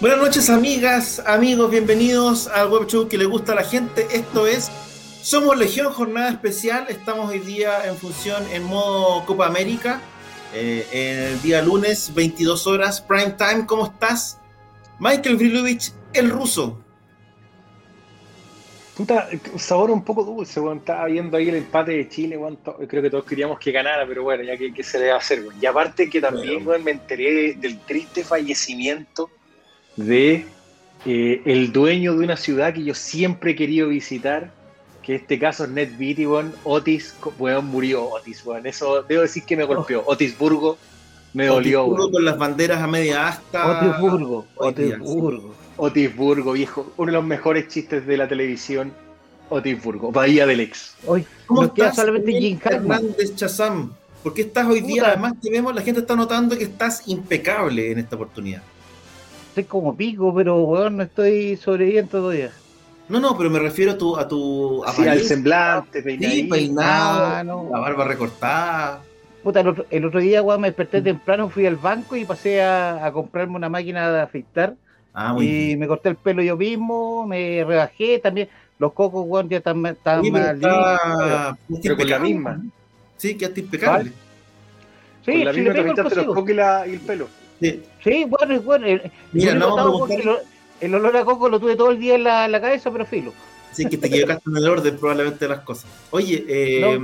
[0.00, 4.06] Buenas noches amigas, amigos, bienvenidos al web show que le gusta a la gente.
[4.12, 4.70] Esto es
[5.22, 6.86] Somos Legión, jornada especial.
[6.88, 10.00] Estamos hoy día en función en modo Copa América.
[10.54, 13.66] Eh, el día lunes, 22 horas, prime time.
[13.66, 14.38] ¿Cómo estás?
[15.00, 16.78] Michael Vrilovich, el ruso.
[18.96, 20.78] Puta, sabor un poco dulce, weón.
[20.78, 22.56] Estaba viendo ahí el empate de Chile, weón.
[22.86, 25.40] Creo que todos queríamos que ganara, pero bueno, ya que, se le va a hacer,
[25.40, 25.56] weón.
[25.60, 29.32] Y aparte que también, weón, me enteré del triste fallecimiento
[29.98, 30.46] de
[31.04, 34.50] eh, el dueño de una ciudad que yo siempre he querido visitar,
[35.02, 36.26] que en este caso es Ned Beatty,
[36.64, 38.66] Otis, weón, murió Otis, weón.
[38.66, 40.02] Eso debo decir que me golpeó.
[40.06, 40.78] Otisburgo
[41.34, 43.80] me dolió, Otisburgo con las banderas a media asta.
[43.80, 45.54] Otisburgo, Otisburgo.
[45.76, 46.92] Otisburgo, viejo.
[46.96, 48.92] Uno de los mejores chistes de la televisión.
[49.50, 50.94] Otisburgo, Bahía del Ex.
[51.06, 53.92] Hoy, ¿Cómo estás, solamente Jim Hernández Chazam?
[54.22, 55.06] ¿Por qué estás hoy día?
[55.06, 58.62] Además que vemos, la gente está notando que estás impecable en esta oportunidad
[59.48, 62.50] estoy como pico, pero weón, no estoy sobreviviendo todavía.
[63.08, 69.02] No, no, pero me refiero a tu, a tu al semblante, peinado, la barba recortada.
[69.42, 72.62] Puta, el otro, el otro día, weón, me desperté temprano, fui al banco y pasé
[72.62, 74.74] a, comprarme una máquina de afeitar.
[75.14, 78.48] Ah, y me corté el pelo yo mismo, me rebajé también.
[78.78, 80.56] Los cocos, weón, ya están, están sí, más
[81.82, 82.62] Pero con la misma.
[83.16, 84.12] Sí, quedaste impecable.
[85.24, 87.28] Sí, con la misma te afeitaste los cocos y el pelo.
[87.60, 88.86] Sí, bueno, es bueno.
[89.32, 90.06] Mira, no
[90.80, 93.32] el, olor a coco lo tuve todo el día en la, la cabeza, pero filo.
[93.72, 95.90] Sí, que te equivocaste en el orden probablemente de las cosas.
[96.10, 96.98] Oye, eh,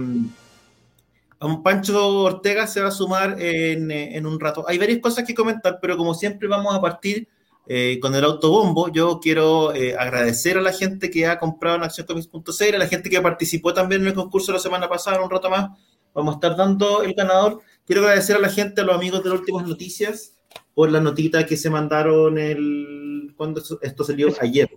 [1.38, 4.64] a un Pancho Ortega se va a sumar en, en, un rato.
[4.66, 7.28] Hay varias cosas que comentar, pero como siempre vamos a partir
[7.66, 8.90] eh, con el autobombo.
[8.92, 13.08] Yo quiero eh, agradecer a la gente que ha comprado en accioncomics.cl, a la gente
[13.08, 15.70] que participó también en el concurso la semana pasada, un rato más.
[16.12, 17.60] Vamos a estar dando el ganador.
[17.86, 20.33] Quiero agradecer a la gente, a los amigos de las últimas noticias,
[20.74, 24.68] por la notita que se mandaron el cuando esto salió ayer.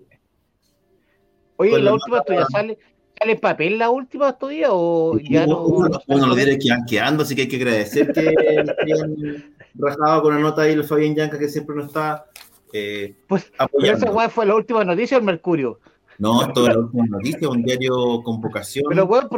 [1.58, 2.78] Oye, la, última tuya sale,
[3.18, 5.66] sale papel la última todavía o ya no.
[5.66, 10.22] Uno, de los diarios que van quedando, así que hay que agradecer que hayan rajado
[10.22, 12.26] con la nota ahí el Fabián Yanca que siempre nos está
[12.74, 15.80] eh, pues esa fue la última noticia del Mercurio.
[16.18, 18.86] No, esto es la última noticia, un diario con vocación.
[18.90, 19.30] Pero, bueno,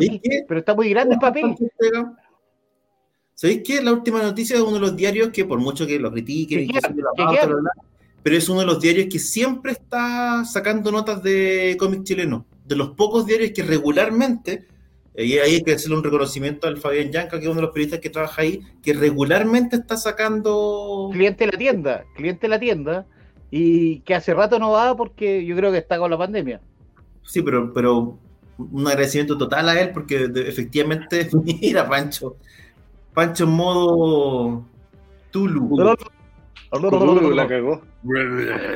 [0.48, 1.56] pero está muy grande el papel.
[3.40, 3.82] ¿Sabéis qué?
[3.82, 6.68] La última noticia es uno de los diarios que, por mucho que lo critiquen,
[8.22, 12.44] pero es uno de los diarios que siempre está sacando notas de cómics chilenos.
[12.66, 14.68] De los pocos diarios que regularmente,
[15.14, 17.62] eh, y ahí hay que hacerle un reconocimiento al Fabián Yanca, que es uno de
[17.62, 21.10] los periodistas que trabaja ahí, que regularmente está sacando.
[21.14, 23.06] Cliente de la tienda, cliente de la tienda,
[23.50, 26.60] y que hace rato no va porque yo creo que está con la pandemia.
[27.24, 28.20] Sí, pero, pero
[28.58, 31.30] un agradecimiento total a él, porque efectivamente,
[31.62, 32.36] mira, Pancho,
[33.20, 34.66] Pancho en modo
[35.32, 35.96] Tulu.
[37.36, 37.82] la cagó.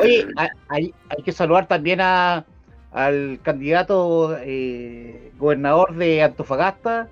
[0.01, 0.27] Oye,
[0.67, 0.93] hay,
[1.23, 2.45] que saludar también a,
[2.91, 7.07] al candidato eh, gobernador de Antofagasta,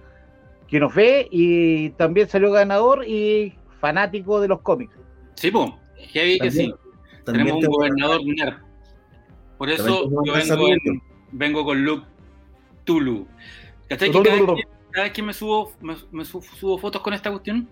[0.68, 4.94] que nos ve y también salió ganador y fanático de los cómics.
[5.36, 5.72] Sí, pues,
[6.12, 6.74] heavy que sí.
[7.26, 8.56] Tenemos un gobernador nerd.
[9.58, 10.68] Por eso yo vengo,
[11.32, 12.06] vengo, con Luke
[12.84, 13.26] Tulu.
[13.88, 14.12] ¿Cachai?
[14.92, 17.68] Cada vez que me subo, me, subo, fotos con esta cuestión,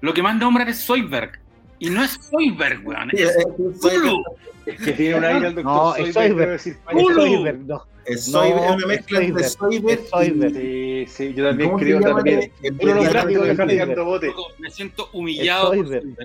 [0.00, 1.38] lo que más nombran es Soyberg.
[1.78, 3.10] Y no es Soyberg, weón.
[3.12, 3.36] Es
[3.80, 4.22] Zulu.
[4.66, 6.50] Es que tiene un aire al doctor No, es Soyberg.
[6.52, 7.86] Es Soyberg, no.
[8.04, 12.52] Es Soyberg, una mezcla entre Soyberg Sí, sí, yo también creo también.
[12.62, 14.32] Uno de los gráficos de Fernando Bote.
[14.58, 15.72] Me siento humillado.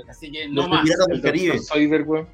[0.09, 0.87] Así que no más.
[1.67, 2.27] Soyberg, weón.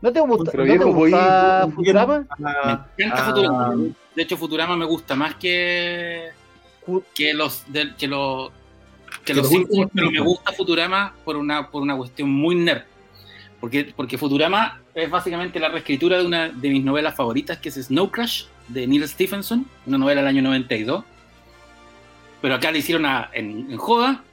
[0.00, 2.26] ¿No te gusta, ¿no te gusta Futurama?
[2.96, 3.76] Me encanta Futurama.
[4.14, 6.30] De hecho, Futurama me gusta más que
[7.14, 7.64] que los
[7.98, 8.52] que lo
[9.24, 9.48] que los
[9.94, 12.84] pero me gusta Futurama por una por una cuestión muy nerd.
[13.60, 17.74] Porque, porque Futurama es básicamente la reescritura de una de mis novelas favoritas, que es
[17.74, 21.04] Snow Crash, de Neil Stephenson, una novela del año 92.
[22.40, 24.24] Pero acá le hicieron en, joda,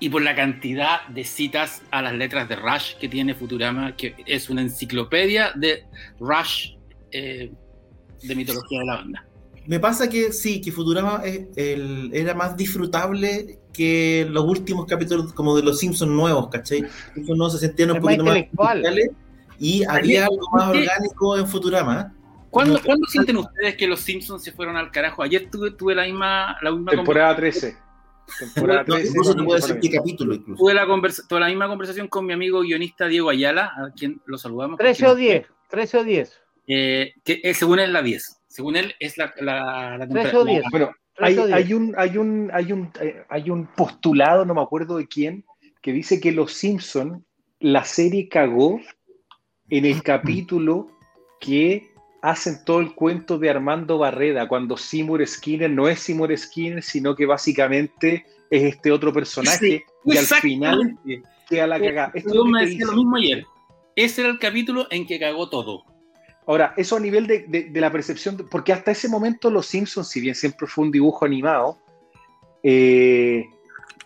[0.00, 4.16] y por la cantidad de citas a las letras de Rush que tiene Futurama, que
[4.26, 5.84] es una enciclopedia de
[6.18, 6.72] Rush
[7.12, 7.52] eh,
[8.22, 9.25] de mitología de la banda.
[9.66, 11.22] Me pasa que sí, que Futurama
[11.56, 16.84] era más disfrutable que los últimos capítulos como de los Simpsons nuevos, ¿cachai?
[17.16, 18.44] no se sentían un poquito más
[19.58, 22.12] y había algo más orgánico en Futurama.
[22.50, 25.22] ¿Cuándo, ¿Cuándo, sienten ustedes que los Simpsons se fueron al carajo?
[25.22, 27.76] Ayer tuve, tuve la misma, la misma temporada 13.
[28.38, 29.08] Temporada 13.
[29.08, 30.34] incluso te puedo decir qué capítulo.
[30.34, 30.58] Incluso.
[30.58, 30.86] Tuve la,
[31.28, 34.78] tuve la misma conversación con mi amigo guionista Diego Ayala, a quien lo saludamos.
[34.78, 35.46] 13 o 10.
[35.68, 36.40] 13 o 10.
[36.68, 38.35] Eh, que eh, según él la 10.
[38.56, 40.30] Según él es la, la, la temporada.
[40.30, 40.64] 13 o 10.
[40.70, 44.96] Bueno, hay, hay, un, hay, un, hay, un, eh, hay un postulado, no me acuerdo
[44.96, 45.44] de quién,
[45.82, 47.22] que dice que Los Simpson
[47.60, 48.80] la serie cagó
[49.68, 50.88] en el capítulo
[51.38, 51.90] que
[52.22, 57.14] hacen todo el cuento de Armando Barreda, cuando Seymour Skinner no es Seymour Skinner, sino
[57.14, 60.96] que básicamente es este otro personaje y al final
[61.46, 62.10] queda la cagada.
[62.14, 63.44] Esto me decía lo mismo ayer.
[63.94, 65.84] Ese era el capítulo en que cagó todo.
[66.46, 70.34] Ahora, eso a nivel de, la percepción, porque hasta ese momento Los Simpsons, si bien
[70.34, 71.78] siempre fue un dibujo animado,
[72.62, 73.46] eh,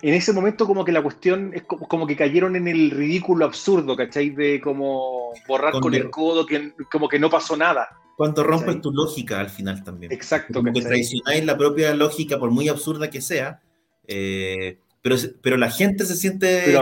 [0.03, 3.95] en ese momento como que la cuestión es como, que cayeron en el ridículo absurdo,
[3.95, 4.31] ¿cachai?
[4.31, 7.89] De como borrar con, el codo, que como que no pasó nada.
[8.17, 10.11] Cuando rompes tu lógica al final también.
[10.11, 10.55] Exacto.
[10.55, 13.61] Como que traicionáis la propia lógica, por muy absurda que sea,
[14.07, 16.75] eh, pero, pero la gente se siente...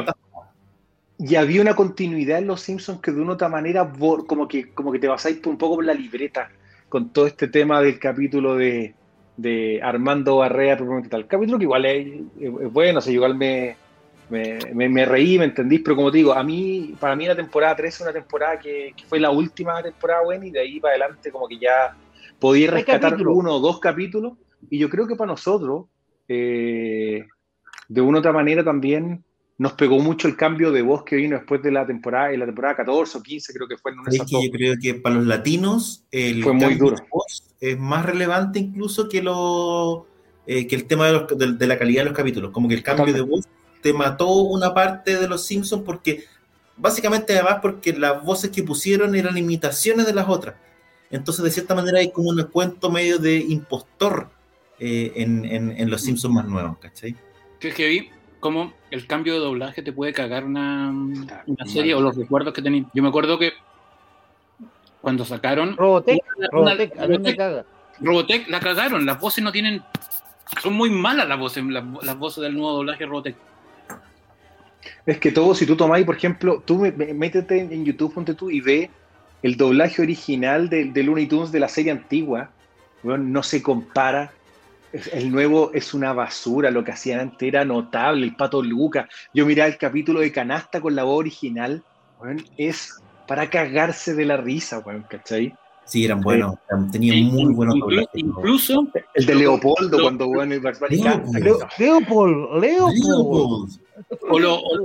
[1.19, 3.91] y había una continuidad en Los Simpsons que de una otra manera
[4.27, 6.51] como que, como que te basáis un poco por la libreta
[6.89, 8.95] con todo este tema del capítulo de
[9.39, 10.77] de Armando Barrea,
[11.09, 11.27] tal.
[11.29, 13.77] Capítulo que igual es, bueno, o sea, igual me,
[14.29, 17.95] me, reí, me entendís, pero como te digo, a mí, para mí la temporada 3
[17.95, 21.47] es una temporada que, fue la última temporada buena y de ahí para adelante como
[21.47, 21.97] que ya
[22.41, 24.33] podía rescatar uno o dos capítulos.
[24.71, 25.87] Y yo creo que para nosotros,
[26.27, 27.25] eh,
[27.89, 29.23] de una u otra manera también
[29.59, 32.47] nos pegó mucho el cambio de voz que vino después de la temporada, en la
[32.47, 35.17] temporada 14 o 15, creo que fue en una es que Yo creo que para
[35.17, 36.97] los latinos el fue muy duro.
[37.11, 40.07] voz es más relevante incluso que, lo,
[40.47, 42.53] eh, que el tema de, la calidad de los capítulos.
[42.53, 43.47] Como que el cambio de voz
[43.83, 46.25] te mató una parte de los Simpsons porque,
[46.77, 50.55] básicamente además porque las voces que pusieron eran imitaciones de las otras.
[51.11, 54.31] Entonces, de cierta manera, hay como un cuento medio de impostor
[54.79, 57.17] eh, en, en, los Simpsons más nuevos, ¿cachai?
[57.59, 58.11] Que vi
[58.41, 62.63] cómo el cambio de doblaje te puede cagar una, una serie o los recuerdos que
[62.63, 62.87] tenéis.
[62.95, 63.53] Yo me acuerdo que
[65.01, 65.77] cuando sacaron.
[65.77, 66.21] Robotech,
[66.53, 66.95] Robotech,
[68.01, 69.07] Robotech, la cagaron.
[69.07, 69.83] Las voces no tienen.
[70.63, 73.37] Son muy malas las voces, las, voces del nuevo doblaje Robotech.
[75.05, 76.79] Es que todo, si tú tomáis, por ejemplo, tú
[77.15, 78.91] métete en YouTube, ponte tú y ve
[79.43, 82.51] el doblaje original de, de Looney Tunes de la serie antigua.
[83.03, 84.33] Bueno, no se compara
[84.93, 89.09] el nuevo es una basura, lo que hacían antes era notable, el pato Luca.
[89.35, 91.83] Yo miraba el capítulo de Canasta con la voz original,
[92.57, 95.55] es para cagarse de la risa, ¿cachai?
[95.85, 96.57] Sí, eran buenos,
[96.93, 100.55] tenían muy buenos incluso, incluso el de Leopoldo cuando bueno
[101.79, 103.71] Leopold, Leopold,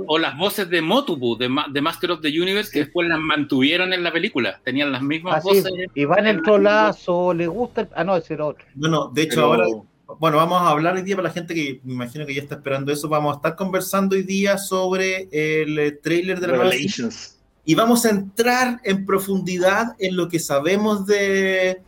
[0.06, 4.02] O, las voces de Motubu, de, Master of the Universe, que después las mantuvieron en
[4.02, 4.58] la película.
[4.64, 5.70] Tenían las mismas ah, voces.
[5.94, 7.86] Y van el trolazo, le gusta.
[7.94, 8.64] ah, no, ese era otro.
[8.74, 9.66] Bueno, de hecho, ahora
[10.18, 12.56] bueno, vamos a hablar hoy día para la gente que me imagino que ya está
[12.56, 13.08] esperando eso.
[13.08, 17.38] Vamos a estar conversando hoy día sobre el eh, trailer de la Revelations.
[17.64, 21.80] Y vamos a entrar en profundidad en lo que sabemos de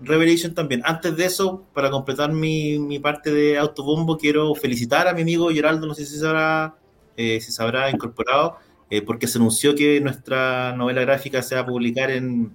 [0.00, 0.82] Revelation también.
[0.84, 5.86] Antes de eso, para completar mi, parte de autobombo, quiero felicitar a mi amigo Geraldo,
[5.86, 6.74] no sé si se habrá,
[7.16, 8.58] eh, si se habrá incorporado,
[8.90, 12.52] eh, porque se anunció que nuestra novela gráfica se va a publicar en,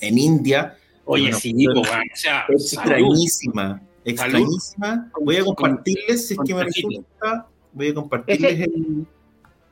[0.00, 0.76] en India.
[1.04, 1.84] Oye, sí, o
[2.14, 5.10] sea, es extrañísima extrañísima.
[5.20, 8.68] Voy a compartirles, si es que me resulta, voy a compartirles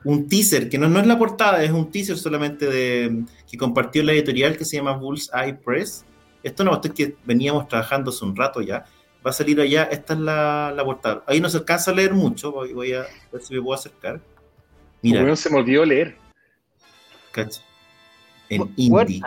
[0.03, 4.03] un teaser, que no, no es la portada, es un teaser solamente de que compartió
[4.03, 6.05] la editorial que se llama Bullseye Press.
[6.43, 8.85] Esto no, esto es que veníamos trabajando hace un rato ya.
[9.25, 11.23] Va a salir allá, esta es la, la portada.
[11.25, 14.21] Ahí no se alcanza a leer mucho, voy, a ver si me puedo acercar.
[15.01, 15.35] Mira.
[15.35, 16.17] se me olvidó leer.
[17.31, 17.61] Cacha.
[18.49, 19.21] En indie.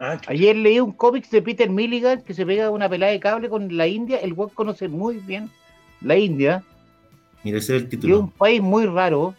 [0.00, 3.48] Ah, Ayer leí un cómic de Peter Milligan que se pega una pelada de cable
[3.48, 4.18] con la India.
[4.18, 5.50] El web conoce muy bien
[6.00, 6.62] la India.
[7.42, 8.14] Mira, ese es el título.
[8.14, 9.34] es un país muy raro.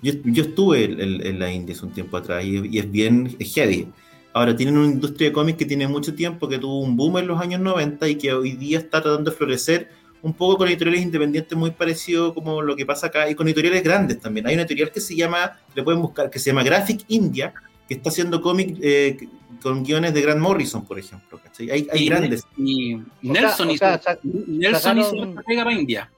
[0.00, 3.88] Yo, estuve en, la India hace un tiempo atrás y, es bien heavy.
[4.32, 7.26] Ahora tienen una industria de cómics que tiene mucho tiempo, que tuvo un boom en
[7.26, 9.88] los años 90 y que hoy día está tratando de florecer
[10.22, 13.82] un poco con editoriales independientes muy parecido como lo que pasa acá y con editoriales
[13.82, 14.46] grandes también.
[14.46, 17.52] Hay una editorial que se llama, le pueden buscar, que se llama Graphic India,
[17.88, 19.16] que está haciendo cómic eh,
[19.62, 21.40] con guiones de Grant Morrison, por ejemplo.
[21.58, 22.46] Hay, hay grandes.
[22.56, 23.86] Y Nelson, hizo,
[24.22, 26.10] Nelson hizo una pega para India.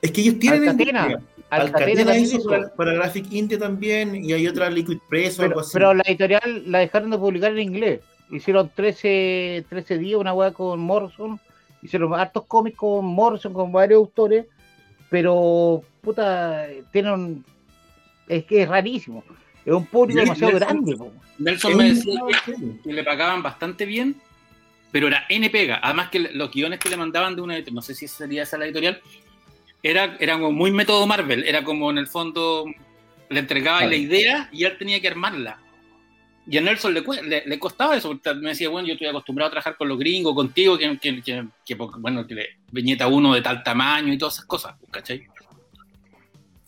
[0.00, 0.68] Es que ellos tienen.
[0.68, 1.18] Alcatena.
[1.48, 2.40] Alcatena, hizo
[2.76, 5.70] para, Graphic India también, y hay otra Liquid Press o pero, algo así.
[5.72, 8.00] Pero la editorial la dejaron de publicar en inglés.
[8.30, 11.40] hicieron 13, 13 días, una weá con Morrison,
[11.82, 14.46] hicieron hartos cómics con Morrison, con varios autores,
[15.08, 17.44] pero puta, tienen
[18.28, 19.22] es que es rarísimo.
[19.66, 20.96] Es un público demasiado grande.
[21.38, 22.20] Nelson me decía
[22.84, 24.14] que, le pagaban bastante bien,
[24.92, 25.80] pero era N pega.
[25.82, 28.66] Además que los guiones que le mandaban de una, no sé si sería esa la
[28.66, 29.00] editorial,
[29.82, 31.42] era, era como muy método Marvel.
[31.42, 32.64] Era como en el fondo
[33.28, 35.58] le entregaba la idea y él tenía que armarla.
[36.48, 37.02] Y a Nelson le,
[37.44, 40.78] le, costaba eso, me decía, bueno, yo estoy acostumbrado a trabajar con los gringos, contigo,
[40.78, 41.20] que, que,
[41.64, 45.26] que, bueno, que le viñeta uno de tal tamaño y todas esas cosas, ¿cachai?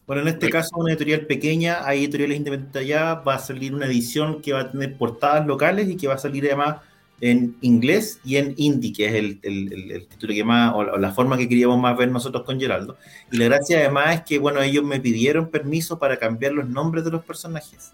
[0.09, 3.85] Bueno, en este caso, una editorial pequeña, hay editoriales independientes allá, va a salir una
[3.85, 6.77] edición que va a tener portadas locales y que va a salir además
[7.21, 11.37] en inglés y en hindi, que es el, el, título que más, o la forma
[11.37, 12.97] que queríamos más ver nosotros con Geraldo.
[13.31, 17.05] Y la gracia además es que, bueno, ellos me pidieron permiso para cambiar los nombres
[17.05, 17.93] de los personajes,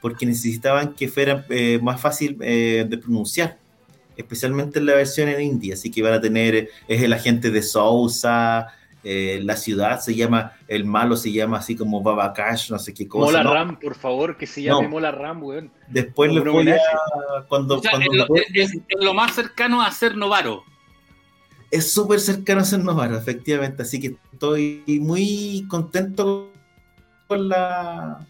[0.00, 3.58] porque necesitaban que fuera eh, más fácil eh, de pronunciar,
[4.16, 7.60] especialmente en la versión en hindi, así que van a tener, es el agente de
[7.60, 8.68] Sousa,
[9.02, 13.08] eh, la ciudad se llama, el malo se llama así como Babakash, no sé qué
[13.08, 13.38] cosa.
[13.38, 15.70] Mola Ram, por favor, que se llame Mola Ram, weón.
[15.88, 16.78] Después le voy a.
[17.48, 17.80] Cuando,
[18.54, 20.64] es, lo, más cercano a ser Novaro.
[21.70, 23.82] Es súper cercano a ser Novaro, efectivamente.
[23.82, 26.50] Así que estoy muy contento
[27.26, 28.26] con la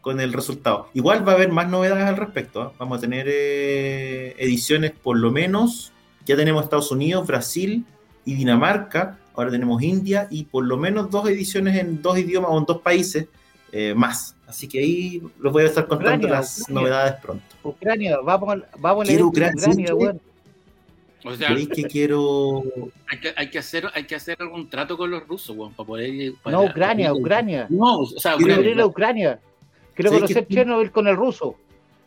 [0.00, 0.88] con el resultado.
[0.94, 2.62] Igual va a haber más novedades al respecto.
[2.62, 2.74] ¿eh?
[2.78, 5.92] Vamos a tener eh, ediciones por lo menos.
[6.26, 7.84] Ya tenemos Estados Unidos, Brasil
[8.24, 12.58] y Dinamarca ahora tenemos India y por lo menos dos ediciones en dos idiomas o
[12.58, 13.26] en dos países
[13.72, 14.36] eh, más.
[14.46, 17.44] Así que ahí los voy a estar contando las novedades pronto.
[17.62, 20.20] Ucrania, vamos, vamos a leer Ucrania, bueno.
[21.24, 22.62] O sea, que quiero.
[23.08, 25.86] Hay que, hay que, hacer, hay que hacer algún trato con los rusos, bueno, para
[25.86, 26.34] poder.
[26.44, 27.66] no, Ucrania, Ucrania.
[27.70, 28.82] No, o sea, Quiero Ucrania.
[28.82, 29.40] a Ucrania.
[29.94, 30.54] Quiero conocer que...
[30.54, 31.56] Chernobyl con el ruso.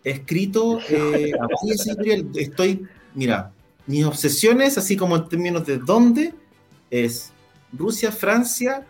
[0.03, 1.31] Escrito, eh,
[2.35, 3.51] estoy, mira,
[3.87, 6.33] mis obsesiones, así como en términos de dónde,
[6.89, 7.31] es
[7.71, 8.85] Rusia, Francia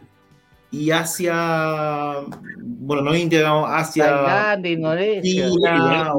[0.72, 2.22] y Asia,
[2.58, 6.14] bueno, no India, digamos, Asia, Tailandia, Indonesia, China,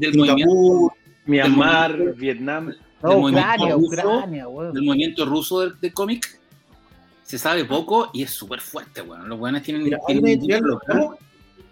[0.00, 0.94] del, movimiento,
[1.26, 6.38] Myanmar, Vietnam, no, del Ucrania, movimiento Ucrania, ruso, del movimiento ruso del, cómic
[7.22, 9.26] se sabe poco y es súper fuerte, bueno.
[9.26, 10.80] Los buenos tienen, Mira, tienen lo,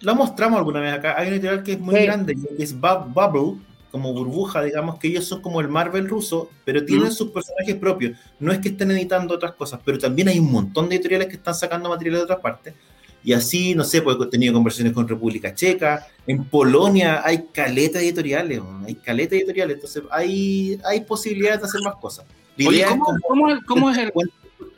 [0.01, 1.15] lo, mostramos alguna vez acá.
[1.17, 3.59] Hay un editorial que es muy grande, que es Bubble,
[3.97, 8.19] como burbuja, digamos que ellos son como el Marvel ruso, pero tienen sus personajes propios.
[8.39, 11.37] No es que estén editando otras cosas, pero también hay un montón de editoriales que
[11.37, 12.75] están sacando material de otras partes.
[13.25, 17.99] Y así, no sé, pues he tenido conversaciones con República Checa, en Polonia hay caleta
[17.99, 22.27] editoriales, hay caleta editoriales, entonces hay, hay posibilidades de hacer más cosas.
[23.67, 24.13] ¿cómo, es, el...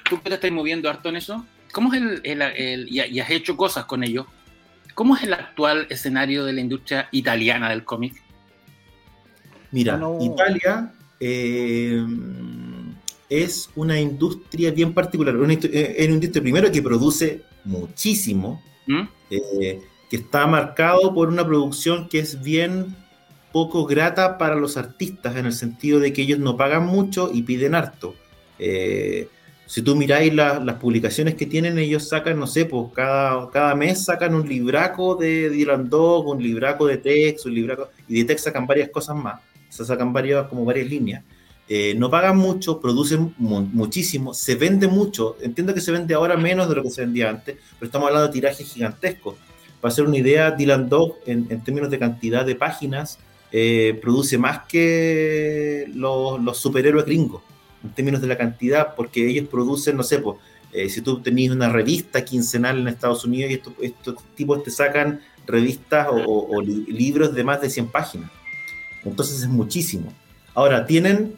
[0.08, 3.56] Tú que te estás moviendo harto en eso, ¿cómo es el, el, y has hecho
[3.56, 4.26] cosas con ellos?
[4.94, 8.22] ¿Cómo es el actual escenario de la industria italiana del cómic?
[9.70, 12.04] Mira, Italia eh,
[13.28, 15.37] es una industria bien particular.
[15.37, 19.02] Una, eh, es una industria primero que produce muchísimo, ¿Mm?
[19.30, 22.96] eh, que está marcado por una producción que es bien
[23.52, 27.42] poco grata para los artistas, en el sentido de que ellos no pagan mucho y
[27.42, 28.14] piden harto.
[29.66, 34.02] si tú miráis las publicaciones que tienen, ellos sacan, no sé, pues cada, cada mes
[34.04, 38.44] sacan un libraco de Dylan Dog, un libraco de Tex, un libraco, y de Tex
[38.44, 41.22] sacan varias cosas más se sacan varias, como varias líneas.
[41.70, 45.37] Eh, no pagan mucho, producen muchísimo, se vende mucho.
[45.42, 48.28] Entiendo que se vende ahora menos de lo que se vendía antes, pero estamos hablando
[48.28, 49.34] de tirajes gigantescos.
[49.80, 53.18] Para hacer una idea, Dylan Dog, en, términos de cantidad de páginas,
[53.52, 57.42] eh, produce más que los, superhéroes gringos,
[57.84, 60.37] en términos de la cantidad, porque ellos producen, no sé, pues,
[60.88, 65.20] si tú tenías una revista quincenal en Estados Unidos y estos, estos tipos te sacan
[65.46, 68.30] revistas o, o libros de más de 100 páginas.
[69.08, 70.12] Entonces es muchísimo.
[70.54, 71.34] Ahora, tienen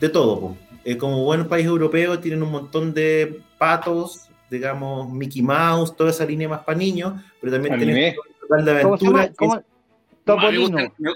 [0.00, 0.56] de todo.
[0.84, 6.26] Eh, como buen país europeo, tienen un montón de patos, digamos, Mickey Mouse, toda esa
[6.26, 9.32] línea más para niños, pero también tienen total de aventura.
[9.36, 9.62] ¿Cómo,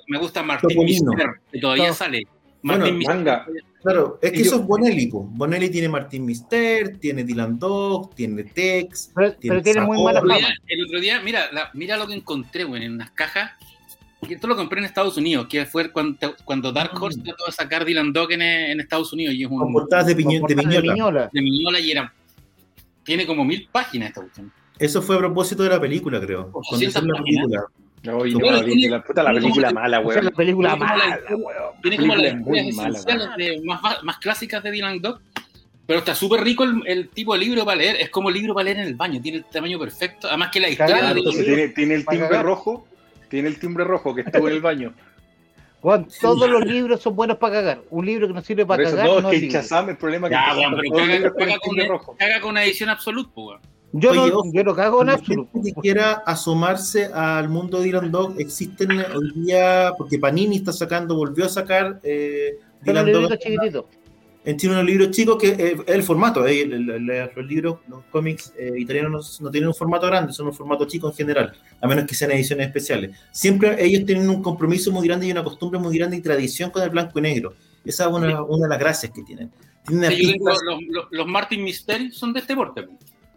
[0.06, 2.26] me, gusta, Martín Mister, que todavía sale.
[2.62, 3.44] Martín bueno,
[3.82, 5.08] Claro, es que eso es Bonelli.
[5.12, 9.12] Bonelli tiene Martín Mister, tiene Dylan Dog, tiene Tex.
[9.14, 10.48] Pero tiene, muy mala fama.
[10.66, 13.52] El otro día, mira, mira lo que encontré, güey, en unas cajas
[14.22, 16.98] esto lo compré en Estados Unidos, que fue cuando, cuando Dark ah.
[17.00, 19.34] Horse trató de sacar Dylan Dog en, Estados Unidos.
[19.34, 21.30] Y es un, con portadas de, piñola.
[21.32, 21.80] de, Miñola.
[21.80, 22.12] y era.
[23.04, 24.52] Tiene como mil páginas esta cuestión.
[24.78, 26.50] Eso fue a propósito de la película, creo.
[26.50, 27.64] Cuando la película.
[28.04, 30.24] No, y no, la película, puta, la película mala, weón.
[30.24, 31.18] La película mala,
[31.82, 35.20] Tiene como las esenciales de, más, más clásicas de Dylan Dog.
[35.86, 37.96] Pero está súper rico el, tipo de libro para leer.
[37.96, 39.20] Es como libro para leer en el baño.
[39.22, 40.28] Tiene el tamaño perfecto.
[40.28, 41.14] Además que la historia.
[41.14, 42.87] tiene, tiene el timbre rojo
[43.28, 44.94] tiene el timbre rojo que estuvo en el baño.
[45.80, 47.80] Juan, todos los libros son buenos para cagar.
[47.90, 49.06] Un libro que no sirve para cagar.
[49.06, 51.86] No, no es que el problema que ya, bueno, pero caga, caga, con una,
[52.18, 53.60] caga, con una, edición absoluta, pues.
[53.92, 55.62] Yo, Oye, no, yo no cago en absoluto.
[55.64, 61.14] que quiera asomarse al mundo de Dylan Dog, existen hoy día, porque Panini está sacando,
[61.14, 63.12] volvió a sacar eh, Dylan
[63.72, 63.86] Dog.
[64.44, 68.52] Chiquitito tiene unos libros chicos que es eh, el formato, eh, los libros, los cómics
[68.56, 72.06] eh, italianos no, tienen un formato grande, son un formato chico en general, a menos
[72.06, 73.16] que sean ediciones especiales.
[73.30, 76.82] Siempre ellos tienen un compromiso muy grande y una costumbre muy grande y tradición con
[76.82, 77.54] el blanco y negro.
[77.84, 79.50] Esa es una, una de las gracias que tienen.
[81.10, 82.86] los, Martin Mystery son de este porte.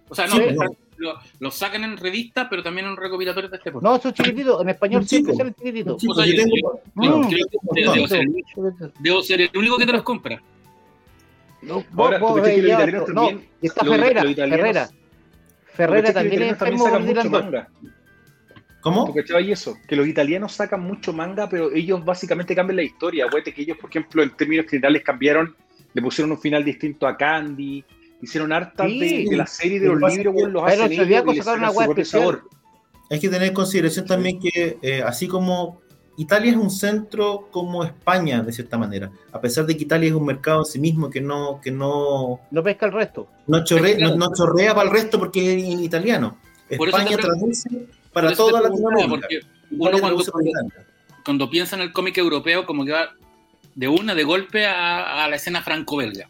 [0.08, 0.36] O sea, no,
[1.39, 3.88] los sacan en revista, pero también en recopilatorios de este porte.
[3.88, 6.03] No, son chiquititos, en español siempre salen chiquititos.
[6.08, 6.43] O sea, yo,
[9.00, 10.41] debo ser el único que te los compra.
[11.62, 14.89] No, Ahora, vos, que los italianos también, no, está Ferrera, Ferrera.
[15.74, 17.70] Ferrera también es también sacan mucho manga.
[18.82, 19.06] ¿Cómo?
[19.06, 19.77] ¿Tú cachabas eso?
[19.88, 23.25] Que los italianos sacan mucho manga, pero ellos básicamente cambian la historia.
[23.25, 25.56] Acuérdate que ellos, por ejemplo, en términos generales cambiaron,
[25.94, 27.86] le pusieron un final distinto a Candy,
[28.22, 31.72] hicieron hartas de, de, la serie de los libros, los hacen ellos y les sacan
[31.72, 32.44] su propio sabor.
[33.12, 35.82] Hay que tener en consideración también que, eh, así como
[36.18, 40.15] Italia es un centro como España, de cierta manera, a pesar de que Italia es
[40.15, 41.60] un mercado en sí mismo que no...
[41.62, 43.27] Que no, no pesca el resto.
[43.48, 46.38] No, chorrea, no, chorrea para el resto porque es en italiano.
[46.70, 47.70] España traduce
[48.12, 49.27] para toda Latinoamérica.
[49.72, 50.24] Uno cuando,
[51.24, 53.10] cuando, piensa en el cómic europeo, como que va
[53.75, 56.30] de una, de golpe, a, la escena franco-belga.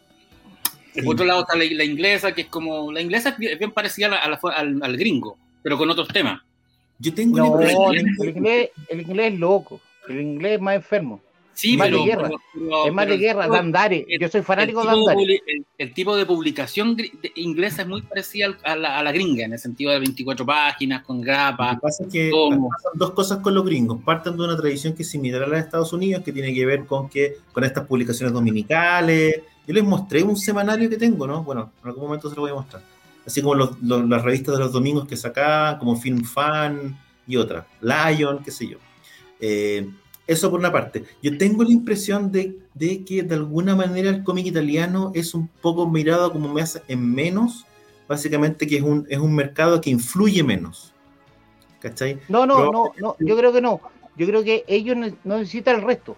[1.04, 2.92] Por otro lado está la, inglesa, que es como...
[2.92, 6.40] La inglesa es bien parecida al, al gringo, pero con otros temas.
[7.02, 11.20] Yo tengo no, el, inglés, el inglés es loco, el inglés es más enfermo.
[11.52, 12.30] Sí, más pero, de guerra.
[12.86, 14.06] es más de guerra, Dandare.
[14.20, 15.42] Yo soy fanático de Dandare.
[15.78, 16.96] El, tipo de publicación
[17.34, 21.02] inglesa es muy parecida a la, a la, gringa, en el sentido de 24 páginas,
[21.02, 21.72] con grapa.
[21.72, 24.00] Lo que pasa es que pasan dos cosas con los gringos.
[24.04, 26.64] Parten de una tradición que es similar a la de Estados Unidos, que tiene que
[26.64, 29.42] ver con que con estas publicaciones dominicales.
[29.66, 31.42] Yo les mostré un semanario que tengo, ¿no?
[31.42, 32.91] Bueno, en algún momento se lo voy a mostrar
[33.26, 38.42] así como las revistas de los domingos que sacaban, como Film Fan y otras, Lion,
[38.44, 38.78] qué sé yo.
[39.40, 39.88] Eh,
[40.26, 41.04] eso por una parte.
[41.22, 45.88] Yo tengo la impresión de, que de alguna manera el cómic italiano es un poco
[45.88, 47.66] mirado como me hace en menos,
[48.08, 50.94] básicamente que es un, es un mercado que influye menos.
[51.80, 52.20] ¿Cachai?
[52.28, 53.80] No, no, no, no, yo creo que no.
[54.16, 56.16] Yo creo que ellos no necesitan el resto.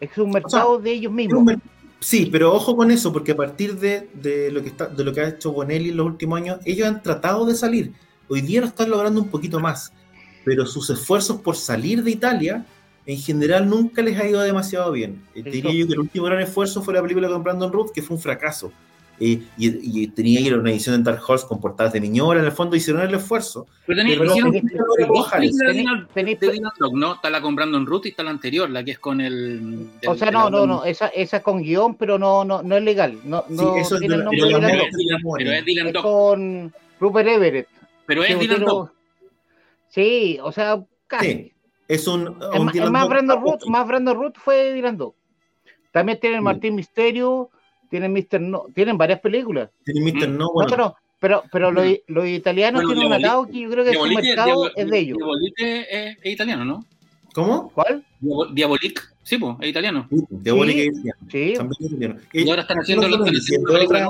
[0.00, 1.54] Es un mercado de ellos mismos.
[2.02, 5.20] Sí, pero ojo con eso, porque a partir de, lo, que está, de lo que
[5.20, 7.92] ha hecho Bonelli en los últimos años, ellos han tratado de salir.
[8.28, 9.92] Hoy día lo están logrando un poquito más,
[10.44, 12.66] pero sus esfuerzos por salir de Italia,
[13.06, 15.22] en general, nunca les ha ido demasiado bien.
[15.34, 18.02] Eh, diría yo que el último gran esfuerzo fue la película con Brandon Ruth, que
[18.02, 18.72] fue un fracaso
[19.24, 22.40] y, y, tenía que ir a una edición en Dark Horse con portadas de Miñora,
[22.40, 23.68] en el fondo hicieron el esfuerzo.
[23.86, 24.18] Pero tenéis
[26.92, 27.14] ¿no?
[27.14, 29.90] Está la con Brandon Ruth y está la anterior, la que es con el...
[30.08, 32.82] o sea, no, no, no, esa, esa es con guion, pero no, no, no es
[32.82, 33.16] legal.
[33.24, 36.02] No, no eso tiene es el nombre de Pero es Dylan Dog.
[36.02, 37.68] con Rupert Everett.
[38.06, 38.90] Pero es Dylan Dog.
[39.88, 41.32] Sí, o sea, casi.
[41.32, 41.52] Sí,
[41.86, 42.38] es un,
[42.74, 45.14] es, más, Brandon Ruth, más Brandon Ruth fue Dylan Dog.
[45.92, 47.50] También tiene Martín Misterio,
[47.92, 48.40] tienen Mr.
[48.40, 49.68] No, tienen varias películas.
[49.84, 50.28] Tienen Mr.
[50.30, 50.74] No, bueno.
[50.78, 54.70] No, pero, pero los, los italianos tienen un atado que yo creo que su mercado
[54.74, 55.18] es de ellos.
[55.18, 56.86] Diabolique es, es, italiano, ¿no?
[57.34, 57.70] ¿Cómo?
[57.74, 58.02] ¿Cuál?
[58.54, 60.08] Diabolique, sí, pues, es italiano.
[60.10, 61.20] Diabolique es italiano.
[61.30, 61.52] Sí.
[61.54, 62.20] También italiano.
[62.32, 64.08] Y ahora están haciendo los de otra,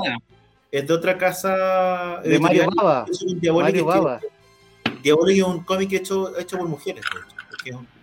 [0.71, 2.21] es de otra casa.
[2.25, 3.05] De Mario Baba.
[3.53, 4.21] Mario Baba.
[5.03, 7.05] Diabolique es un cómic hecho, hecho por mujeres,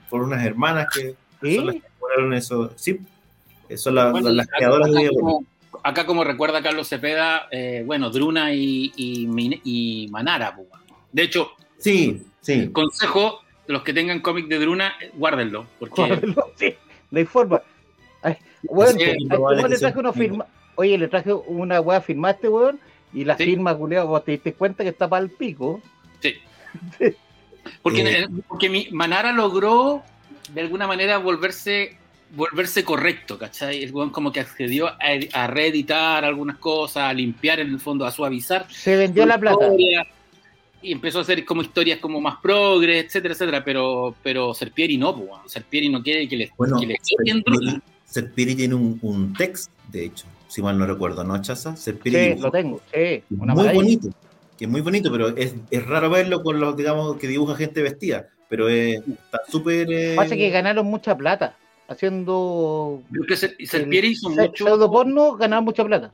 [0.09, 1.55] por unas hermanas que ¿Sí?
[1.55, 2.73] son las que elaboraron eso.
[2.75, 2.99] Sí,
[3.77, 5.47] son las, bueno, las creadoras de Diabolique
[5.83, 10.55] acá como recuerda Carlos Cepeda, eh, bueno, Druna y, y, Manara.
[10.55, 10.67] Pues,
[11.11, 12.69] de hecho, sí, sí.
[12.69, 15.67] consejo, los que tengan cómic de Druna, guárdenlo.
[15.79, 15.95] Porque...
[15.95, 16.75] Guárdenlo, sí,
[17.11, 17.61] de forma.
[18.63, 18.97] bueno,
[19.67, 20.45] le traje una firma.
[20.75, 22.79] Oye, le traje una weá, firmaste, weón,
[23.13, 25.81] y la firma, culiado, vos te diste cuenta que está para el pico.
[26.21, 26.35] Sí.
[27.81, 28.27] porque, eh.
[28.47, 30.03] porque mi Manara logró
[30.53, 31.98] de alguna manera volverse
[32.35, 33.83] volverse correcto, ¿cachai?
[33.83, 34.87] El weón como que accedió
[35.33, 38.67] a, reeditar algunas cosas, a limpiar en el fondo, a suavizar.
[38.71, 39.69] Se vendió la plata.
[40.81, 45.13] Y empezó a hacer como historias como más progres, etcétera, etcétera, pero, pero Serpieri no,
[45.13, 46.95] pues, Serpieri no quiere que le, bueno, que le
[48.05, 51.75] Serpieri, tiene un, un text, de hecho, si mal no recuerdo, ¿no, Chaza?
[51.75, 54.09] Serpieri sí, lo tengo, sí, muy bonito,
[54.57, 57.81] que es muy bonito, pero es, es, raro verlo con los, digamos, que dibuja gente
[57.81, 59.91] vestida, pero está súper...
[59.91, 60.15] Eh...
[60.15, 61.57] Pasa que ganaron mucha plata
[61.89, 63.01] haciendo.
[63.11, 64.65] Creo que Serpieri hizo mucho.
[64.65, 66.11] Pseudo porno, ganar mucha plata.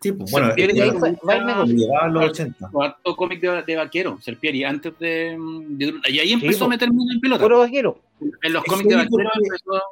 [0.00, 1.76] Sí, pues, bueno, Serpieri era- fue- va el negocio.
[1.76, 2.70] llegaba a los 80.
[2.78, 5.36] Harto cómic de, de vaquero, Serpieri, antes de,
[5.68, 7.42] de- Y ahí empezó a meterme en pelota.
[7.42, 7.98] Puro vaquero.
[8.42, 9.82] en los cómics de que vaquero empezó.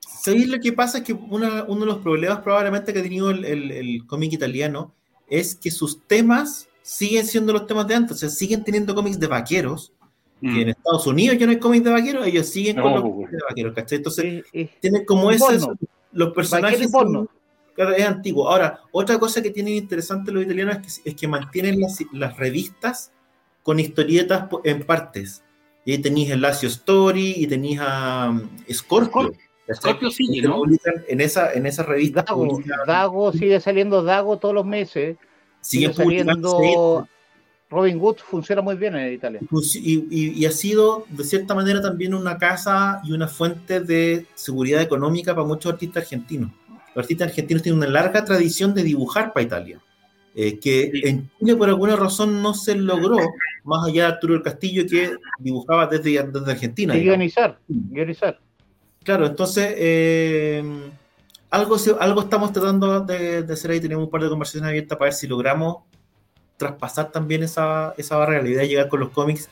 [0.00, 0.98] ¿Sabéis lo que pasa?
[0.98, 4.32] Es que una- uno de los problemas probablemente que ha tenido el, el- el cómic
[4.32, 4.92] italiano
[5.28, 9.18] es que sus temas siguen siendo los temas de antes, o sea, siguen teniendo cómics
[9.20, 9.92] de vaqueros,
[10.54, 10.70] que en Mm.
[10.70, 13.32] Estados Unidos ya no hay cómics de vaqueros, ellos siguen con No, los pues, cómics
[13.32, 13.96] de vaqueros, ¿cachai?
[13.98, 15.58] Entonces, Eh, eh, tienen como ese,
[16.12, 17.28] los personajes son-
[17.74, 18.48] claro, es antiguo.
[18.48, 22.36] Ahora, otra cosa que tienen interesante los italianos es que, es que mantienen las, las
[22.36, 23.10] revistas
[23.62, 25.42] con historietas en partes.
[25.86, 29.32] Y ahí tenéis el Lazio Story y tenéis a um, Scorpio.
[29.72, 30.56] Scorpio sigue, ¿no?
[30.56, 32.22] publican en esa, en esa revista.
[32.22, 35.16] Dago, publican- Dago sigue saliendo Dago todos los meses.
[35.60, 37.08] Sigue siguen publicando saliendo.
[37.74, 39.40] Robin Hood funciona muy bien en Italia.
[39.50, 43.80] Pues, Y, y- y ha sido, de cierta manera, también una casa y una fuente
[43.80, 46.50] de seguridad económica para muchos artistas argentinos.
[46.94, 49.80] Los artistas argentinos tienen una larga tradición de dibujar para Italia,
[50.36, 51.00] eh, que Sí.
[51.04, 53.16] en Chile por alguna razón no se logró,
[53.64, 56.96] más allá de Arturo del Castillo, que dibujaba desde, desde Argentina.
[56.96, 57.58] Y guionizar.
[57.68, 58.38] guionizar.
[59.02, 60.62] Claro, entonces eh,
[61.50, 63.80] algo, algo estamos tratando de, de hacer ahí.
[63.80, 65.78] Tenemos un par de conversaciones abiertas para ver si logramos
[66.56, 68.42] traspasar también esa, esa barrera.
[68.42, 69.48] La idea es llegar con los cómics,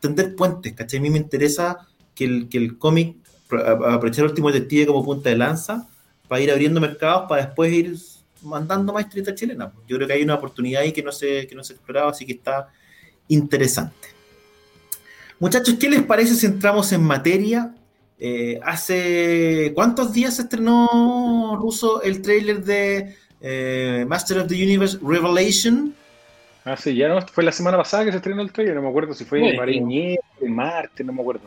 [0.00, 0.98] tender puentes, ¿cachai?
[0.98, 3.16] A mí me interesa que el, que el cómic,
[3.50, 5.88] aprovechar el último detective como punta de lanza,
[6.28, 7.96] para ir abriendo mercados, para después ir
[8.42, 9.72] mandando más historietas chilenas.
[9.86, 12.08] Yo creo que hay una oportunidad ahí que no se, que no se ha explorado,
[12.08, 12.68] así que está
[13.28, 14.08] interesante.
[15.38, 17.74] Muchachos, ¿qué les parece si entramos en materia?
[18.18, 24.98] Eh, hace cuántos días se estrenó ruso el trailer de eh, Master of the Universe
[25.02, 25.94] Revelation.
[26.68, 28.88] Ah, sí, ya no, fue la semana pasada que se estrenó el trailer, no me
[28.88, 29.56] acuerdo si fue Sí.
[29.56, 31.42] Mariñez, de Marte, no me acuerdo.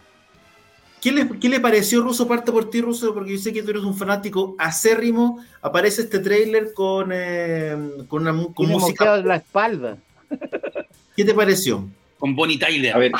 [1.02, 2.26] ¿Qué le, ¿Qué le pareció Ruso?
[2.28, 5.44] Parte por ti, Ruso, porque yo sé que tú eres un fanático acérrimo.
[5.62, 7.76] Aparece este trailer con, eh,
[8.08, 9.18] con, una, con música.
[9.18, 9.98] la espalda.
[11.16, 11.86] ¿Qué te pareció?
[12.18, 12.96] Con Bonnie Tyler.
[12.96, 13.12] A ver,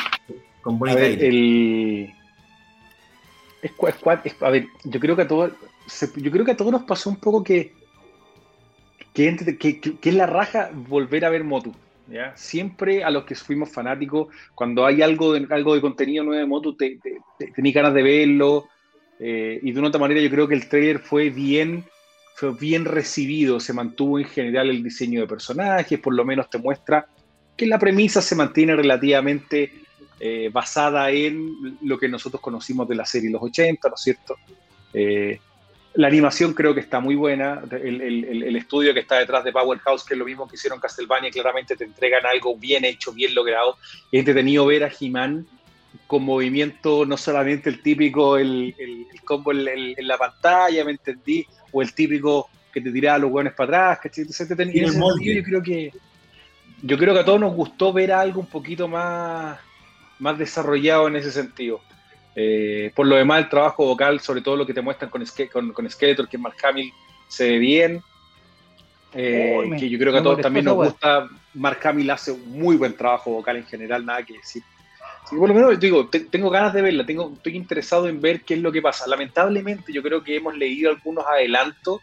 [0.62, 1.24] Con a Bonnie ver, Tyler.
[1.34, 2.14] el...
[3.62, 5.52] Es, es es- a ver, yo creo que a todos,
[6.16, 7.74] yo creo que a todos nos pasó un poco que
[9.12, 11.74] que, entre- que, que- que es la raja volver a ver Motu.
[12.34, 16.98] Siempre a los que fuimos fanáticos, cuando hay algo de, algo de contenido nuevo de
[17.00, 18.68] te, te- tenés ganas de verlo.
[19.18, 21.84] eh, y de una otra manera, yo creo que el trailer fue bien,
[22.34, 23.60] fue bien recibido.
[23.60, 27.06] Se mantuvo en general el diseño de personajes, por lo menos te muestra
[27.56, 29.70] que la premisa se mantiene relativamente
[30.18, 34.36] eh, basada en lo que nosotros conocimos de la serie Los 80, ¿no es cierto?
[34.94, 35.38] Eh,
[35.94, 37.62] la animación creo que está muy buena.
[37.70, 40.78] El, el- el- estudio que está detrás de Powerhouse, que es lo mismo que hicieron
[40.78, 43.76] Castlevania, claramente te entregan algo bien hecho, bien logrado.
[44.12, 45.46] Es entretenido ver a He-Man
[46.06, 51.46] con movimiento, no solamente el típico, el, el- combo en, la pantalla, ¿me entendí?
[51.70, 54.24] O el típico que te tiraba los hueones para atrás, ¿cachai?
[54.72, 54.94] Tiene en
[55.36, 55.92] yo creo que
[56.82, 59.58] yo creo que a todos nos gustó ver algo un poquito más,
[60.18, 61.80] más desarrollado en ese sentido.
[62.34, 65.50] Eh, por lo demás, el trabajo vocal, sobre todo lo que te muestran con, Ske-
[65.50, 66.92] con, con Skeletor, que Mark Hamill,
[67.28, 68.02] se ve bien.
[69.12, 71.28] Eh, me- que yo creo que a todos también nos gusta.
[71.54, 74.62] Mark Hamill hace un muy buen trabajo vocal en general, nada que decir.
[75.24, 78.20] Así que por lo menos digo, te- tengo ganas de verla, tengo, estoy interesado en
[78.20, 79.06] ver qué es lo que pasa.
[79.08, 82.00] Lamentablemente, yo creo que hemos leído algunos adelantos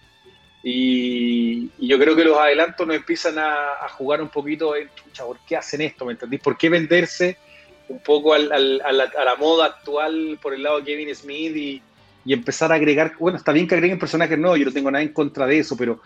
[0.63, 4.89] y, y yo creo que los adelantos nos empiezan a, a jugar un poquito en,
[4.93, 6.05] chucha, ¿por qué hacen esto?
[6.05, 6.41] ¿Me entendís?
[6.41, 7.37] ¿Por qué venderse
[7.89, 11.15] un poco al- al- a, la, a la moda actual por el lado de Kevin
[11.15, 11.81] Smith y,
[12.25, 15.01] y empezar a agregar, bueno, está bien que agreguen personajes nuevos, yo no tengo nada
[15.03, 16.01] en contra de eso, pero,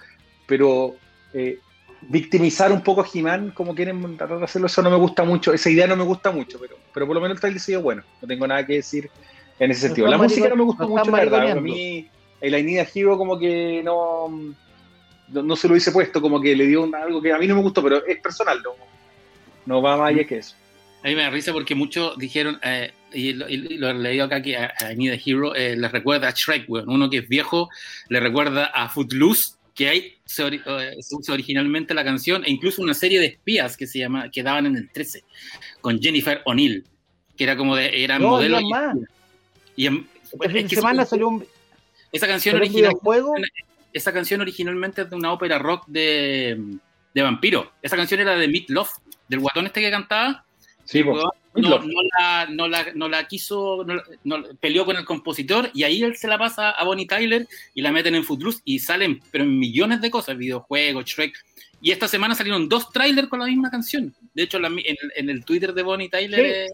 [0.46, 0.96] pero
[1.34, 1.58] eh,
[2.02, 5.54] victimizar un poco a He-Man como quieren tratar de hacerlo, eso no me gusta mucho,
[5.54, 8.04] esa idea no me gusta mucho, pero, pero por lo menos el trailer sido bueno,
[8.22, 9.10] no tengo nada que decir
[9.60, 10.08] en ese No sentido.
[10.08, 12.08] La música no me no mucho, la verdad, a mí
[12.40, 14.30] el I Need a Hero como que no,
[15.30, 17.56] no, no se lo hice puesto, como que le dio algo que a mí no
[17.56, 18.72] me gustó, pero es personal, no,
[19.66, 20.56] no va más allá que eso.
[21.04, 24.26] A mí me da risa porque muchos dijeron, eh, y, lo, y lo he leído
[24.26, 26.90] acá, que a, a Need a Hero eh, les recuerda a Shrek, weón.
[26.90, 27.70] Uno que es viejo
[28.10, 32.82] le recuerda a Footloose, que se, ori- eh, se usa originalmente la canción, e incluso
[32.82, 35.24] una serie de espías que se llama, que daban en el 13,
[35.82, 36.84] con Jennifer O'Neill,
[37.36, 38.62] que era como de, era No, modelo.
[38.62, 38.96] más.
[39.76, 40.08] Y, en-
[40.40, 41.46] fin es que semana salió un,
[42.12, 42.94] esa canción original,
[43.92, 46.62] esa canción originalmente es de una ópera rock de,
[47.14, 47.72] de vampiro.
[47.82, 48.90] Esa canción era de Meat Love,
[49.28, 50.46] del guatón este que cantaba.
[50.92, 51.24] Sí, pues,
[51.56, 51.80] no,
[52.20, 53.86] la, no, la, no la quiso,
[54.60, 57.92] peleó con el compositor y ahí él se la pasa a Bonnie Tyler y la
[57.94, 61.34] meten en Footloose y salen, pero en millones de cosas, videojuegos, Shrek.
[61.82, 64.14] Y esta semana salieron dos trailers con la misma canción.
[64.34, 66.68] De hecho, la- en, en el Twitter de Bonnie Tyler eh,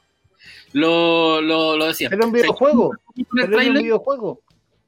[0.74, 2.10] lo, lo, lo decía.
[2.10, 2.92] Salió un videojuego.
[3.36, 4.42] Salió un videojuego.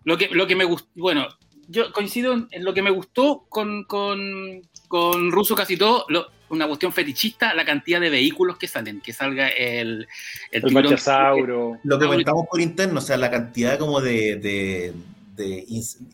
[0.03, 1.27] lo que, lo que me gustó, bueno,
[1.67, 6.05] yo coincido en lo que me gustó con, con, con Russo casi todo,
[6.49, 10.07] una cuestión fetichista, la cantidad de vehículos que salen, que salga el...
[10.51, 10.73] El, el
[11.83, 14.93] Lo que comentamos por interno, o sea, la cantidad como de, de,
[15.35, 15.65] de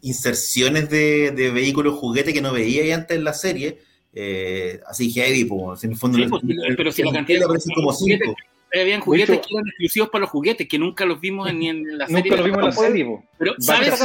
[0.01, 3.79] inserciones de, de, vehículos juguete que no veía antes en la serie,
[4.13, 6.17] eh, así heavy, pues, en el fondo...
[6.17, 6.41] Sí, pues,
[6.77, 8.35] pero si la cantidad de como cinco.
[8.73, 12.07] habían juguetes que eran exclusivos para los juguetes, que nunca los vimos ni en la
[12.07, 12.23] serie.
[12.23, 13.99] Nunca los vimos en la serie, Pero, ¿sabes,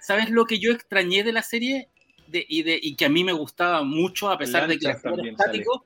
[0.00, 1.88] ¿sabes, lo que yo extrañé de la serie?
[2.48, 5.84] Y, de, y que a mí me gustaba mucho, a pesar de que era estático,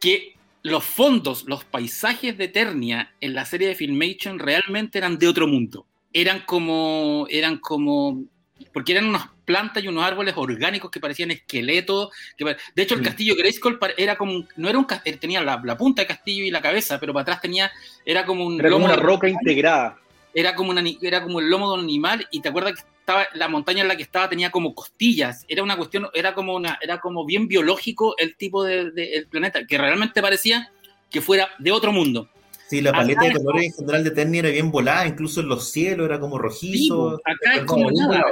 [0.00, 5.28] que los fondos, los paisajes de Eternia en la serie de Filmation realmente eran de
[5.28, 5.86] otro mundo.
[6.12, 8.24] Eran como, eran como,
[8.72, 12.10] porque eran unas plantas y unos árboles orgánicos que parecían esqueletos.
[12.36, 16.02] Que, de hecho, el castillo Grayskull era como, no era un eh, tenía la, punta
[16.02, 17.70] de castillo y la cabeza, pero para atrás tenía,
[18.04, 19.98] era como un era como una roca integrada.
[20.34, 22.80] Era como, una, era como el lomo de un animal y te acuerdas que
[23.34, 26.78] la montaña en la que estaba tenía como costillas, era una cuestión, era como una,
[26.80, 30.70] era como bien biológico el tipo del de, planeta, que realmente parecía
[31.10, 32.28] que fuera de otro mundo.
[32.68, 35.70] Sí, la paleta de colores en general de Terni era bien volada, incluso en los
[35.70, 37.18] cielos era como rojizo.
[37.24, 38.22] acá es como nada,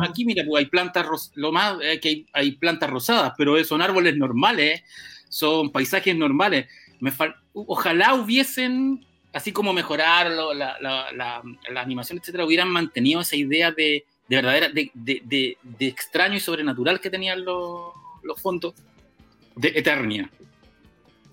[0.00, 4.16] aquí, mira, pues hay plantas, lo más es que hay, plantas rosadas, pero son árboles
[4.16, 4.82] normales,
[5.28, 6.66] son paisajes normales.
[6.98, 7.12] Me
[7.52, 9.06] ojalá hubiesen
[9.38, 14.90] así como mejorar la, la, animación, etcétera, hubieran mantenido esa idea de, de verdadera, de,
[14.94, 17.92] de, de, extraño y sobrenatural que tenían los,
[18.24, 18.74] los fondos
[19.54, 20.28] de Eternia.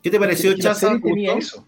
[0.04, 1.00] ¿Qué te pareció, Chaza?
[1.02, 1.66] tenía eso?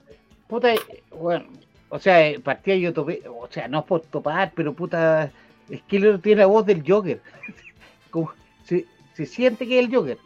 [0.47, 0.76] Puta,
[1.10, 1.47] bueno,
[1.89, 5.32] o sea, partía yo topé, o sea, no es por topar, pero puta,
[5.71, 7.19] es que tiene la voz del Joker.
[8.12, 8.32] Como,
[8.63, 10.19] se, se, siente que es el Joker.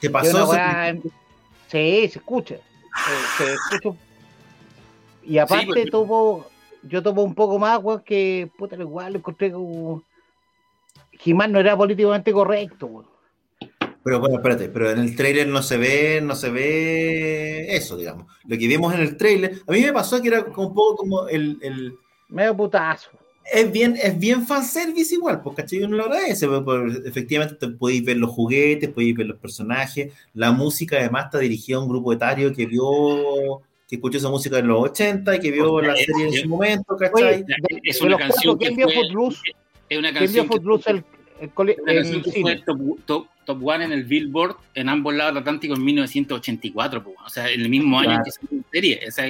[0.00, 0.52] ¿Qué pasó?
[1.68, 2.56] Sí, se escucha.
[3.38, 4.03] Se, se escucha
[5.26, 6.46] y aparte pues, tomo,
[6.82, 10.02] yo tomo un poco más, weón, que puta, igual lo encontré como.
[11.12, 13.14] Jimán no era políticamente correcto, weón.
[14.04, 18.26] Pero bueno, espérate, pero en el trailer no se ve, no se ve eso, digamos.
[18.44, 21.26] Lo que vimos en el trailer, a mí me pasó que era un poco como
[21.26, 21.94] el, el...
[22.28, 23.10] medio putazo.
[23.50, 25.84] Es bien, es bien fanservice igual, porque ¿cachai?
[25.84, 30.96] Uno lo agradece, porque efectivamente podéis ver los juguetes, podéis ver los personajes, la música
[30.96, 34.82] además está dirigida a un grupo etario que vio que escuchó esa música en los
[34.82, 37.44] 80 y que vio la serie en su momento, ¿cachai?
[37.82, 38.84] es una canción que fue,
[39.88, 42.62] es una canción que fue, el, el, que fue
[43.04, 47.50] top, top, one en el Billboard en ambos lados del Atlántico en 1984, o sea,
[47.50, 48.40] en el mismo año que se
[48.72, 49.00] serie.
[49.06, 49.26] O sea,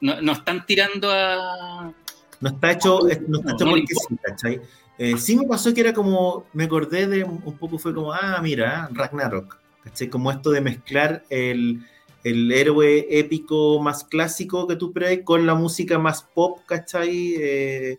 [0.00, 1.92] no, no, están tirando a...
[2.40, 4.60] No está hecho, no está hecho porque sí, ¿cachai?
[4.98, 8.40] Eh, sí me pasó que era como, me acordé de un poco, fue como, ah,
[8.42, 10.08] mira, Ragnarok, ¿cachai?
[10.08, 11.80] Como esto de mezclar el
[12.24, 17.34] el héroe épico más clásico que tú esperas con la música más pop, ¿cachai?
[17.38, 17.98] Eh,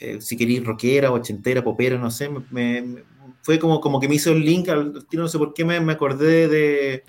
[0.00, 3.02] eh, si queréis rockera, ochentera, popera, no sé, me,
[3.42, 5.92] fue como, como que me hizo el link, al no sé por qué me, me
[5.92, 7.04] acordé de,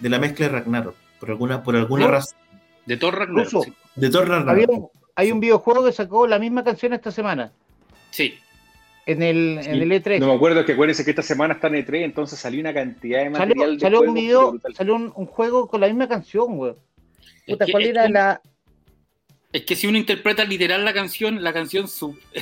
[0.00, 2.38] de, la mezcla de Ragnarok, por alguna, por alguna razón.
[2.86, 3.68] De Thor Ragnarok.
[3.94, 4.90] De Thor Ragnarok.
[5.14, 7.52] hay un videojuego que sacó la misma canción esta semana.
[8.10, 8.34] Sí
[9.06, 10.20] en el, en el E3.
[10.20, 12.72] No me acuerdo, es que acuérdense que esta semana está en E3, entonces salió una
[12.72, 13.58] cantidad de material.
[13.58, 16.74] Salió, salió un video, salió un, juego con la misma canción, güey.
[17.46, 18.40] Puta, ¿cuál era la.?
[19.52, 21.86] Es que si uno interpreta literal la canción, la canción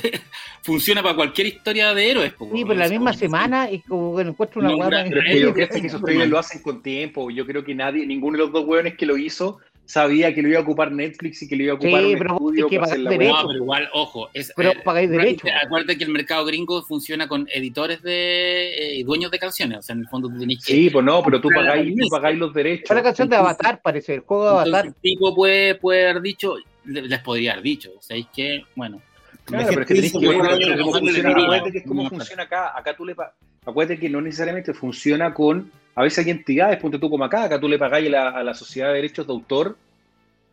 [0.63, 2.33] funciona para cualquier historia de héroes.
[2.39, 5.87] sí, pero la misma semana y como que encuentro una no, Pero yo creo que
[5.87, 7.29] esos lo hacen con tiempo.
[7.29, 9.59] Yo creo que nadie, ninguno de los dos hueones que lo hizo
[9.91, 12.33] sabía que lo iba a ocupar Netflix y que lo iba a ocupar sí, pero
[12.33, 13.11] estudio que para hacer la.
[13.11, 14.29] No, pero igual, ojo.
[14.33, 15.47] Es, pero eh, pagáis derecho.
[15.65, 19.79] Acuérdate que el mercado gringo funciona con editores de eh, dueños de canciones.
[19.79, 20.73] O sea, en el fondo tú tenés que.
[20.73, 22.89] Sí, pues no, pero tú pagáis, tú pagáis los derechos.
[22.89, 24.85] Es la canción de Avatar, parece, el juego de Avatar.
[24.87, 27.91] el tipo puede, puede haber dicho, les podría haber dicho.
[27.97, 29.01] O sea, es que, bueno.
[29.43, 31.63] Claro, pero es que tenés que ver cómo funciona.
[31.71, 32.77] que es cómo funciona acá.
[32.77, 33.15] Acá tú le.
[33.63, 37.59] Acuérdate que no necesariamente funciona con a veces hay entidades, ponte tú como acá, acá
[37.59, 39.77] tú le pagáis a la, sociedad de derechos de autor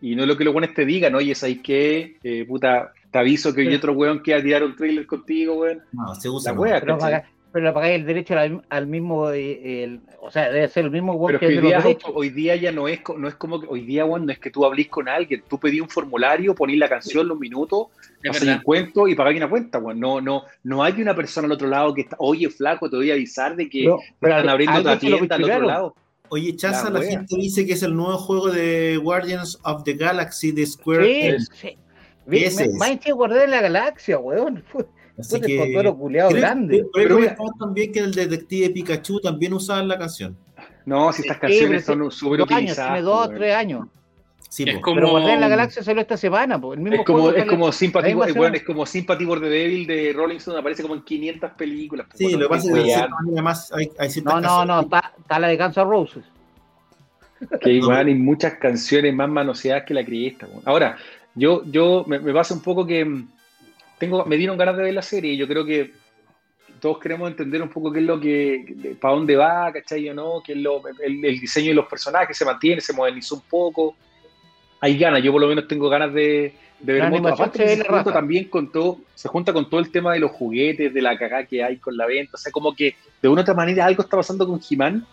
[0.00, 2.16] y no es lo que los buenos te digan, oye, ¿sabes qué?
[2.22, 5.54] Eh, puta, te aviso que hay otro weón que va a tirar un trailer contigo,
[5.54, 5.80] weón.
[5.92, 6.52] No, se usa.
[6.52, 6.98] La wea, pero,
[7.52, 8.34] pero le pagáis el derecho
[8.68, 11.82] al, mismo, eh, o sea, debe ser el mismo weón que, hoy, día,
[12.12, 14.50] hoy día ya no es, no es como que, hoy día, weón, no es que
[14.50, 17.86] tú hablís con alguien, tú pedís un formulario, ponís la canción los minutos,
[18.28, 19.98] haces el cuento y pagáis una cuenta, weón.
[19.98, 23.10] No, no, no hay una persona al otro lado que está, oye, flaco, te voy
[23.10, 23.88] a avisar de que
[24.20, 25.94] están abriendo otra tienda al otro lado.
[26.30, 30.52] Oye, Chaza, la, gente dice que es el nuevo juego de Guardians of the Galaxy
[30.52, 31.40] de Square.
[31.40, 31.76] Sí,
[32.50, 32.68] sí.
[32.76, 34.62] Más que Guardián de la Galaxia, weón.
[35.18, 35.96] Así que, creo,
[36.30, 36.86] grande.
[36.94, 40.36] Pero, pero también que el detective Pikachu también usaba la canción.
[40.86, 42.92] No, si estas canciones son súper utilizadas.
[42.92, 43.86] Tiene dos o tres años.
[44.48, 44.94] Sí, es como...
[44.94, 46.54] Pero Guardián la Galaxia salió esta semana.
[46.54, 50.12] El mismo es como, es como, Sympathy, bueno, es como Sympathy for the Devil de
[50.14, 52.06] Rolling Stone, aparece como en 500 películas.
[52.14, 55.56] Sí, lo que pasa es que además hay, hay No, no, no, está, la de
[55.58, 56.24] Guns N' Roses.
[57.60, 60.48] Que igual hay muchas canciones más manoseadas que la criesta.
[60.64, 60.96] Ahora,
[61.34, 63.28] yo, yo me, me, pasa un poco que mm,
[63.98, 65.92] tengo, me dieron ganas de ver la serie y yo creo que
[66.80, 70.42] todos queremos entender un poco qué es lo que, para dónde va, ¿cachai o no?
[70.44, 73.96] Qué es lo, el, el, diseño de los personajes se mantiene, se modernizó un poco.
[74.80, 77.28] Hay ganas, yo por lo menos tengo ganas de, de ver moto.
[77.28, 81.02] Aparte junta también con todo, se junta con todo el tema de los juguetes, de
[81.02, 83.54] la cagada que hay con la venta, o sea, como que de una u otra
[83.54, 85.04] manera algo está pasando con He-Man,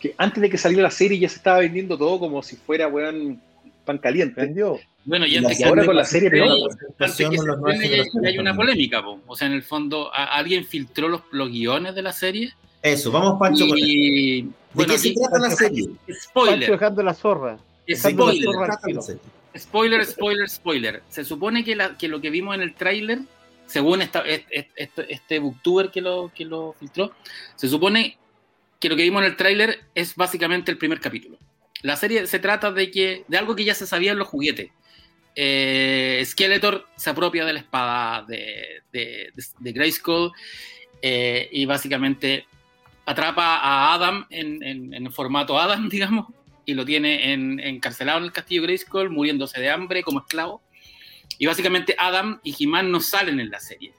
[0.00, 2.88] que antes de que saliera la serie ya se estaba vendiendo todo como si fuera,
[2.88, 3.40] weón,
[3.84, 4.40] pan caliente.
[4.40, 4.78] ¿Vendió?
[5.04, 6.30] Bueno, y antes que ahora con la serie
[8.24, 12.12] hay una polémica, o sea, en el fondo alguien filtró los, los guiones de la
[12.12, 12.52] serie.
[12.82, 14.42] Eso, vamos Pancho y,
[14.74, 15.88] ¿De qué se trata la serie?
[16.10, 16.58] Spoiler.
[16.58, 17.58] Pancho dejando la zorra.
[17.88, 18.48] Spoiler.
[19.56, 21.02] Spoiler, spoiler, spoiler.
[21.08, 23.20] Se supone que, la, que lo que vimos en el tráiler,
[23.66, 27.12] según esta, este, este, booktuber que lo, que lo filtró,
[27.56, 28.16] se supone
[28.78, 31.36] que lo que vimos en el tráiler es básicamente el primer capítulo.
[31.82, 34.70] La serie se trata de, que, de algo que ya se sabía en los juguetes
[35.34, 40.32] eh, Skeletor se apropia de la espada de, de, de Grayskull
[41.00, 42.46] eh, y básicamente
[43.06, 46.26] atrapa a Adam en, en, formato Adam, digamos,
[46.64, 50.62] y lo tiene en, encarcelado en el castillo Grayskull, muriéndose de hambre como esclavo.
[51.38, 53.92] Y básicamente Adam y he no salen en la serie.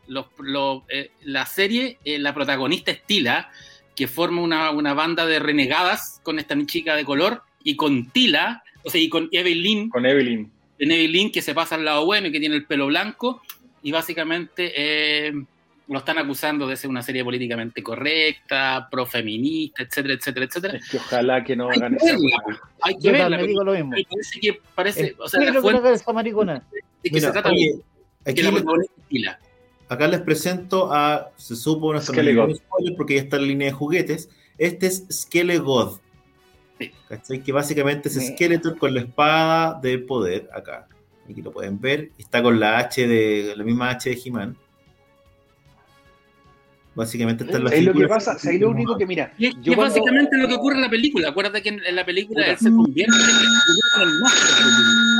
[0.88, 3.52] Eh, la serie, eh, la protagonista es Tila,
[3.96, 8.64] que forma una, una, banda de renegadas con esta chica de color, y con Tila,
[8.84, 9.90] o sea, y con Evelyn.
[9.90, 12.88] Con Evelyn de Neville que se pasa al lado bueno y que tiene el pelo
[12.88, 13.42] blanco,
[13.82, 15.34] y básicamente eh,
[15.88, 20.78] lo están acusando de ser una serie políticamente correcta, profeminista, etcétera, etcétera, etcétera.
[20.78, 22.18] Es que ojalá que no hagan eso.
[22.82, 23.38] Hay que verla.
[23.38, 23.92] Me digo lo mismo.
[23.92, 26.64] Parece que parece, o sea, la fuente, de esa maricona.
[27.04, 27.80] De que se trata oye,
[28.26, 29.36] aquí les,
[29.90, 34.30] Acá les presento a, se supo, spoiler porque ya está en la línea de juguetes.
[34.58, 36.00] Este es Skelegod.
[37.44, 40.88] Que básicamente es Skeletor con la espada de poder acá.
[41.30, 42.12] Aquí lo pueden ver.
[42.18, 44.58] Está con la H de la misma H de He-Man.
[46.96, 49.34] Básicamente está en la Es lo que pasa, es lo único que mira.
[49.38, 51.30] Y es, básicamente lo que ocurre en la película.
[51.30, 54.68] Acuérdate que en, la película él se convierte en el monstruo.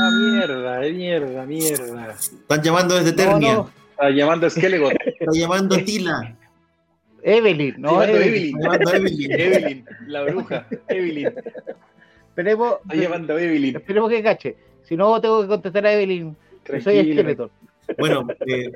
[0.02, 2.12] Ah, mierda, mierda, mierda.
[2.12, 3.64] Están llamando desde Ternia.
[3.90, 4.96] Están llamando a Skeletor.
[5.04, 6.36] Están llamando a Tila.
[7.24, 8.56] Evelyn, no Evelyn.
[8.92, 9.32] Evelyn.
[9.32, 10.66] Evelyn, la bruja.
[10.88, 11.32] Evelyn.
[12.28, 13.76] Esperemos, Estoy llamando a Evelyn.
[13.76, 14.56] Esperemos que cache.
[14.82, 16.36] Si no, tengo que contestar a Evelyn.
[16.82, 17.50] Soy Skeletor.
[17.98, 18.70] Bueno, eh,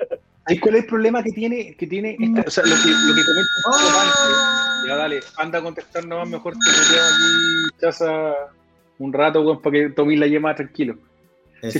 [0.60, 3.24] ¿cuál es el problema que tiene, que tiene esta, o sea, lo que, lo que
[3.24, 4.86] comenta oh.
[4.86, 8.34] Ya dale, anda a contestar nomás mejor que me quedo aquí chaza
[8.98, 10.96] un rato para que Tommy la lleve tranquilo.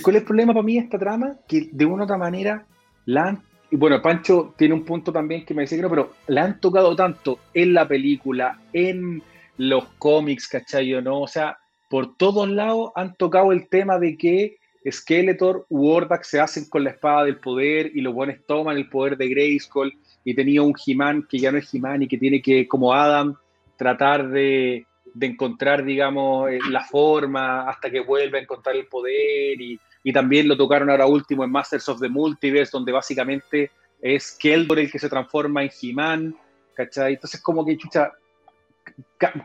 [0.03, 1.37] ¿Cuál es el problema para mí esta trama?
[1.47, 2.67] Que de una u otra manera
[3.07, 6.15] la han y bueno, Pancho tiene un punto también que me dice que no, pero
[6.27, 9.23] la han tocado tanto en la película, en
[9.59, 11.21] los cómics, ¿cachai o no?
[11.21, 11.59] O sea,
[11.91, 14.57] por todos lados han tocado el tema de que
[14.91, 19.19] Skeletor u se hacen con la espada del poder y los buenos toman el poder
[19.19, 19.93] de Grayskull
[20.25, 23.35] y tenía un He-Man que ya no es He-Man y que tiene que, como Adam,
[23.77, 29.61] tratar de, de encontrar, digamos, eh, la forma hasta que vuelva a encontrar el poder
[29.61, 29.79] y,
[30.09, 34.79] y también lo tocaron ahora último en Masters of the Multiverse, donde básicamente es Keldor
[34.79, 36.35] el que se transforma en He-Man,
[36.73, 37.13] ¿cachai?
[37.13, 38.13] Entonces, como que, chucha,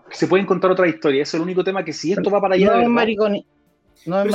[0.09, 1.21] se puede encontrar otra historia.
[1.21, 2.77] Eso es el único tema que si esto va para allá.
[2.77, 3.43] No, maricón,
[4.05, 4.33] no es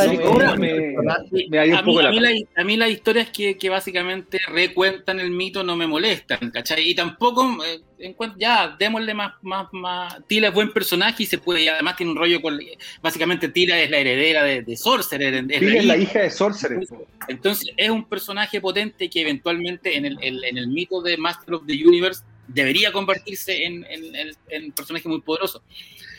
[2.57, 6.88] a, mí las historias que, que, básicamente recuentan el mito no me molestan, ¿cachai?
[6.88, 10.16] Y tampoco, eh, ya, démosle más, más, más.
[10.27, 12.59] Tila es buen personaje y se puede, y además tiene un rollo con.
[13.03, 15.35] Básicamente, Tila es la heredera de, de Sorcerer.
[15.35, 16.87] Es, la, es la, hija de Sorcerer.
[17.29, 21.66] Entonces, es un personaje potente que eventualmente en el, en el mito de Master of
[21.66, 25.62] the Universe debería convertirse en, en, en, personaje muy poderoso.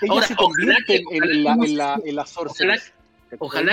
[0.08, 2.80] Ahora, se convierte en, la, en, la, en la Sorcerer.
[2.80, 2.99] Ojalá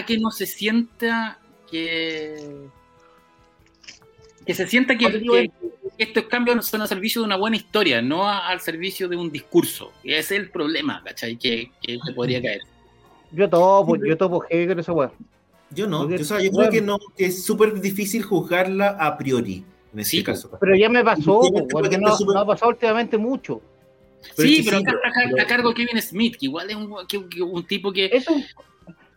[0.06, 1.38] que no se sienta
[1.70, 2.68] que.
[4.44, 5.50] Que se sienta que,
[5.98, 9.92] estos cambios son al servicio de una buena historia, no al servicio de un discurso.
[10.04, 11.36] Ese es el problema, ¿cachai?
[11.36, 12.60] Que, que podría caer.
[13.32, 15.12] Yo topo, yo topo heavy con esa weá.
[15.70, 19.98] Yo no, yo, yo creo que no, que es súper difícil juzgarla a priori, en
[19.98, 20.50] ese caso.
[20.60, 21.40] Pero ya me pasó,
[21.70, 23.60] porque no, no, ha pasado últimamente mucho.
[24.36, 27.92] sí, pero acá está a, cargo Kevin Smith, que igual es un, que, un tipo
[27.92, 28.06] que...
[28.06, 28.44] Es un,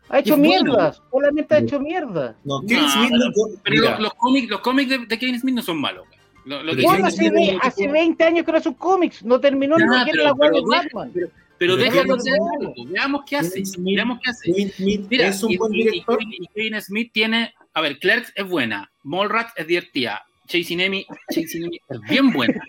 [0.10, 2.36] ha hecho mierdas, solamente ha hecho mierda.
[2.43, 3.32] No, Kevin Smith no,
[3.64, 6.05] pero los, cómics, los cómics de, Kevin Smith no son malos.
[6.45, 6.72] Lo, lo
[7.03, 11.12] hace, hace 20 años que no son cómics, no terminó ni siquiera la Warner Batman.
[11.60, 14.72] Pero, déjalo hacer algo, veamos qué hace, veamos qué hace.
[15.10, 16.18] Mira, es un y, buen director.
[16.22, 21.66] Y, Kevin Smith tiene, a ver, Clerks es buena, Mallrats es divertida, Chasing Amy, Chasing
[21.66, 22.64] Amy es bien buena.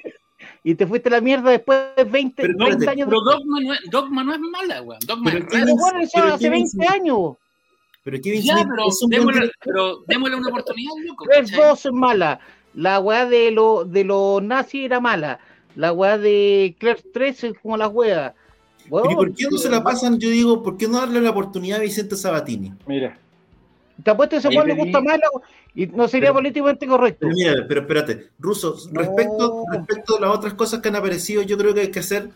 [0.62, 3.08] Y te fuiste a la mierda después de 20, pero, 20 años.
[3.08, 5.00] Pero Dogma no, es, Dogma no es mala, weón.
[5.06, 7.36] Dogma pero, es bueno, eso hace 20 años.
[8.02, 11.26] Pero Kevin ya, pero, démosle, pero démosle una oportunidad, loco.
[11.30, 12.40] Tres dos es mala.
[12.74, 15.40] La weá de los de lo nazis era mala.
[15.76, 18.34] La weá de Claire 3 es como la weá.
[18.86, 20.18] ¿Y por qué no se la pasan?
[20.18, 22.72] Yo digo, ¿por qué no darle la oportunidad a Vicente Sabatini?
[22.86, 23.18] Mira.
[24.02, 25.18] Te apuesto que ese weón le gusta más
[25.74, 27.20] y no sería políticamente correcto.
[27.20, 31.56] Pero mira, pero espérate, Ruso, respecto, respecto a las otras cosas que han aparecido, yo
[31.56, 32.30] creo que hay que hacer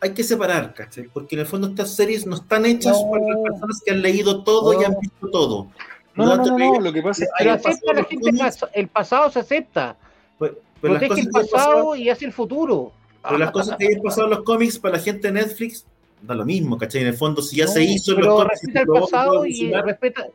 [0.00, 1.04] hay que separar, ¿cachai?
[1.12, 4.42] Porque en el fondo estas series no están hechas para las personas que han leído
[4.42, 5.68] todo y han visto todo.
[6.14, 7.50] No, no, no, no, lo que pasa es que...
[7.50, 8.30] acepta la gente,
[8.74, 9.96] el pasado se acepta.
[10.38, 12.92] Pues, pero Protege el pasado y hace el futuro.
[13.22, 15.84] Pero las cosas que hayan pasado en los cómics para la gente de Netflix,
[16.22, 17.02] da lo mismo, ¿cachai?
[17.02, 20.26] En el fondo, si ya se hizo pero los respeta el pasado y respeta...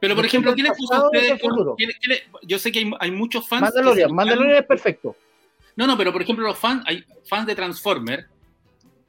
[0.00, 1.40] Pero, por ejemplo, ¿qué les puso a ustedes?
[2.42, 3.62] Yo sé que hay, hay muchos fans...
[3.62, 5.16] Mandalorian, Mandalorian es perfecto.
[5.76, 8.26] No, no, pero por ejemplo, los fans, hay fans de Transformers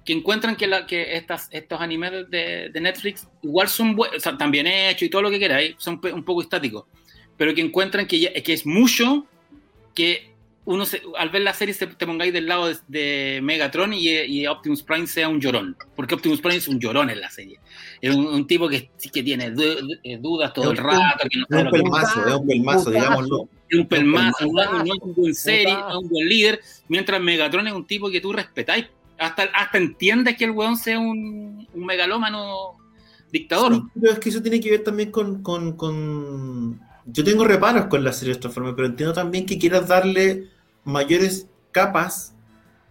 [0.05, 4.37] que encuentran que, la, que estas, estos animes de, Netflix igual son buenos, o sea,
[4.37, 6.85] también hechos y todo lo que queráis, son un poco estáticos,
[7.37, 9.27] pero que encuentran que, que es mucho
[9.93, 10.33] que
[10.65, 10.83] uno
[11.17, 15.27] al ver la serie se, te pongáis del lado de, Megatron y, Optimus Prime sea
[15.27, 17.59] un llorón, porque Optimus Prime es un llorón en la serie.
[18.01, 19.53] Es un, tipo que, que tiene
[20.03, 21.25] eh, dudas todo el rato.
[21.29, 23.49] es un pelmazo, es un pelmazo, digámoslo.
[23.69, 27.73] Es un pelmazo, no es un buen serie, es un buen líder, mientras Megatron es
[27.73, 28.85] un tipo que tú respetáis
[29.19, 32.77] hasta, hasta entiendes que el weón sea un, un megalómano
[33.31, 33.83] dictador.
[33.99, 36.79] pero es que eso tiene que ver también con, con, con...
[37.05, 40.47] Yo tengo reparos con la serie de Transformers, pero entiendo también que quieras darle
[40.83, 42.33] mayores capas,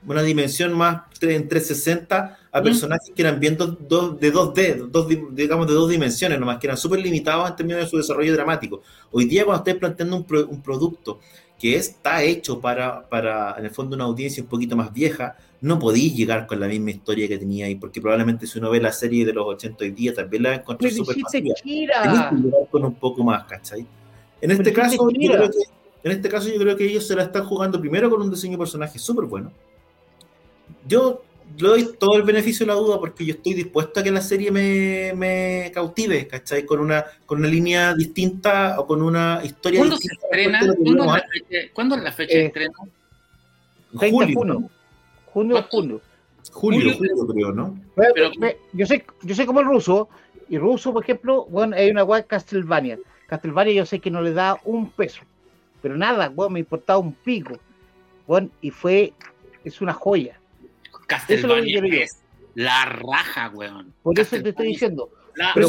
[0.07, 5.75] una dimensión más en 360 a personajes que eran bien de 2D, dos, digamos de
[5.75, 8.83] dos dimensiones nomás, que eran súper limitados en términos de su desarrollo dramático.
[9.11, 11.21] Hoy día cuando estés planteando un, un producto
[11.59, 15.79] que está hecho para, para, en el fondo, una audiencia un poquito más vieja, no
[15.79, 18.93] podéis llegar con la misma historia que tenía ahí, porque probablemente si uno ve la
[18.93, 21.53] serie de los 80 y día, también la va a encontrar súper fácil.
[22.71, 23.85] con un poco más, ¿cachai?
[24.41, 25.59] En este caso, yo creo que,
[26.05, 28.53] en este caso, yo creo que ellos se la están jugando primero con un diseño
[28.53, 29.51] de personaje súper bueno.
[30.87, 31.25] Yo
[31.57, 34.21] le doy todo el beneficio de la duda porque yo estoy dispuesto a que la
[34.21, 36.65] serie me, me cautive, ¿cachai?
[36.65, 40.21] Con una, con una línea distinta o con una historia ¿Cuándo distinta.
[40.21, 40.61] Se estrena?
[41.73, 42.75] ¿Cuándo, es la fecha, de eh, estreno?
[43.95, 44.71] Julio.
[45.27, 46.01] Junio, julio.
[46.53, 47.79] Julio, julio, creo, ¿no?
[47.95, 48.31] Pero,
[48.73, 50.09] yo, sé, yo sé como el ruso,
[50.49, 52.99] y ruso, por ejemplo, bueno, hay una web Castlevania.
[53.27, 55.23] Castlevania yo sé que no le da un peso,
[55.83, 57.59] pero nada, bueno, me importaba un pico.
[58.27, 59.13] Bueno, y fue,
[59.65, 60.38] es una joya.
[61.09, 62.19] Castlevania es,
[62.55, 63.93] la raja, weón.
[64.03, 65.11] Por eso te estoy diciendo.
[65.55, 65.69] pero,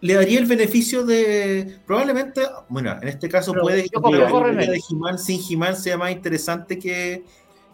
[0.00, 5.18] le daría el beneficio de probablemente, bueno, en este caso puede que la de He-Man
[5.18, 7.24] sin He-Man sea más interesante que,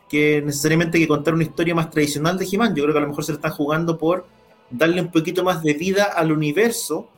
[0.09, 2.75] que necesariamente que contar una historia más tradicional de He-Man.
[2.75, 4.27] Yo creo que a lo mejor se le están jugando por
[4.71, 7.11] darle un poquito más de vida al universo,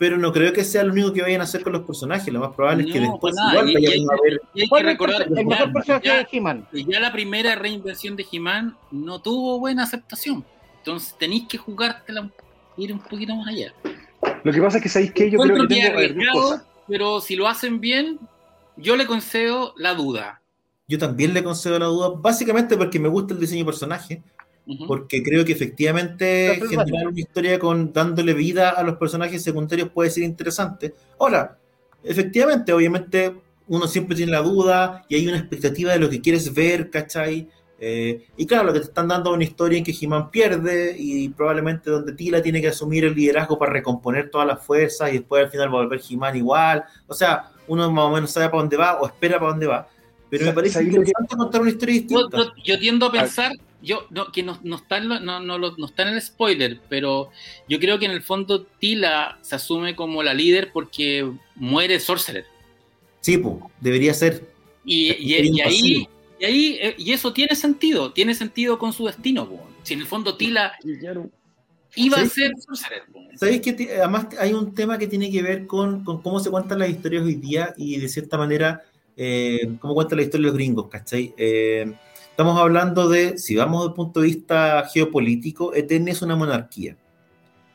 [0.00, 2.32] pero no creo que sea lo único que vayan a hacer con los personajes.
[2.32, 4.40] Lo más probable es que después igual vayan a ver.
[4.54, 6.66] Y hay que recordar el mejor personaje ya, de He-Man.
[6.72, 10.42] Ya la primera reinvención de He-Man no tuvo buena aceptación.
[10.78, 12.30] Entonces tenéis que jugártela,
[12.78, 13.74] ir un poquito más allá.
[14.42, 17.78] Lo que pasa es que sabéis que yo creo que tengo Pero si lo hacen
[17.78, 18.18] bien,
[18.78, 20.40] yo le concedo la duda
[20.90, 24.24] yo también le concedo la duda, básicamente porque me gusta el diseño de personaje,
[24.86, 30.10] porque creo que efectivamente generar una historia con dándole vida a los personajes secundarios puede
[30.10, 30.94] ser interesante.
[31.18, 31.58] Ahora,
[32.04, 33.34] efectivamente, obviamente
[33.68, 37.48] uno siempre tiene la duda y hay una expectativa de lo que quieres ver, ¿cachai?
[37.82, 40.94] Eh, y claro, lo que te están dando es una historia en que He-Man pierde
[40.98, 45.18] y probablemente donde Tila tiene que asumir el liderazgo para recomponer todas las fuerzas y
[45.18, 46.84] después al final volver He-Man igual.
[47.06, 49.88] O sea, uno más o menos sabe para dónde va o espera para dónde va.
[50.28, 52.52] Pero me parece interesante contar una historia distinta.
[52.64, 53.52] Yo, tiendo a pensar,
[53.82, 57.30] yo no, que no, no, está en no, no, no, está en el spoiler, pero
[57.68, 62.46] yo creo que en el fondo Tila se asume como la líder porque muere Sorcerer.
[63.20, 64.48] Sí, pues, debería ser.
[64.84, 66.08] Y, y, ahí,
[66.38, 69.48] y ahí, eh, y eso tiene sentido, tiene sentido con su destino.
[69.82, 70.72] Si en el fondo Tila
[71.94, 73.02] iba a ser Sorcerer.
[73.36, 76.78] ¿Sabéis que además hay un tema que tiene que ver con, con cómo se cuentan
[76.78, 78.82] las historias hoy día y de cierta manera
[79.16, 81.34] eh, cómo cuenta la historia de los gringos, ¿cachai?
[81.36, 81.92] Eh,
[82.40, 86.96] estamos hablando de, si vamos desde el punto de vista geopolítico, Eternia es una monarquía.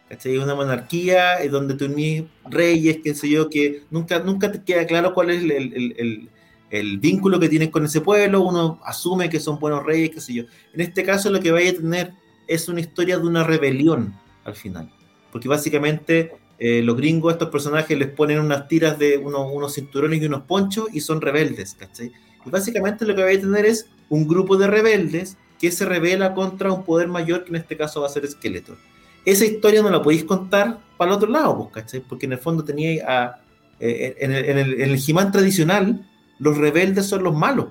[0.10, 0.38] ¿Cachai?
[0.38, 4.88] Es una monarquía donde tú unís reyes, qué sé yo, que nunca, nunca te queda
[4.88, 6.30] claro cuál es el,
[6.72, 10.34] el, vínculo que tienes con ese pueblo, uno asume que son buenos reyes, qué sé
[10.34, 10.46] yo.
[10.74, 12.14] En este caso lo que vaya a tener
[12.48, 14.92] es una historia de una rebelión al final.
[15.32, 20.24] Porque básicamente eh, los gringos, estos personajes les ponen unas tiras de unos, unos cinturones
[20.24, 22.12] y unos ponchos y son rebeldes, ¿cachai?
[22.44, 26.34] Y básicamente lo que va a tener es un grupo de rebeldes que se revela
[26.34, 28.78] contra un poder mayor, que en este caso va a ser Skeletor.
[29.24, 32.02] Esa historia no la podéis contar para el otro lado, pues, ¿cachai?
[32.02, 33.42] Porque en el fondo tenía a,
[33.80, 36.08] eh, en, el, en, el, en el tradicional,
[36.40, 37.68] los rebeldes son los malos.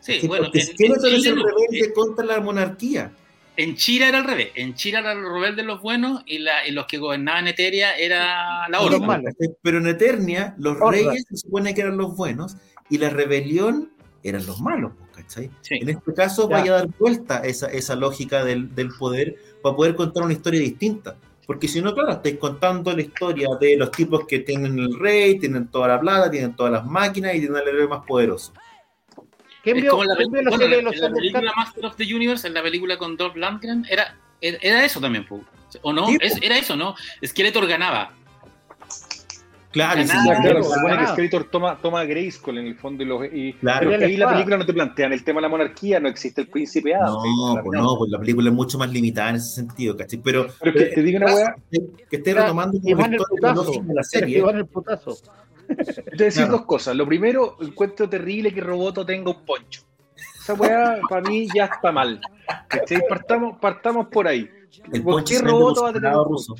[0.00, 3.12] Sí, bueno, Skeletor es el rebelde contra la monarquía.
[3.56, 4.50] En Chira era al revés.
[4.54, 8.68] En Chira eran los rebeldes los buenos y, la, y los que gobernaban Eteria era
[8.68, 9.02] la orden.
[9.62, 12.56] Pero en Eternia, los reyes se supone que eran los buenos
[12.90, 13.90] y la rebelión
[14.22, 14.92] eran los malos,
[15.26, 15.50] ¿cachai?
[15.70, 19.94] En este caso, vaya a dar vuelta esa, esa lógica del, del, poder para poder
[19.94, 21.16] contar una historia distinta.
[21.46, 25.38] Porque si no, claro, estáis contando la historia de los tipos que tienen el rey,
[25.38, 28.52] tienen toda la plata, tienen todas las máquinas y tienen el héroe más poderoso.
[29.62, 32.96] ¿Qué como la, bueno, la, la, la película Master of the Universe, en la película
[32.96, 35.26] con Dolph Lundgren, era, era eso también,
[35.82, 36.06] ¿o no?
[36.40, 36.94] Era eso, ¿no?
[37.24, 38.14] Skeletor ganaba.
[39.76, 43.26] Claro, sí, claro, se supone que Skeletor toma, toma Grayskull en el fondo y, los,
[43.30, 43.90] y claro.
[43.90, 46.48] pero ahí la película no te plantean el tema de la monarquía, no existe el
[46.48, 50.18] príncipe No, pues no, pues la película es mucho más limitada en ese sentido, ¿cachai?
[50.24, 51.54] Pero, pero que te digo una weá
[52.08, 54.42] que esté retomando un historia de la serie.
[54.54, 55.14] el putazo.
[55.66, 56.52] Te decir claro.
[56.52, 56.96] dos cosas.
[56.96, 59.82] Lo primero, encuentro terrible que Roboto tenga un poncho.
[60.40, 62.18] Esa weá para mí ya está mal.
[63.10, 64.48] Partamos, partamos por ahí.
[64.90, 66.54] El ¿Por qué Roboto va a tener un poncho?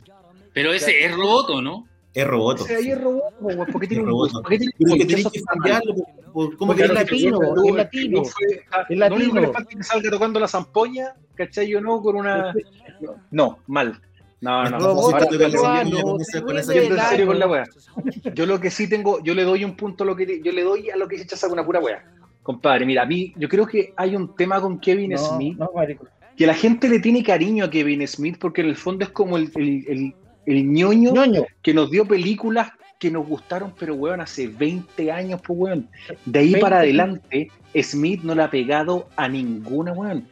[0.52, 1.86] Pero ese es Roboto, ¿no?
[2.16, 2.64] Es Roboto.
[2.64, 5.30] O sea, ahí es Roboto, ¿por qué tiene un ¿Por qué tiene un poncho?
[5.30, 5.94] que cambiarlo.
[6.56, 7.38] ¿Cómo que es latino?
[7.42, 8.22] Es latino.
[8.88, 9.34] Es latino.
[9.34, 11.68] No le falta que salga tocando la zampoña, ¿cachai?
[11.68, 12.54] Yo no, con una.
[13.30, 14.00] No, mal.
[14.40, 15.10] No, no, no.
[18.34, 20.62] Yo lo que sí tengo, yo le doy un punto a lo que yo le
[20.62, 22.02] doy a lo que se echa una pura wea.
[22.42, 25.58] Compadre, mira, a mí, yo creo que hay un tema con Kevin no, Smith.
[25.58, 25.70] No,
[26.34, 29.36] que la gente le tiene cariño a Kevin Smith porque en el fondo es como
[29.36, 30.14] el, el, el,
[30.46, 35.40] el ñoño, ñoño, que nos dio películas que nos gustaron, pero weón, hace 20 años,
[35.44, 35.88] pues weón.
[36.24, 36.60] De ahí 20.
[36.60, 37.50] para adelante,
[37.82, 40.26] Smith no le ha pegado a ninguna, weón.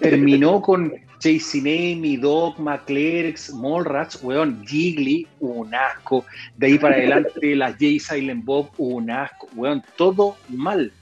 [0.00, 6.24] Terminó con Chasing Amy, Dogma, Clerks, Mallrats, weón, Jiggly, un asco.
[6.56, 9.48] De ahí para adelante, las J Silent Bob, un asco.
[9.54, 10.92] Weón, todo mal.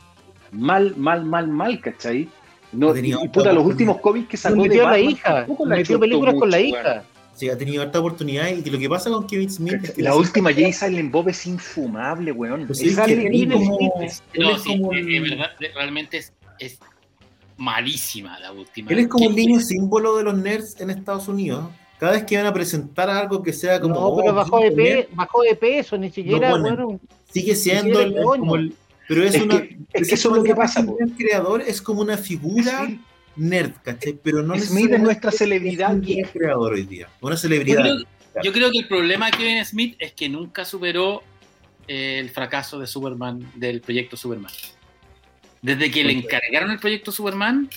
[0.50, 2.28] Mal, mal, mal, mal, ¿cachai?
[2.72, 6.50] No, y, puta, los últimos cómics que sacó metió de la hija, metió películas con
[6.50, 6.82] la hija.
[6.82, 7.13] Weón.
[7.34, 10.14] Sí, ha tenido harta oportunidad y lo que pasa con Kevin Smith es que la
[10.14, 12.66] última J Silent Bob es infumable, weón.
[12.66, 16.78] Pues es, como, es, no, es sí, como es, verdad, realmente es, es
[17.56, 18.92] malísima la última.
[18.92, 21.64] Él es como un niño símbolo de los nerds en Estados Unidos.
[21.98, 23.94] Cada vez que van a presentar algo que sea como.
[23.94, 26.50] No, pero oh, bajó, de pe bajó de peso, ni siquiera.
[26.50, 27.00] No, bueno, bueno,
[27.32, 28.74] sigue siendo el, como el,
[29.08, 29.60] Pero es, es una.
[29.60, 30.84] Que, es que eso es lo que pasa.
[31.00, 32.86] El creador es como una figura.
[32.86, 33.00] Sí.
[33.36, 34.18] Nerd, ¿cachai?
[34.22, 35.96] Pero no Smith es nuestra celebridad.
[36.06, 37.08] Es un creador hoy día.
[37.20, 37.84] Una celebridad.
[37.84, 41.22] Yo creo, yo creo, que el problema de Kevin Smith es que nunca superó
[41.88, 44.52] eh, el fracaso de Superman, del proyecto Superman.
[45.62, 47.68] Desde que le encargaron el proyecto Superman,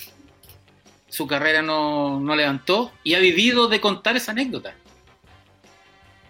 [1.08, 4.74] su carrera no, no, levantó y ha vivido de contar esa anécdota.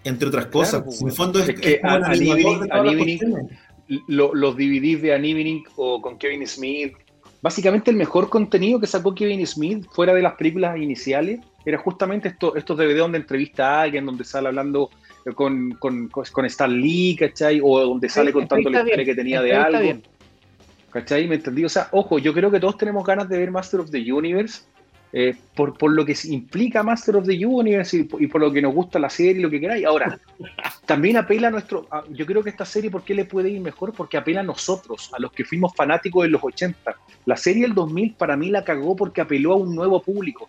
[0.04, 1.80] Entre otras cosas, claro, en el fondo es, es que
[4.06, 6.94] los DVDs de Anivining o con Kevin Smith,
[7.42, 12.28] básicamente el mejor contenido que sacó Kevin Smith fuera de las películas iniciales era justamente
[12.28, 14.90] esto, estos DVD donde entrevista a alguien, donde sale hablando
[15.34, 17.60] con, con, con Stan Lee, ¿cachai?
[17.62, 19.80] O donde sale contando la historia que tenía de algo.
[19.80, 20.02] Bien.
[20.90, 21.28] ¿Cachai?
[21.28, 21.64] ¿Me entendí?
[21.64, 24.62] O sea, ojo, yo creo que todos tenemos ganas de ver Master of the Universe
[25.12, 28.60] eh, por, por, lo que implica Master of the Universe y, y, por lo que
[28.60, 29.86] nos gusta la serie y lo que queráis.
[29.86, 30.18] Ahora,
[30.86, 31.86] también apela a nuestro.
[31.90, 33.94] A, yo creo que esta serie, ¿por qué le puede ir mejor?
[33.94, 36.94] Porque apela a nosotros, a los que fuimos fanáticos de los 80.
[37.24, 40.48] La serie del 2000 para mí la cagó porque apeló a un nuevo público.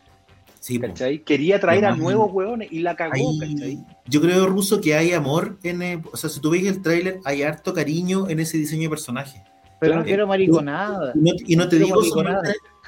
[0.59, 1.19] Sí, ¿cachai?
[1.19, 3.79] Quería traer a nuevos hueones y la cagó, hay, ¿cachai?
[4.07, 5.81] Yo creo, Ruso, que hay amor en.
[5.81, 8.89] Eh, o sea, si tú ves el tráiler, hay harto cariño en ese diseño de
[8.89, 9.41] personaje.
[9.79, 11.13] Pero claro, no quiero mariconada.
[11.15, 12.41] Y no, y no te digo mariconada.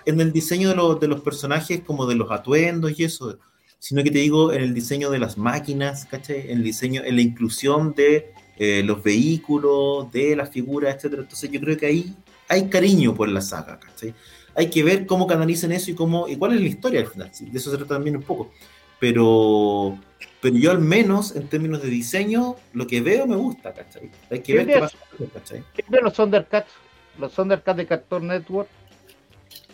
[0.06, 3.38] En el diseño de los, de los personajes, como de los atuendos y eso,
[3.80, 6.52] sino que te digo en el diseño de las máquinas, ¿cachai?
[6.52, 11.24] En el diseño, en la inclusión de eh, los vehículos, de las figuras, etcétera.
[11.24, 12.16] Entonces yo creo que ahí
[12.48, 14.14] hay cariño por la saga, ¿cachai?
[14.54, 17.30] Hay que ver cómo canalizan eso y cómo, y cuál es la historia al final,
[17.34, 17.46] ¿sí?
[17.46, 18.52] de eso se trata también un poco.
[19.00, 19.98] Pero,
[20.42, 24.12] pero yo al menos en términos de diseño, lo que veo me gusta, ¿cachai?
[24.30, 24.98] Hay que ver qué pasa,
[25.34, 25.64] ¿cachai?
[25.74, 26.72] ¿Qué ven los Thundercats?
[27.18, 28.70] Los Thundercats de Cartoon Network.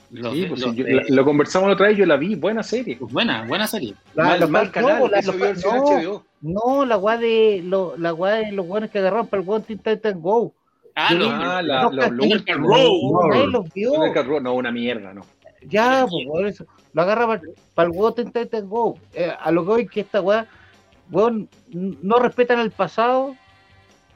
[0.10, 1.06] Los, sí, pues, yo, de...
[1.10, 2.96] lo conversamos la otra vez, yo la vi, buena serie.
[2.98, 3.94] Pues buena, buena serie.
[4.14, 8.52] La, mal, mal canal, no, la, no, no, la guay de, lo, la guay de
[8.54, 10.54] los buenos que agarraron para el One Titan Go.
[10.96, 12.46] Ah, no, ah la, los
[14.26, 14.40] Row.
[14.42, 15.22] No, una mierda, no.
[15.62, 16.66] Ya, pues, por eso.
[16.94, 17.40] Lo agarra
[17.76, 18.98] para, el huevo Tenta Go.
[19.14, 20.48] Eh, a lo que voy que esta weá,
[21.12, 23.36] weón, no respetan el pasado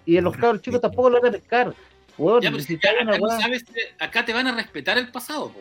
[0.05, 1.73] y en los cabros chicos tampoco lo van a pescar.
[2.17, 2.89] Weón, ya, si acá,
[3.39, 3.65] sabes,
[3.99, 5.49] acá te van a respetar el pasado.
[5.49, 5.59] Po.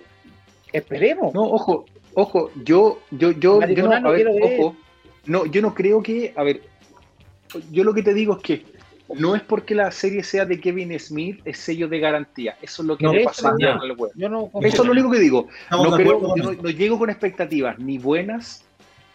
[0.73, 1.35] Esperemos.
[1.35, 4.77] No, ojo, ojo, yo, yo, yo, yo no, a ver, ojo,
[5.27, 6.62] no, yo no creo que, a ver,
[7.71, 8.64] yo lo que te digo es que
[9.14, 12.57] no es porque la serie sea de Kevin Smith, es sello de garantía.
[12.62, 15.49] Eso es lo que no, pasa Eso es lo único que digo.
[15.71, 18.64] No, creo, yo no, llego con expectativas ni buenas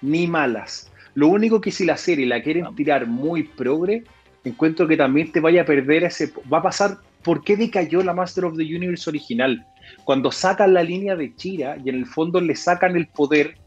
[0.02, 0.92] ni malas.
[1.14, 4.04] Lo único que si la serie la quieren tirar muy progre,
[4.44, 6.34] encuentro que también te vaya a perder ese.
[6.52, 6.98] Va a pasar.
[7.24, 9.66] ¿Por qué decayó la Master of the Universe original?
[10.04, 13.58] Cuando sacan la línea de Chira y en el fondo le sacan el poder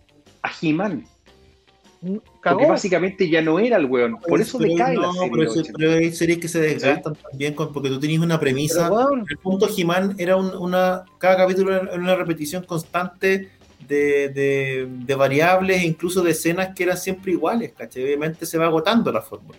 [0.42, 1.04] a He-Man
[2.00, 4.18] porque básicamente ya no era el weón.
[4.20, 5.30] Por eso decae no, la serie.
[5.32, 8.90] Pero, eso, pero hay series que se desgastan también porque tú tenías una premisa.
[9.28, 11.04] el punto He-Man era una.
[11.18, 13.50] Cada capítulo era una repetición constante
[13.86, 14.28] de,
[14.88, 18.04] de, variables e incluso de escenas que eran siempre iguales, ¿cachai?
[18.04, 19.58] Obviamente se va agotando la fórmula.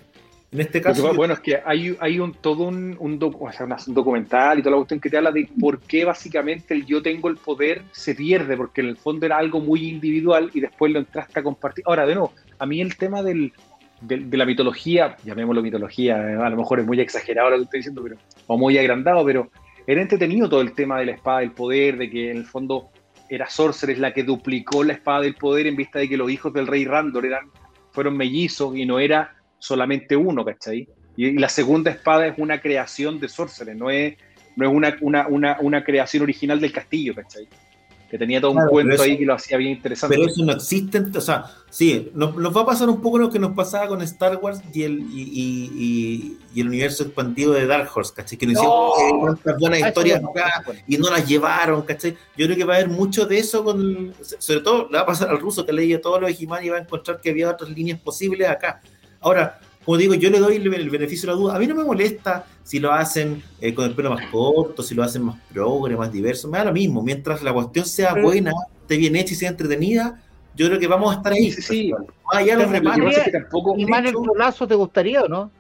[0.52, 1.14] En este caso.
[1.14, 5.10] bueno, es que hay, hay un, todo un, un, documental y toda la cuestión que
[5.10, 8.88] te habla de por qué básicamente el yo tengo el poder se pierde, porque en
[8.88, 11.84] el fondo era algo muy individual y después lo entraste a compartir.
[11.88, 13.54] Ahora, de nuevo, a mí el tema del,
[14.02, 18.02] de la mitología, llamémoslo mitología, a lo mejor es muy exagerado lo que estoy diciendo,
[18.02, 19.52] pero, o muy agrandado, pero
[19.86, 22.89] era entretenido todo el tema de la espada del poder, de que en el fondo
[23.30, 26.54] era Sorceres la que duplicó la espada del poder en vista de que los hijos
[26.54, 27.52] del rey Randor eran,
[27.91, 30.88] fueron mellizos y no era solamente uno, ¿cachai?
[31.16, 34.16] Y, la segunda espada es una creación de Sorcerer, no es,
[34.55, 37.47] no es una, una, una, una creación original del castillo, ¿cachai?
[38.10, 40.16] que tenía todo un cuento ahí que lo hacía bien interesante.
[40.16, 43.38] Pero eso no existe, o sea, sí, nos, va a pasar un poco lo que
[43.38, 48.12] nos pasaba con Star Wars y el, y, y, el universo expandido de Dark Horse,
[48.16, 48.38] ¿cachai?
[48.38, 52.18] Que nos hicieron buenas historias acá y no las llevaron, ¿cachai?
[52.36, 55.05] Yo creo que va a haber mucho de eso, con sobre todo le va a
[55.05, 57.51] pasar al ruso que leía todo lo de He-Man y va a encontrar que había
[57.51, 58.82] otras líneas posibles acá.
[59.22, 61.56] Ahora, como digo, yo le doy el, beneficio de la duda.
[61.56, 64.94] A mí no me molesta si lo hacen eh, con el pelo más corto, si
[64.94, 66.48] lo hacen más progre, más diverso.
[66.48, 67.02] Me da lo mismo.
[67.02, 68.52] Mientras la cuestión sea buena,
[68.82, 70.22] esté bien hecha y sea entretenida,
[70.56, 71.52] yo creo que vamos a estar ahí.
[71.52, 71.92] Sí, sí.
[72.32, 73.16] Ah, ya los reparos.
[73.78, 75.52] ¿Y más el lazo te gustaría o no?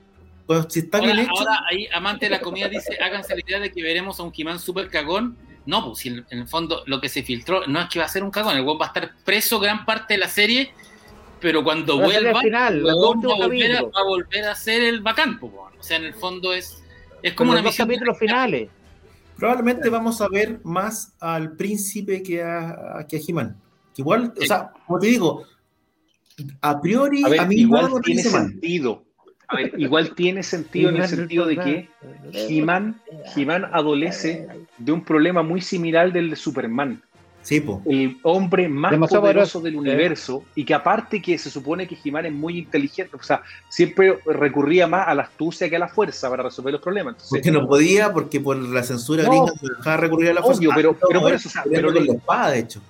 [0.45, 1.31] Pues si está bien hecho.
[1.37, 4.31] Ahora, ahí, amante de la comida dice: háganse la idea de que veremos a un
[4.31, 5.37] Jimán súper cagón.
[5.65, 8.09] No, pues si en, el fondo lo que se filtró no es que va a
[8.09, 10.71] ser un cagón, el weón va a estar preso gran parte de la serie
[11.39, 15.83] pero cuando vuelva, final, va, a volver a, a, volver a ser el bacán, o
[15.83, 16.83] sea, en el fondo es,
[17.21, 17.87] es como una misión.
[17.87, 18.69] capítulos finales.
[19.37, 23.55] Probablemente vamos a ver más al príncipe que a, que a He-Man.
[23.95, 25.45] Igual, o sea, como te digo,
[26.61, 29.05] a priori, a, mí igual tiene sentido.
[29.47, 31.89] A ver, igual tiene sentido en el sentido de que
[32.33, 33.01] He-Man
[33.71, 37.01] adolece de un problema muy similar del de Superman
[37.85, 42.33] el hombre más poderoso del universo y que aparte que se supone que Jimán es
[42.33, 46.43] muy inteligente, o sea, siempre recurría más a la astucia que a la fuerza para
[46.43, 47.15] resolver los problemas.
[47.29, 50.61] porque no podía, porque por la censura no, gringa se dejaba recurrir a la fuerza.
[50.75, 52.81] pero, pero, por eso, pero le, la espada, de hecho.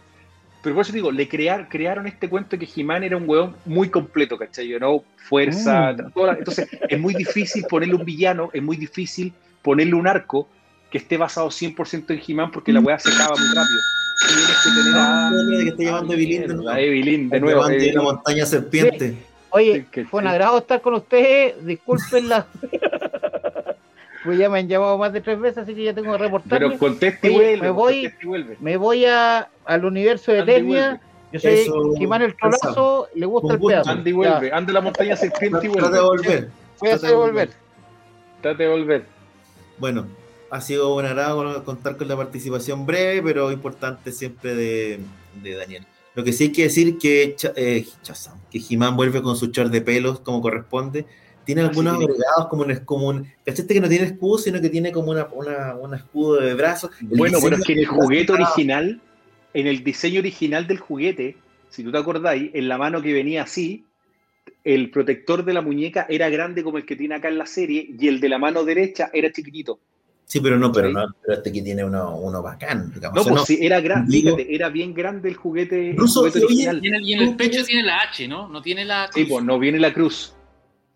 [0.61, 3.55] Pero por eso digo, le crear, crearon este cuento de que Jimán era un hueón
[3.65, 4.77] muy completo, ¿cachai?
[4.79, 5.03] ¿no?
[5.15, 6.37] Fuerza, mm.
[6.37, 10.49] entonces es muy difícil ponerle un villano, es muy difícil ponerle un arco
[10.91, 13.79] que esté basado 100% en Jimán porque la weá se acaba muy rápido
[14.27, 15.31] tienes que tener a.
[15.63, 16.71] que está llamando Evelyn de nuevo.
[16.71, 17.67] Evelyn, de nuevo.
[17.67, 19.17] De la montaña serpiente.
[19.51, 21.65] Oye, fue un agrado estar con ustedes.
[21.65, 22.45] Disculpenla.
[24.23, 26.59] pues ya me han llamado más de tres veces, así que ya tengo que reportar.
[26.59, 27.61] Pero conteste y vuelve.
[27.61, 28.13] Me voy,
[28.59, 31.01] me voy a, al universo de Eternia.
[31.31, 33.89] Yo soy Jimán el Trolazo, le gusta el pedazo.
[33.91, 35.89] Ande y vuelve, ande la montaña serpiente y vuelve.
[35.89, 36.49] Trate de volver.
[36.79, 37.49] Voy a hacer volver.
[38.41, 39.05] Trate de volver.
[39.77, 40.07] Bueno,
[40.51, 44.99] ha sido un agrado contar con la participación breve, pero importante siempre de,
[45.55, 45.85] Daniel.
[46.15, 47.85] Lo que sí hay que decir que eh,
[48.51, 51.05] que Jimán vuelve con su char de pelos como corresponde.
[51.45, 55.11] Tiene algunos agregados como un, como ¿Cachaste que no tiene escudo, sino que tiene como
[55.11, 55.27] una,
[55.73, 56.91] una, escudo de brazos?
[57.01, 59.01] bueno, bueno, es que en el juguete original,
[59.53, 61.37] en el diseño original del juguete,
[61.69, 63.83] si tú te acordáis, en la mano que venía así,
[64.63, 67.95] el protector de la muñeca era grande como el que tiene acá en la serie
[67.97, 69.79] y el de la mano derecha era chiquitito.
[70.29, 72.93] Sí, pero no, pero no, pero este aquí tiene uno, uno bacán.
[72.93, 73.15] Digamos.
[73.25, 77.35] No, pues sí, era grande, fíjate, era bien grande el juguete, Ruso, y en el
[77.35, 78.47] pecho tiene la H, ¿no?
[78.47, 79.15] No tiene la cruz.
[79.15, 80.35] Sí, pues no viene la cruz.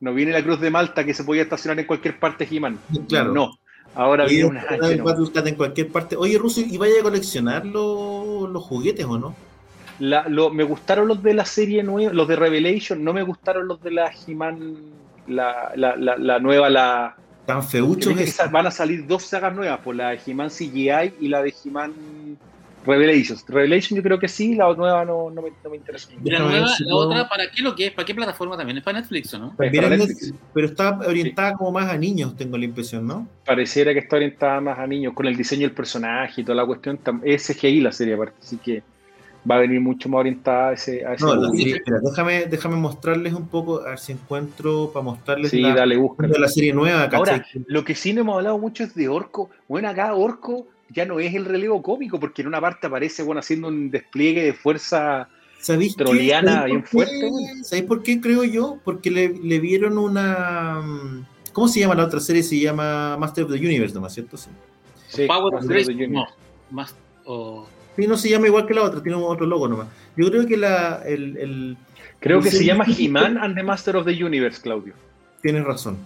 [0.02, 2.78] No viene la cruz de Malta que se podía estacionar en cualquier parte He-Man.
[3.10, 3.34] Claro.
[3.34, 3.58] No.
[3.96, 4.98] Ahora viene una H.
[4.98, 5.48] No.
[5.48, 6.16] en cualquier parte.
[6.16, 9.36] Oye, Ruso, ¿y vaya a coleccionar los, los juguetes o no?
[9.98, 13.68] La, lo, me gustaron los de la serie nueva, los de Revelation, no me gustaron
[13.68, 14.76] los de la He-Man,
[15.28, 17.16] la, la, la, la nueva, la,
[17.46, 18.14] Tan feuchos
[18.52, 21.94] Van a salir dos sagas nuevas, por la de He-Man CGI y la de He-Man
[22.86, 23.46] Revelations.
[23.48, 26.10] Revelation yo creo que sí, la nueva no, no, me, no me, interesa.
[26.24, 27.94] La, nueva, la otra, ¿para qué lo que es?
[27.94, 28.78] ¿Para qué plataforma también?
[28.78, 29.56] ¿Es para Netflix o no?
[29.56, 30.34] Para Netflix.
[30.54, 33.28] pero está orientada como más a niños, tengo la impresión, ¿no?
[33.46, 36.66] Pareciera que está orientada más a niños, con el diseño del personaje y toda la
[36.66, 37.00] cuestión.
[37.24, 38.84] Es CGI la serie aparte, así que
[39.50, 41.06] va a venir mucho más orientada a ese.
[41.06, 45.52] A ese no, espera, déjame, déjame mostrarles un poco, a ver si encuentro para mostrarles
[45.52, 46.00] sí, la, dale,
[46.38, 47.10] la serie nueva.
[47.12, 49.50] Ahora, lo que sí no hemos hablado mucho es de Orco.
[49.68, 53.40] Bueno, acá Orco ya no es el relevo cómico, porque en una parte aparece bueno,
[53.40, 55.28] haciendo un despliegue de fuerza
[55.98, 57.30] troliana bien fuerte.
[57.64, 58.80] ¿Sabéis por qué creo yo?
[58.84, 60.82] Porque le, le, vieron una.
[61.52, 62.44] ¿Cómo se llama la otra serie?
[62.44, 64.38] Se llama Master of the Universe, ¿no es cierto?
[64.38, 64.50] Sí.
[65.08, 66.08] sí Power of the Universe.
[66.10, 66.26] No,
[66.72, 67.68] más, o...
[67.96, 69.88] Sí, no se llama igual que la otra, tiene otro logo nomás.
[70.18, 71.02] Yo creo que la.
[71.06, 71.78] El, el
[72.20, 74.94] creo que se llama He-Man and the Master of the Universe, Claudio.
[75.42, 75.98] Tienes razón.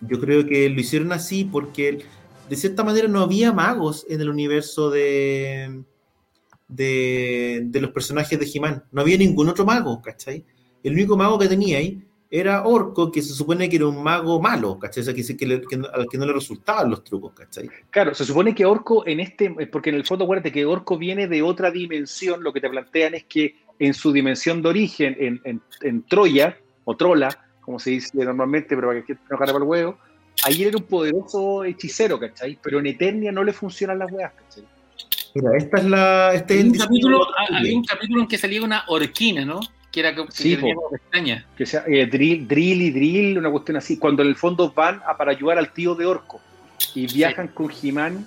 [0.00, 2.04] Yo creo que lo hicieron así porque
[2.48, 5.82] de cierta manera no había magos en el universo de,
[6.68, 8.84] de, los personajes de He-Man.
[8.92, 10.44] No había ningún otro mago, ¿cachai?
[10.82, 14.40] El único mago que tenía ahí era Orco, que se supone que era un mago
[14.40, 15.02] malo, ¿cachai?
[15.02, 17.70] O sea, que, que, al que no le resultaban los trucos, ¿cachai?
[17.90, 21.28] Claro, se supone que Orco en este, porque en el fondo acuérdate que Orco viene
[21.28, 25.60] de otra dimensión, lo que te plantean es que en su dimensión de origen, en,
[25.82, 27.28] en, Troya, o Trola,
[27.60, 29.98] como se dice normalmente, pero para que no para el huevo,
[30.44, 32.58] ahí era un poderoso hechicero, ¿cachai?
[32.62, 34.64] Pero en Eternia no le funcionan las weas, ¿cachai?
[35.34, 36.34] Mira, esta es la.
[36.34, 39.60] Este hay, un capítulo, hay un capítulo en que salía una orquina, ¿no?
[39.96, 41.46] Que era que, sí, que pestaña.
[41.56, 43.96] Que sea eh, drill, drill, y drill, una cuestión así.
[43.96, 46.38] Cuando en el fondo van a, para ayudar al tío de Orco
[46.94, 48.26] y viajan con Jimán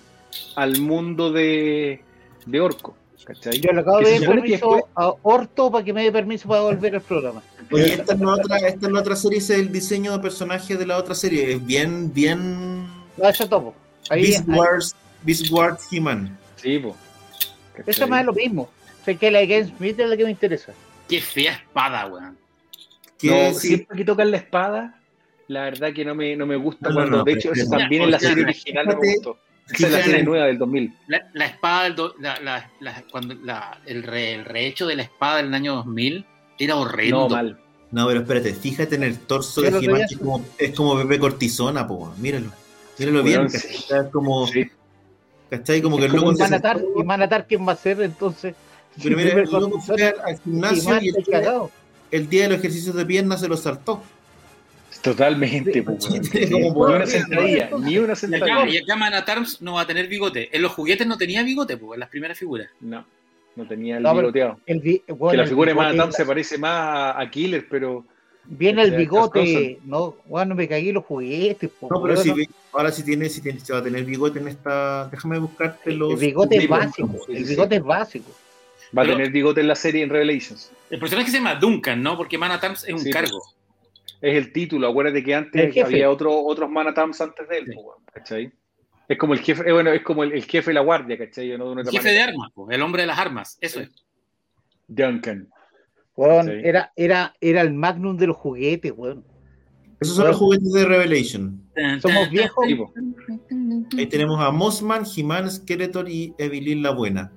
[0.56, 2.02] al mundo de,
[2.48, 2.98] de Orco.
[3.24, 3.60] ¿cachai?
[3.60, 6.96] Yo le acabo de dar permiso a Orto para que me dé permiso para volver
[6.96, 7.44] al programa.
[7.72, 10.76] Oye, esta es la otra, esta es la otra serie, es el diseño de personaje
[10.76, 11.54] de la otra serie.
[11.54, 12.88] Es bien, bien.
[13.16, 13.76] No, eso topo.
[14.10, 16.36] Ahí, Beast, Wars, Beast Wars He-Man.
[16.56, 16.96] Sí, pues.
[17.86, 18.70] Eso más es lo mismo.
[19.06, 20.74] Sé que la Game Smith es la que me interesa.
[21.10, 22.38] Qué fea espada, weón.
[23.24, 25.02] No, siempre que tocan la espada,
[25.48, 27.24] la verdad que no me, no me gusta cuando.
[27.24, 29.38] de hecho, eso también en la serie original no me gustó.
[29.72, 30.94] Esa es la serie nueva del 2000.
[31.08, 31.90] La, espada,
[32.20, 33.36] la, la, cuando
[33.86, 36.26] el, re, el rehecho de la espada del año 2000
[36.60, 37.28] era horrendo.
[37.28, 37.60] No, mal.
[37.92, 41.88] No, pero espérate, fíjate en el torso de He-Man, es como, es como bebé cortisona,
[41.88, 42.52] po, míralo.
[42.98, 44.46] Míralo bien, es como.
[44.48, 44.70] Sí.
[45.50, 45.82] ¿Cachai?
[45.82, 46.34] Como que el loco.
[46.96, 48.54] ¿Y Manatar quién va a ser entonces?
[49.02, 51.44] Pero mira, el loco fue al gimnasio y, el, día,
[52.12, 54.02] el día de los ejercicios de piernas se lo saltó.
[55.02, 58.68] Totalmente, ni una sentadilla, ni una sentadilla.
[58.68, 60.50] Y acá, Manatarms no va a tener bigote.
[60.52, 62.70] En los juguetes no tenía bigote, pues, en las primeras figuras.
[62.82, 63.06] No.
[63.56, 64.60] No tenía el bigoteado.
[64.66, 68.06] que la figura de Manatam se parece más a Killer, pero.
[68.46, 71.70] Viene el bigote, no, bueno, me caí los juguetes.
[71.82, 72.34] no, pero si,
[72.74, 75.08] ahora sí tiene, si tiene, se va a tener bigote en esta.
[75.10, 76.14] Déjame buscarte los.
[76.14, 77.20] El bigote es básico.
[77.28, 78.32] el bigote es básico.
[78.98, 80.72] Va a tener bigote en la serie en Revelations.
[80.90, 82.18] El personaje se llama Duncan, ¿no?
[82.18, 83.42] Porque Manatams es un cargo.
[84.22, 84.88] Es el título.
[84.88, 87.76] Acuérdate que antes había otro, otros Manatams antes de él,
[88.12, 88.52] ¿cachai?
[89.08, 91.52] Es como el jefe, eh, bueno, es como el, jefe de la guardia, ¿cachai?
[91.52, 93.90] el jefe de armas, el hombre de las armas, eso es.
[94.88, 95.50] Duncan.
[96.64, 99.26] era, era, era el magnum de los juguetes, weón.
[100.00, 101.62] Esos son los juguetes de Revelation.
[102.02, 102.66] Somos viejos.
[103.98, 107.32] Ahí tenemos a Mossman, He-Man, Skeletor y Evelyn la Buena.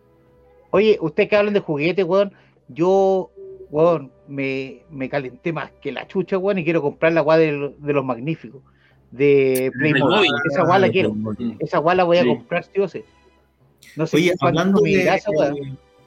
[0.73, 2.33] Oye, ustedes que hablan de juguetes, weón,
[2.69, 3.31] yo,
[3.71, 7.75] weón, me, me calenté más que la chucha, weón, y quiero comprar la weá de,
[7.79, 8.63] de los magníficos
[9.13, 10.31] de Playmobil.
[10.51, 11.15] Esa guala quiero.
[11.61, 12.89] Esa guala voy a comprar, tío.
[12.89, 13.05] Sí.
[13.97, 14.91] No sé Oye, hablando de,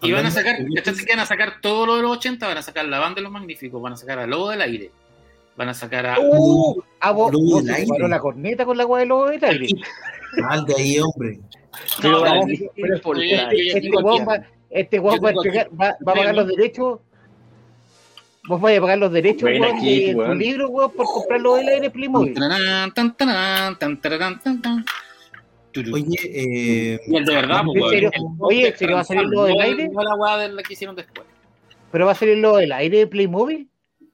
[0.01, 2.61] y van a sacar, que van a sacar todo lo de los 80, van a
[2.61, 4.91] sacar la banda de los magníficos, van a sacar a Lobo del Aire,
[5.55, 6.19] van a sacar a.
[6.19, 6.81] ¡Uh!
[6.99, 9.67] A vos, vos la corneta con la agua de Lobo del Aire.
[10.37, 11.39] Mal de ahí, hombre.
[12.01, 12.23] Pero,
[12.75, 13.19] pero,
[13.51, 14.45] este guapo va,
[14.79, 16.99] este va, va, va a pagar los derechos
[18.47, 22.33] Vos vais a pagar los derechos de tu libro, weón, por comprarlo del aire Playmobil.
[25.91, 26.99] Oye, eh.
[27.07, 28.37] Y el de verdad, weón.
[28.39, 29.89] Oye, ¿se va a salir lo del aire?
[29.89, 31.27] No la weá de la que hicieron después.
[31.91, 33.67] ¿Pero va a salir lo del aire de Playmobil?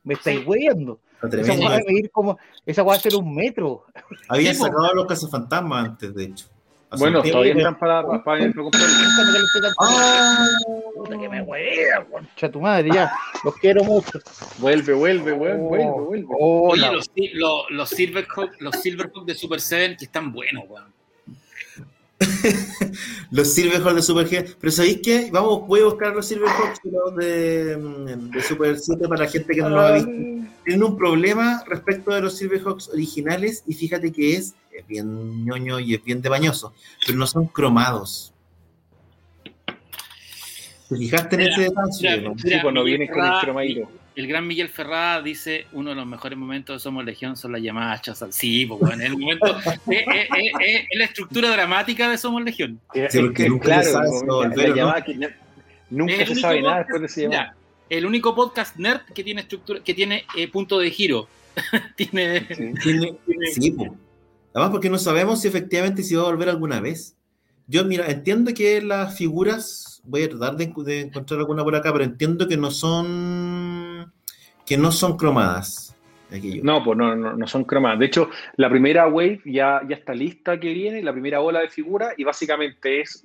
[0.03, 0.99] Me estáis weyando.
[1.21, 2.37] Esa weá va a medir como.
[2.65, 3.85] Esa weá va a ser un metro.
[4.29, 6.45] Había sacado los cazafantasmas antes, de hecho.
[6.97, 8.53] Bueno, todavía están para, para, el
[9.79, 10.47] ¡Ah!
[10.95, 13.11] Puta que me hueva, concha tu madre, ya.
[13.43, 14.19] Los quiero mucho.
[14.57, 16.27] Vuelve, vuelve, vuelve, vuelve, vuelve.
[16.37, 21.00] Oye, los, los, los, Silverhawk, los Silverhawk de Super 7 que están buenos, weón.
[23.31, 24.55] los Silverhawks de Super G.
[24.59, 25.29] Pero ¿sabéis qué?
[25.31, 26.79] Vamos, voy a buscar los Silverhawks
[27.17, 30.11] de, de Super 7 para la gente que no los ha visto.
[30.63, 35.79] Tienen un problema respecto de los Silverhawks originales y fíjate que es, es bien ñoño
[35.79, 36.73] y es bien de bañoso,
[37.05, 38.33] pero no son cromados.
[40.87, 42.21] ¿Te fijaste en ese detalle?
[42.21, 42.37] ¿no?
[42.37, 44.00] Sí, cuando viene con el cromairo.
[44.15, 47.61] El gran Miguel Ferrada dice: uno de los mejores momentos de Somos Legión son las
[47.61, 49.45] llamadas hachas al sí, pues, en el momento.
[49.87, 52.79] es, la estructura dramática de Somos Legión.
[53.09, 55.29] Sí, porque nunca claro, se sabe la, que
[55.89, 57.55] nunca se sabe nada después de ese llamada.
[57.89, 61.27] El único podcast nerd que tiene estructura, que tiene eh, punto de giro.
[61.95, 62.47] tiene.
[62.55, 62.73] Sí,
[63.53, 63.75] sí
[64.53, 67.15] Además, porque no sabemos si efectivamente se va a volver alguna vez.
[67.67, 72.03] Yo, mira, entiendo que las figuras, voy a tratar de, encontrar alguna por acá, pero
[72.03, 73.80] entiendo que no son
[74.71, 75.93] que no son cromadas.
[76.63, 77.99] No, pues no, no, son cromadas.
[77.99, 81.67] De hecho, la primera wave ya, ya está lista que viene, la primera ola de
[81.67, 83.21] figuras, y básicamente es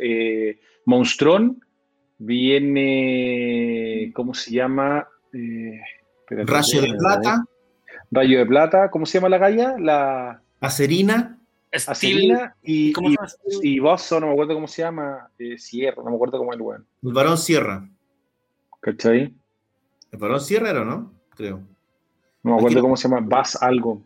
[0.00, 1.62] eh, Monstrón,
[2.16, 5.06] viene, ¿cómo se llama?
[5.34, 5.78] Eh,
[6.30, 7.44] Rayo de plata.
[8.10, 9.74] Rayo de plata, ¿cómo se llama la galla?
[9.78, 10.40] La...
[10.58, 11.38] Acerina.
[11.70, 16.08] Acerina y, ¿Cómo y, y Bosso, no me acuerdo cómo se llama, eh, Sierra, no
[16.08, 16.86] me acuerdo cómo es el weón.
[17.02, 17.86] El varón Sierra.
[18.80, 19.34] ¿Cachai?
[20.10, 21.12] El Sierra era, ¿no?
[21.36, 21.62] Creo.
[22.42, 24.02] No me acuerdo cómo se llama, Bass algo.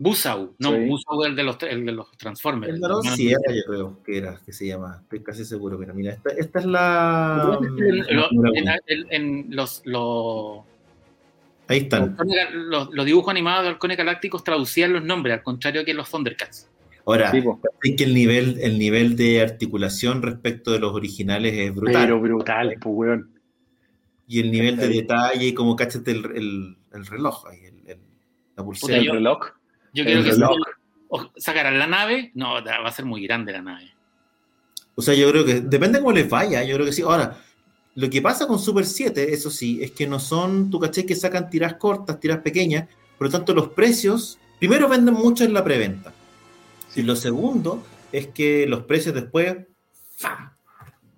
[0.00, 2.72] Busau, no, Busau es el de los, el de los Transformers.
[2.72, 5.00] El varón Sierra, yo creo que era, que se llama.
[5.02, 5.94] Estoy casi seguro que era.
[5.94, 7.58] Mira, esta, esta es la.
[9.10, 10.62] En, los, los
[11.68, 12.16] Ahí están.
[12.52, 16.70] Los, dibujos animados de Halcones Galácticos traducían los nombres, al contrario que los Thundercats.
[17.04, 22.02] Ahora, sí, que el nivel, el nivel de articulación respecto de los originales es brutal.
[22.02, 23.37] Pero brutal, pues, weón.
[24.28, 27.98] Y el nivel de detalle, y como cachate el, el, reloj, ahí, el,
[28.54, 28.98] la pulsera.
[28.98, 29.38] el reloj.
[29.94, 30.56] Yo creo que reloj.
[31.36, 33.90] sacarán la nave, no, va a ser muy grande la nave.
[34.94, 37.02] O sea, yo creo que depende cómo les vaya, yo creo que sí.
[37.02, 37.38] Ahora,
[37.94, 41.16] lo que pasa con Super 7, eso sí, es que no son, tú caché que
[41.16, 45.64] sacan tiras cortas, tiras pequeñas, por lo tanto los precios, primero venden mucho en la
[45.64, 46.12] preventa.
[46.94, 49.56] Y lo segundo es que los precios después,
[50.16, 50.50] ¡fam!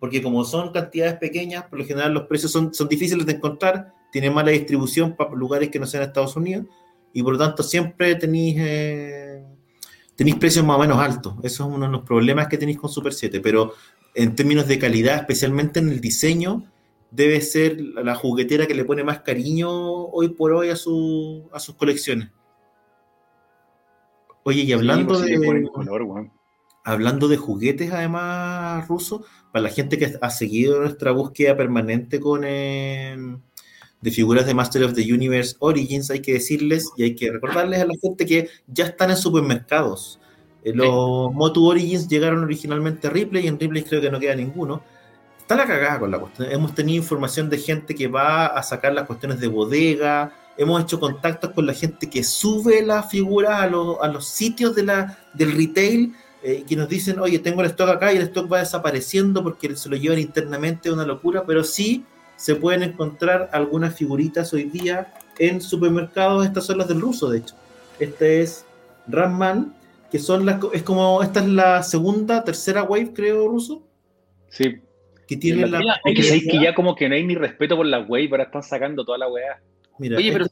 [0.01, 3.93] Porque como son cantidades pequeñas, por lo general los precios son, son difíciles de encontrar,
[4.11, 6.67] tienen mala distribución para lugares que no sean Estados Unidos,
[7.13, 9.45] y por lo tanto siempre tenéis, eh,
[10.17, 11.35] tenéis precios más o menos altos.
[11.43, 13.75] Eso es uno de los problemas que tenéis con Super 7, pero
[14.15, 16.65] en términos de calidad, especialmente en el diseño,
[17.11, 21.61] debe ser la juguetera que le pone más cariño hoy por hoy a, su, a
[21.61, 22.31] sus colecciones.
[24.45, 26.40] Oye, y hablando pues de.
[26.91, 32.45] Hablando de juguetes, además, ruso, para la gente que ha seguido nuestra búsqueda permanente con
[32.45, 33.41] em,
[34.01, 37.81] de figuras de Master of the Universe Origins, hay que decirles y hay que recordarles
[37.81, 40.21] a la gente que ya están en supermercados.
[40.63, 44.35] Eh, los Motu Origins llegaron originalmente a Ripley y en Ripley creo que no queda
[44.35, 44.83] ninguno
[45.51, 46.49] está la cagada con la cuestión.
[46.53, 51.01] Hemos tenido información de gente que va a sacar las cuestiones de bodega, hemos hecho
[51.01, 55.57] contactos con la gente que sube las figuras a, a los sitios de la, del
[55.57, 59.43] retail, eh, que nos dicen, oye, tengo el stock acá y el stock va desapareciendo
[59.43, 62.05] porque se lo llevan internamente, una locura, pero sí
[62.37, 67.39] se pueden encontrar algunas figuritas hoy día en supermercados, estas son las del ruso, de
[67.39, 67.55] hecho.
[67.99, 68.65] Este es
[69.07, 69.75] Ramman,
[70.11, 73.83] que son las, es como, esta es la segunda, tercera wave, creo, ruso.
[74.49, 74.81] Sí,
[75.29, 75.81] que tiene la.
[76.05, 78.45] Es que sabéis que ya como que no hay ni respeto por la web, ahora
[78.45, 79.61] están sacando toda la weá.
[80.01, 80.47] Oye, pero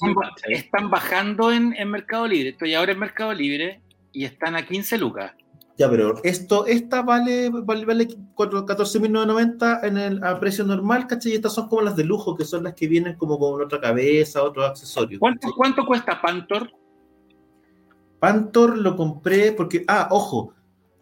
[0.48, 2.50] están, bajando en, Mercado Libre.
[2.50, 3.80] Estoy ahora en Mercado Libre
[4.12, 5.32] y están a 15 lucas.
[5.78, 11.30] Ya, pero esto, esta vale, vale, vale 14.990 en el, a precio normal, ¿cachai?
[11.30, 13.80] Y estas son como las de lujo, que son las que vienen como con otra
[13.80, 15.20] cabeza, otros accesorios.
[15.20, 16.68] ¿Cuánto, ¿Cuánto cuesta Pantor?
[18.18, 20.52] Pantor lo compré porque, ah, ojo,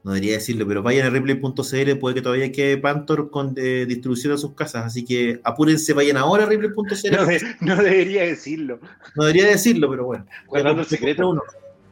[0.05, 4.35] no debería decirlo, pero vayan a replay.cl, puede que todavía quede Pantor con eh, distribución
[4.35, 7.17] a sus casas, así que apúrense, vayan ahora a replay.cl.
[7.63, 8.79] No, debería decirlo.
[9.15, 10.27] No debería decirlo, pero bueno.
[10.47, 11.31] Guardando el secreto.
[11.31, 11.41] Uno.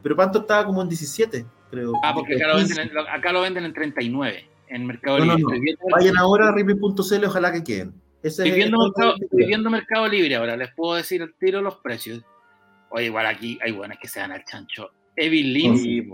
[0.03, 1.93] Pero Pantor estaba como en 17, creo.
[2.03, 5.77] Ah, porque acá lo, venden en, acá lo, venden en, 39, en Mercado Libre.
[5.91, 7.93] Vayan ahora a replay.cl, ojalá que queden.
[8.23, 12.23] estoy, viendo mercado, viendo mercado, Libre ahora, les puedo decir el tiro los precios.
[12.89, 14.91] Oye, igual aquí hay buenas que se dan al chancho.
[15.15, 15.77] Evelyn.
[15.77, 16.07] Sí,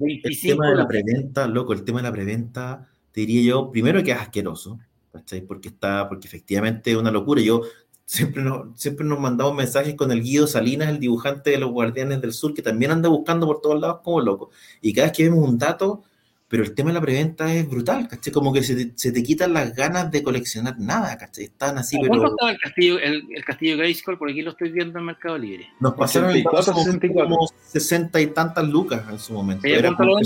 [0.00, 4.02] el tema de la preventa, loco, el tema de la preventa, te diría yo, primero
[4.02, 4.78] que es asqueroso,
[5.12, 5.42] ¿cachai?
[5.42, 7.42] Porque está, porque efectivamente es una locura.
[7.42, 7.62] Yo
[8.10, 12.20] siempre, no, siempre nos mandamos mensajes con el Guido Salinas, el dibujante de los Guardianes
[12.20, 14.50] del Sur, que también anda buscando por todos lados como loco.
[14.82, 16.02] Y cada vez que vemos un dato,
[16.48, 18.32] pero el tema de la preventa es brutal, ¿cachai?
[18.32, 21.44] Como que se te, quitan las ganas de coleccionar nada, ¿cachai?
[21.44, 22.08] Están así, pero...
[22.08, 24.18] ¿Cuánto estaba el castillo, el, el castillo Grayskull?
[24.18, 25.68] Por aquí lo estoy viendo en Mercado Libre.
[25.78, 29.68] Nos pasaron como 60 y tantas lucas en su momento.
[29.68, 30.16] ¿Y a cuánto lo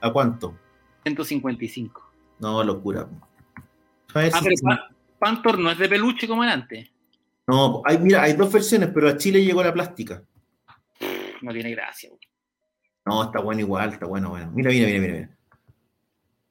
[0.00, 0.58] ¿A cuánto?
[1.04, 2.12] 155.
[2.40, 3.08] No, locura.
[4.12, 4.76] A ver ah, pero
[5.20, 6.95] Pantor no es de peluche como era antes.
[7.46, 10.22] No, hay, mira, hay dos versiones, pero a Chile llegó la plástica.
[11.42, 12.10] No tiene gracia.
[13.04, 14.50] No, está bueno igual, está bueno, bueno.
[14.52, 15.36] Mira, mira, mira, mira.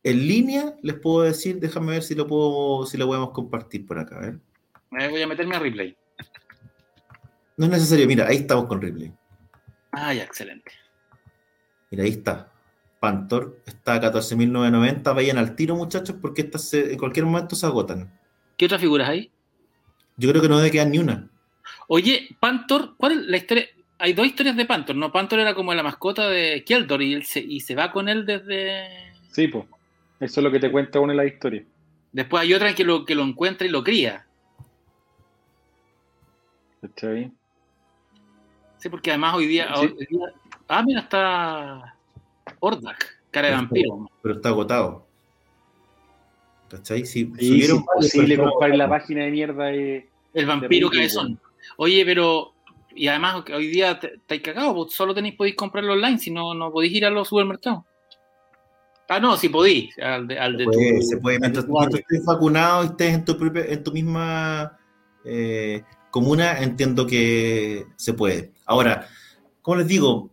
[0.03, 3.99] en línea, les puedo decir, déjame ver si lo puedo, si lo podemos compartir por
[3.99, 4.25] acá.
[4.25, 5.09] ¿eh?
[5.09, 5.97] voy a meterme a replay.
[7.57, 9.13] No es necesario, mira, ahí estamos con replay.
[9.91, 10.71] Ah, ya, excelente.
[11.91, 12.51] Mira, ahí está.
[12.99, 15.13] Pantor está a 14.990.
[15.13, 18.17] Vayan al tiro, muchachos, porque estas en cualquier momento se agotan.
[18.57, 19.31] ¿Qué otras figuras hay?
[20.17, 21.27] Yo creo que no debe quedar ni una.
[21.87, 23.65] Oye, Pantor, ¿cuál es la historia?
[23.97, 25.11] Hay dos historias de Pantor, ¿no?
[25.11, 29.13] Pantor era como la mascota de Keldor y, se, y se va con él desde.
[29.31, 29.65] Sí, pues.
[30.19, 31.63] Eso es lo que te cuenta uno en la historia.
[32.11, 34.25] Después hay otra que lo, que lo encuentra y lo cría.
[36.81, 37.35] ¿Está bien?
[38.77, 39.67] Sí, porque además hoy día,
[40.67, 41.95] Ah, mira, está.
[42.59, 44.09] Ordak, cara de vampiro.
[44.21, 45.04] Pero está agotado.
[46.69, 47.05] ¿Cachai?
[47.05, 49.71] Si sí, sí, posible comprar la página de mierda.
[49.71, 51.39] el vampiro que son.
[51.77, 52.53] Oye, pero.
[52.97, 56.93] Y además, hoy día estáis cagados, solo tenéis, podéis comprarlo online, si no, no podéis
[56.93, 57.83] ir a los supermercados.
[59.09, 59.97] Ah, no, si podéis.
[59.99, 60.65] Al de, al de
[61.01, 64.77] se puede, Mientras, estés vacunado y estés en tu, propia, en tu misma
[65.25, 68.53] eh, comuna, entiendo que se puede.
[68.65, 69.07] Ahora,
[69.61, 70.31] como les digo,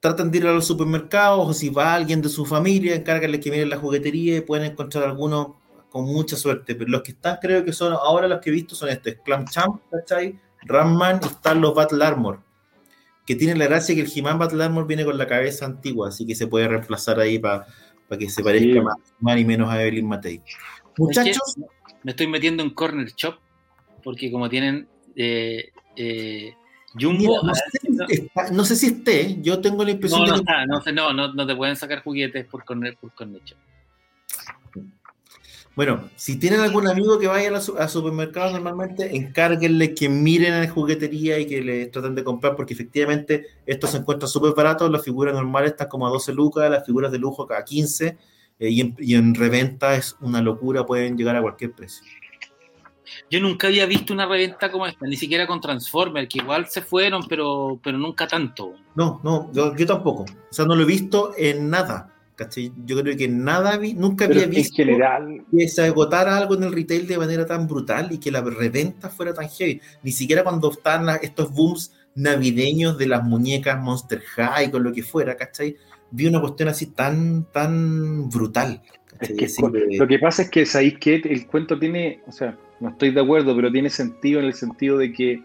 [0.00, 3.50] tratan de ir a los supermercados o si va alguien de su familia, encárgale que
[3.50, 5.61] miren la juguetería y pueden encontrar algunos
[5.92, 6.74] con mucha suerte.
[6.74, 9.44] Pero los que están, creo que son ahora los que he visto son estos: Clam
[9.44, 10.40] Champ, ¿cachai?
[10.62, 12.40] Ramman y están los Battle Armor.
[13.26, 16.26] Que tienen la gracia que el He-Man Battle Armor viene con la cabeza antigua, así
[16.26, 17.66] que se puede reemplazar ahí para
[18.18, 18.82] que se parezca
[19.20, 20.42] más, y menos a Evelyn Matei.
[20.98, 21.56] Muchachos.
[22.02, 23.36] me estoy metiendo en Corner Shop
[24.02, 26.52] porque como tienen eh, eh,
[27.00, 27.40] Jumbo.
[28.52, 30.92] no, sé si esté, yo tengo la impresión no, no que.
[30.92, 33.12] no, no, no, te pueden sacar juguetes por Corner, por
[35.74, 40.68] Bueno, si tienen algún amigo que vaya a, supermercados normalmente, encárguenle que miren en la
[40.68, 44.88] juguetería y que le traten de comprar, porque efectivamente esto se encuentra súper barato.
[44.88, 48.18] Las figuras normales están como a 12 lucas, las figuras de lujo a 15,
[48.58, 52.04] eh, y, en, y en reventa es una locura, pueden llegar a cualquier precio.
[53.30, 56.82] Yo nunca había visto una reventa como esta, ni siquiera con Transformers, que igual se
[56.82, 58.74] fueron, pero, pero nunca tanto.
[58.94, 60.24] No, no, yo, tampoco.
[60.24, 62.14] O sea, no lo he visto en nada.
[62.36, 62.72] ¿Cachai?
[62.84, 65.44] Yo creo que nada vi, nunca había visto general...
[65.50, 69.08] que se agotara algo en el retail de manera tan brutal y que la reventa
[69.08, 69.80] fuera tan heavy.
[70.02, 75.02] Ni siquiera cuando están estos booms navideños de las muñecas Monster High con lo que
[75.02, 75.76] fuera, ¿cachai?
[76.10, 78.82] Vi una cuestión así tan, tan brutal.
[79.98, 83.20] lo que pasa es que, ¿sabéis que El cuento tiene, o sea, no estoy de
[83.20, 85.42] acuerdo, pero tiene sentido en el sentido de que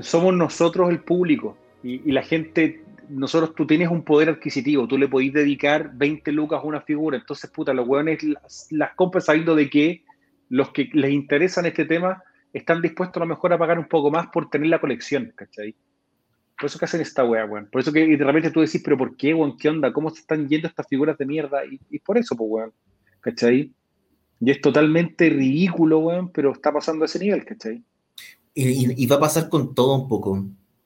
[0.00, 2.82] somos nosotros el público y, la gente,
[3.12, 7.16] nosotros, tú tienes un poder adquisitivo, tú le podés dedicar 20 lucas a una figura,
[7.16, 8.90] entonces, puta, los hueones las, las
[9.24, 10.04] sabiendo de que
[10.48, 14.10] los que les interesan este tema están dispuestos a lo mejor a pagar un poco
[14.10, 15.74] más por tener la colección, ¿cachai?
[16.58, 17.68] Por eso que hacen esta wea, weón.
[17.72, 19.56] Por eso que de repente tú decís, pero ¿por qué, weón?
[19.56, 19.92] ¿Qué onda?
[19.92, 21.64] ¿Cómo se están yendo estas figuras de mierda?
[21.64, 22.72] Y, y por eso, pues, weón.
[23.20, 23.72] ¿Cachai?
[24.40, 27.82] Y es totalmente ridículo, weón, pero está pasando a ese nivel, ¿cachai?
[28.54, 30.44] Y, y, va a pasar con todo un poco.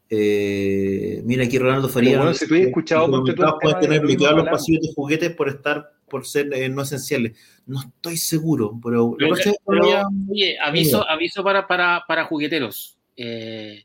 [0.09, 2.19] Eh, mira aquí Ronaldo Faría.
[2.19, 5.93] Bueno, si tú has escuchado, tú puedes tener bloqueados los pasillos de juguetes por estar,
[6.09, 7.37] por ser eh, no esenciales.
[7.67, 9.17] No estoy seguro, pero.
[9.65, 12.99] oye, aviso, aviso para, para, para jugueteros.
[13.17, 13.85] Eh,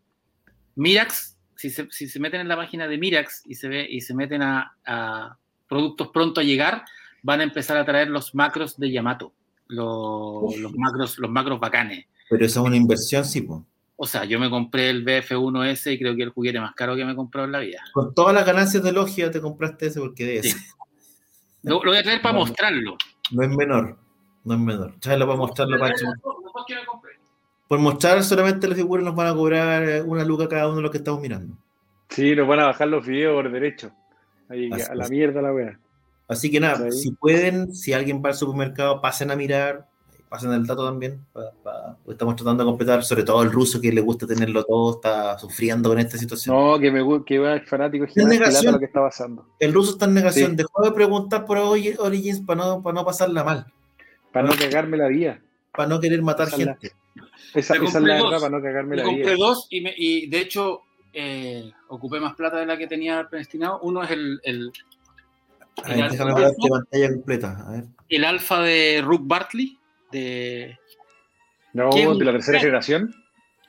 [0.76, 4.02] Mirax, si se, si se, meten en la página de Mirax y se ve y
[4.02, 6.84] se meten a, a productos pronto a llegar,
[7.24, 9.34] van a empezar a traer los macros de Yamato
[9.72, 12.06] los, los, macros, los macros bacanes.
[12.30, 13.62] Pero eso es una inversión, sí, pues.
[14.04, 17.06] O sea, yo me compré el BF1S y creo que el juguete más caro que
[17.06, 17.84] me he comprado en la vida.
[17.94, 20.74] Con todas las ganancias de Logia te compraste ese porque es.
[21.62, 22.98] Lo, voy a traer para mostrarlo.
[23.30, 24.00] No es menor,
[24.44, 24.96] no es menor.
[25.00, 26.08] Tráelo para mostrarlo, Pacho.
[27.68, 30.82] Por mostrar solamente las figuras nos van a cobrar eh, una luca cada uno de
[30.82, 31.56] los que estamos mirando.
[32.10, 33.92] Sí, nos van a bajar los videos por derecho.
[34.50, 35.80] Ahí, a la mierda la wea.
[36.28, 39.91] Así que nada, si pueden, si alguien va al supermercado, pasen a mirar,
[40.32, 41.26] pasen el dato también.
[42.08, 45.90] estamos tratando de completar, sobre todo el ruso que le gusta tenerlo todo, está sufriendo
[45.90, 46.56] con esta situación.
[46.56, 49.46] No, que me que va fanático es negación, lo que está pasando.
[49.60, 53.44] El ruso está en negación, dejó de preguntar por Origins para no, para no pasarla
[53.44, 53.66] mal.
[54.32, 55.42] Para no cagarme la vida.
[55.76, 56.94] Para no querer matar gente.
[57.54, 59.14] esa, es la verdad, para no cagarme la vida.
[59.14, 63.82] compré dos y, y de hecho eh, ocupé más plata de la que tenía predestinado.
[63.82, 64.72] Uno es el, el
[68.10, 69.78] el alfa de Rook Bartley,
[70.12, 70.78] de.
[71.74, 73.16] No, de la tercera generación.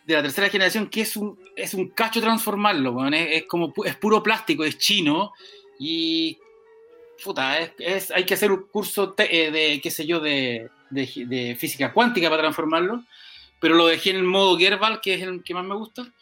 [0.06, 4.22] De la tercera generación, que es un, es un cacho transformarlo, es, como es puro
[4.22, 5.32] plástico, es chino.
[5.78, 6.38] Y.
[7.22, 10.68] Puta, es, hay que hacer un curso eh, de, qué sé yo, de,
[11.56, 13.02] física cuántica para transformarlo.
[13.60, 16.12] Pero lo dejé en el modo Gerbal, que es el que más me gusta.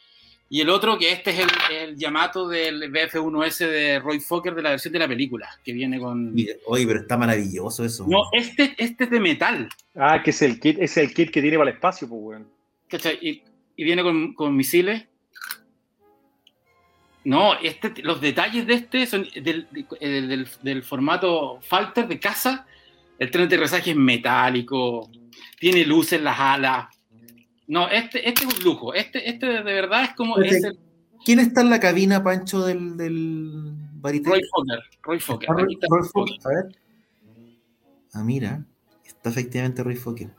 [0.52, 4.62] Y el otro, que este es el, el Yamato del BF1S de Roy Fokker de
[4.62, 6.34] la versión de la película, que viene con.
[6.66, 8.04] Oye, pero está maravilloso eso.
[8.08, 9.68] No, este, este es de metal.
[9.94, 12.48] Ah, que es el kit, es el kit que tiene para el espacio, pues, weón.
[13.20, 13.42] Y,
[13.76, 15.06] y, viene con, con, misiles.
[17.22, 19.68] No, este, los detalles de este son del,
[20.00, 22.66] del, del formato Falter de casa.
[23.20, 25.08] El tren de aterrizaje es metálico,
[25.60, 26.86] tiene luces en las alas,
[27.70, 28.94] no, este, este es un lujo.
[28.94, 30.34] Este, este de verdad es como.
[31.24, 34.80] ¿Quién está en la cabina, Pancho, del, del Roy Fokker.
[35.02, 35.48] Roy Fokker.
[35.48, 35.78] Roy,
[36.44, 36.76] A ver.
[38.12, 38.64] Ah, mira.
[39.04, 40.30] Está efectivamente Roy Fokker.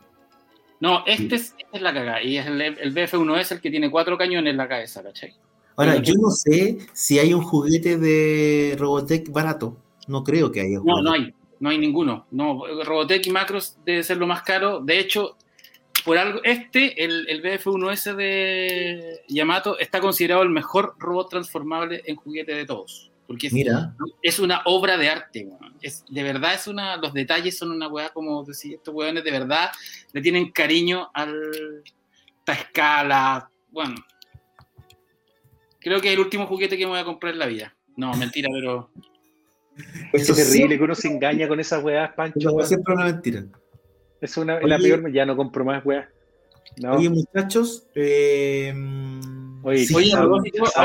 [0.81, 2.21] No, este es, esta es la cagada.
[2.21, 5.33] Y es el, el BF1 es el que tiene cuatro cañones en la cabeza, ¿cachai?
[5.77, 9.77] Ahora, yo no sé si hay un juguete de Robotech barato.
[10.07, 10.79] No creo que haya.
[10.83, 11.33] No, no hay.
[11.61, 12.25] No hay ninguno.
[12.31, 14.81] No, Robotech y Macros debe ser lo más caro.
[14.81, 15.37] De hecho,
[16.03, 22.15] por algo, este, el, el BF1S de Yamato, está considerado el mejor robot transformable en
[22.15, 23.11] juguete de todos.
[23.27, 23.95] Porque es, Mira.
[24.21, 25.47] es una obra de arte,
[25.81, 29.31] es, de verdad es una, los detalles son una weá como decir, estos weones de
[29.31, 29.71] verdad
[30.11, 31.27] le tienen cariño a
[32.39, 33.95] esta escala, bueno.
[35.79, 37.75] Creo que es el último juguete que me voy a comprar en la vida.
[37.95, 38.89] No, mentira, pero...
[40.13, 42.39] Es terrible que uno se engaña con esas weas, Pancho.
[42.63, 43.45] Siempre una mentira.
[44.21, 46.07] Es una, la peor, ya no compro más, weá.
[46.87, 48.73] Oye, muchachos, eh,
[49.63, 50.11] Oye, sí,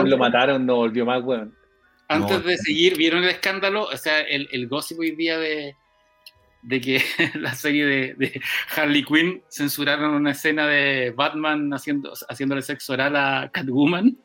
[0.04, 1.54] lo mataron, no volvió más, weón.
[2.08, 3.84] Antes de seguir, ¿vieron el escándalo?
[3.84, 5.74] O sea, el, el gossip hoy día de,
[6.62, 7.02] de que
[7.34, 8.40] la serie de, de,
[8.74, 14.16] Harley Quinn censuraron una escena de Batman haciendo, haciéndole sexo oral a Catwoman.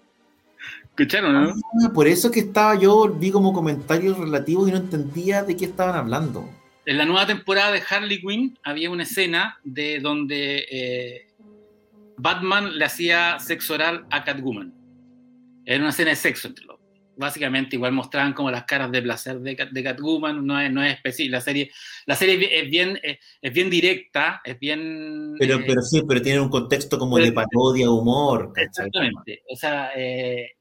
[0.84, 1.54] ¿Escucharon, no?
[1.84, 5.66] Ah, por eso que estaba yo, vi como comentarios relativos y no entendía de qué
[5.66, 6.48] estaban hablando
[6.86, 11.28] en la nueva temporada de Harley Quinn había una escena de donde eh,
[12.18, 14.74] Batman le hacía sexo oral a Catwoman.
[15.66, 16.82] Era una escena de sexo entre los
[17.18, 20.96] Básicamente, igual mostraban como las caras de placer de, de Catwoman, no es, no es
[20.96, 21.34] específico.
[21.34, 21.70] La serie,
[22.08, 25.36] la serie es bien, es, bien directa, es bien.
[25.38, 28.54] Pero, eh, pero sí, pero tiene un contexto como de parodia, humor.
[28.56, 29.44] Exactamente.
[29.52, 30.52] O sea, eh,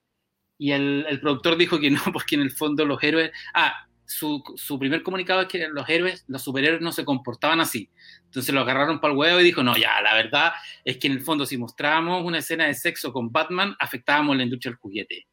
[0.59, 3.31] y el, el, productor dijo que no, porque en el fondo los héroes.
[3.55, 7.89] Ah, su, primer comunicado es que los héroes, los superhéroes no se comportaban así.
[8.25, 10.53] Entonces lo agarraron para el huevo y dijo, no, ya, la verdad
[10.85, 14.43] es que en el fondo si mostrábamos una escena de sexo con Batman, afectábamos la
[14.43, 15.27] industria del juguete.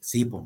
[0.00, 0.44] Sí, pues.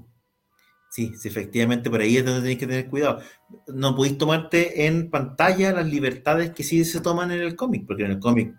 [0.91, 3.22] Sí, sí, efectivamente, por ahí es donde tenéis que tener cuidado.
[3.68, 8.05] No podéis tomarte en pantalla las libertades que sí se toman en el cómic, porque
[8.05, 8.53] en el cómic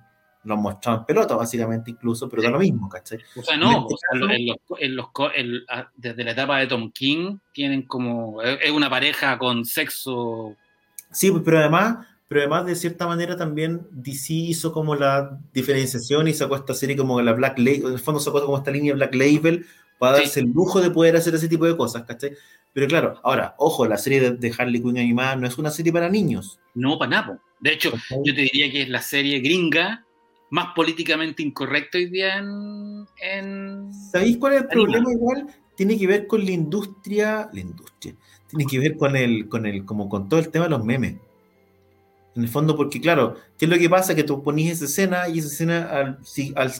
[0.43, 3.19] lo han mostrado en pelota, básicamente, incluso, pero da lo mismo, ¿cachai?
[3.35, 3.87] O sea, no,
[4.79, 5.07] en los,
[5.95, 10.55] desde la etapa de Tom King tienen como, es una pareja con sexo.
[11.11, 16.27] Sí, pues, pero además, pero además de cierta manera también DC hizo como la diferenciación
[16.27, 18.93] y sacó esta serie como la Black Label, en el fondo sacó como esta línea
[18.95, 19.65] Black Label
[19.99, 22.31] para darse el lujo de poder hacer ese tipo de cosas, ¿cachai?
[22.73, 26.09] Pero claro, ahora, ojo, la serie de, Harley Quinn animada no es una serie para
[26.09, 26.59] niños.
[26.73, 27.39] No, para nada.
[27.59, 27.91] De hecho,
[28.23, 30.05] yo te diría que es la serie gringa
[30.51, 33.07] más políticamente incorrecto hoy día en...
[34.11, 35.47] ¿Sabéis cuál es el problema igual?
[35.75, 38.15] Tiene que ver con la industria, la industria,
[38.47, 41.15] tiene que ver con el, con el, como con todo el tema de los memes.
[42.35, 44.13] En el fondo, porque claro, ¿qué es lo que pasa?
[44.13, 46.17] Que tú ponís esa escena y esa escena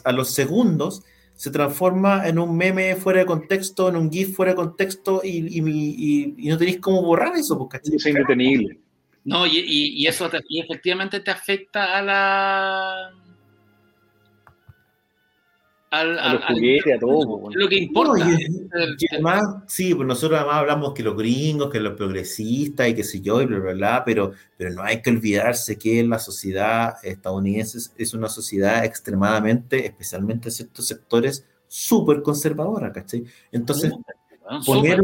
[0.04, 1.02] a los segundos
[1.34, 6.36] se transforma en un meme fuera de contexto, en un GIF fuera de contexto y,
[6.36, 7.56] no tenéis cómo borrar eso.
[7.58, 8.78] Porque, es indetenible.
[9.24, 13.21] No, y, y, eso y efectivamente te afecta a la
[15.92, 17.50] al, a los juguetes, a todo.
[17.52, 18.26] Lo que importa.
[19.12, 23.20] además, sí, pues nosotros además hablamos que los gringos, que los progresistas y que sé
[23.20, 27.78] yo, y bla, bla, bla, pero, pero no hay que olvidarse que la sociedad estadounidense
[27.98, 33.24] es una sociedad extremadamente, especialmente en ciertos sectores, súper conservadora, ¿cachai?
[33.50, 33.92] Entonces,
[34.64, 35.02] poner,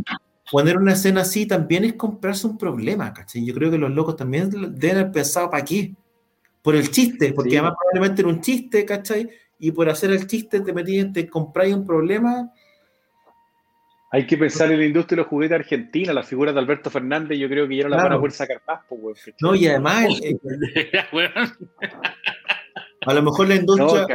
[0.51, 3.44] poner una escena así también es comprarse un problema, ¿cachai?
[3.44, 5.94] Yo creo que los locos también deben haber pensado, ¿para qué?
[6.62, 9.28] Por el chiste, porque además probablemente era un chiste, ¿cachai?
[9.59, 12.52] Y por hacer el chiste te metí, te compráis un problema.
[14.10, 17.39] Hay que pensar en la industria de los juguetes argentina, las figuras de Alberto Fernández,
[17.39, 20.06] yo creo que ya no las van a poder sacar más, pues, No, y además,
[20.22, 20.39] eh,
[23.06, 24.06] a lo mejor la industria,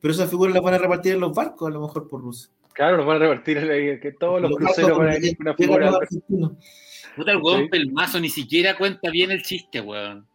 [0.00, 2.50] pero esas figuras las van a repartir en los barcos, a lo mejor por Rusia.
[2.72, 5.88] Claro, los van a repartir, que todos los, cruceros van a venir con una figura
[5.90, 6.50] argentina.
[7.16, 10.26] Puta, el weón pelmazo ni siquiera cuenta bien el chiste, weón.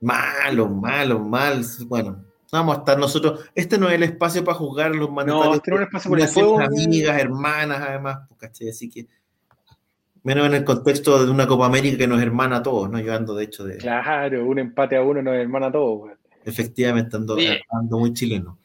[0.00, 1.64] Malo, malo, mal.
[1.86, 3.48] Bueno, Vamos a estar nosotros.
[3.54, 5.48] Este no es el espacio para juzgar los mandatarios.
[5.48, 6.60] No, este no es el espacio para fuego.
[6.60, 8.68] amigas, hermanas, además, pues, ¿cachai?
[8.68, 9.06] Así que.
[10.22, 12.98] Menos en el contexto de una Copa América que nos hermana a todos, ¿no?
[12.98, 13.76] Yo ando, de hecho, de.
[13.76, 16.10] Claro, un empate a uno nos hermana a todos,
[16.44, 17.36] Efectivamente, ando,
[17.70, 18.58] ando muy chileno.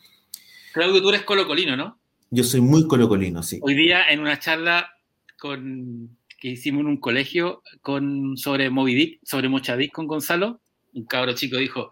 [0.73, 1.99] Claudio, tú eres colocolino, ¿no?
[2.29, 3.59] Yo soy muy colocolino, sí.
[3.61, 4.89] Hoy día en una charla
[5.37, 10.61] con, que hicimos en un colegio con, sobre Moby sobre Mochadic con Gonzalo,
[10.93, 11.91] un cabro chico dijo,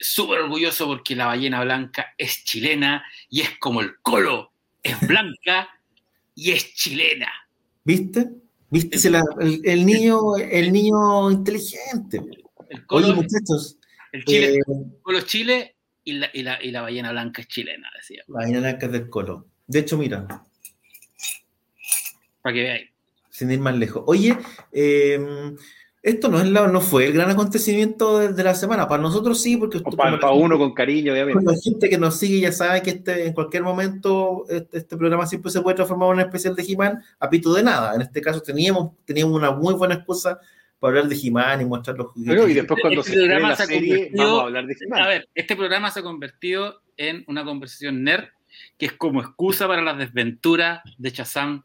[0.00, 4.52] súper orgulloso porque la ballena blanca es chilena y es como el colo,
[4.82, 5.68] es blanca
[6.34, 7.30] y es chilena.
[7.84, 8.30] ¿Viste?
[8.70, 8.96] ¿Viste?
[9.64, 12.20] El, niño, el niño inteligente.
[12.68, 13.76] El colo, Oye, muchachos.
[14.12, 14.60] El Chile, eh,
[15.02, 18.22] colo Chile y la, y, la, y la, ballena blanca es chilena, decía.
[18.28, 19.46] La ballena blanca es del colo.
[19.66, 20.26] De hecho, mira.
[22.42, 22.90] Para que veáis.
[23.30, 24.02] Sin ir más lejos.
[24.06, 24.36] Oye,
[24.72, 25.18] eh,
[26.02, 28.88] esto no, es la, no fue el gran acontecimiento de, la semana.
[28.88, 29.80] Para nosotros sí, porque...
[29.80, 31.44] para, uno con cariño, obviamente.
[31.44, 35.26] La gente que nos sigue ya sabe que este, en cualquier momento este, este programa
[35.26, 37.94] siempre se puede transformar en una especial de He-Man a pito de nada.
[37.94, 40.40] En este caso teníamos, teníamos una muy buena excusa
[40.78, 42.48] para hablar de He-Man y mostrar los juguetes.
[42.48, 45.02] y después cuando este se programa la serie, vamos a hablar de He-Man.
[45.02, 48.24] A ver, este programa se ha convertido en una conversación nerd
[48.78, 51.62] que es como excusa para las desventuras de Chazam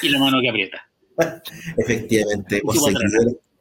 [0.00, 0.91] y la mano que aprieta.
[1.76, 2.62] Efectivamente,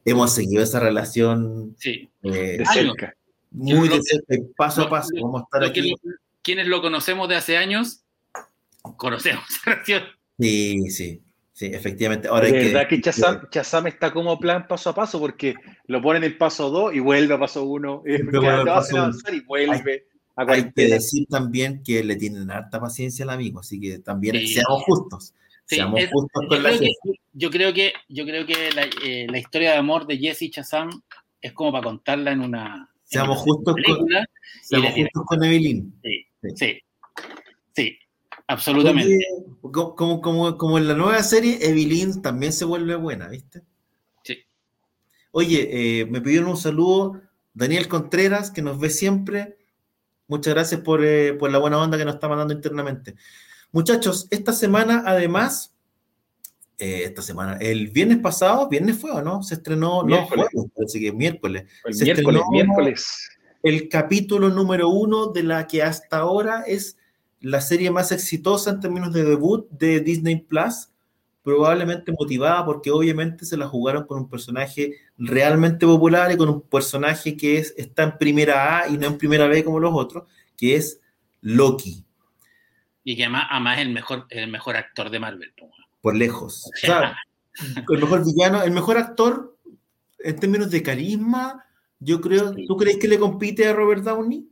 [0.06, 2.10] hemos seguido, esa relación sí.
[2.24, 3.16] Eh, de cerca.
[3.52, 5.10] Muy de cerca, paso a paso.
[5.16, 5.94] Vamos a estar aquí.
[6.42, 8.04] quienes lo conocemos de hace años,
[8.98, 10.04] conocemos esa relación.
[10.40, 11.22] Sí, sí.
[11.54, 12.28] Sí, efectivamente.
[12.28, 15.54] Ahora es verdad que, Chazam, está como plan paso a paso porque
[15.86, 18.04] lo ponen en paso 2 y vuelve a paso 1
[19.32, 20.08] y, vuelve.
[20.36, 24.82] Hay que decir también que le tienen harta paciencia al amigo, así que también seamos
[24.86, 25.36] justos
[27.34, 28.70] yo, creo que, yo creo que
[29.04, 30.90] eh, la, historia de amor de Jesse Chazam
[31.42, 32.90] es como para contarla en una.
[33.04, 34.08] Seamos justos, con,
[34.62, 35.94] seamos justos con Evelyn.
[36.04, 36.26] Sí,
[36.56, 36.80] sí,
[37.76, 37.98] sí,
[38.48, 39.18] absolutamente.
[39.62, 43.62] como, como, como, en la nueva serie, Evelyn también se vuelve buena, ¿viste?
[44.24, 44.40] Sí.
[45.32, 47.22] Oye, eh, me pidieron un saludo
[47.54, 49.58] Daniel Contreras, que nos ve siempre.
[50.28, 53.16] Muchas gracias por, eh, por la buena onda que nos está mandando internamente.
[53.72, 55.74] Muchachos, esta semana además,
[56.78, 60.48] eh, esta semana, el viernes pasado, viernes fue o no, se estrenó, miércoles.
[60.54, 61.66] no, parece que miércoles.
[61.86, 63.30] El miércoles, miércoles.
[63.64, 66.98] El capítulo número uno de la que hasta ahora es
[67.40, 70.90] la serie más exitosa en términos de debut de Disney Plus,
[71.44, 76.62] probablemente motivada porque obviamente se la jugaron con un personaje realmente popular y con un
[76.62, 80.26] personaje que es, está en primera A y no en primera B como los otros,
[80.58, 81.00] que es
[81.42, 82.06] Loki.
[83.04, 85.54] Y que además, es el mejor, el mejor actor de Marvel.
[86.02, 86.68] Por lejos.
[86.68, 87.18] O sea,
[87.76, 89.58] el mejor villano, el mejor actor
[90.20, 91.66] en términos de carisma,
[92.00, 94.48] yo creo, ¿tú crees que le compite a Robert Downey?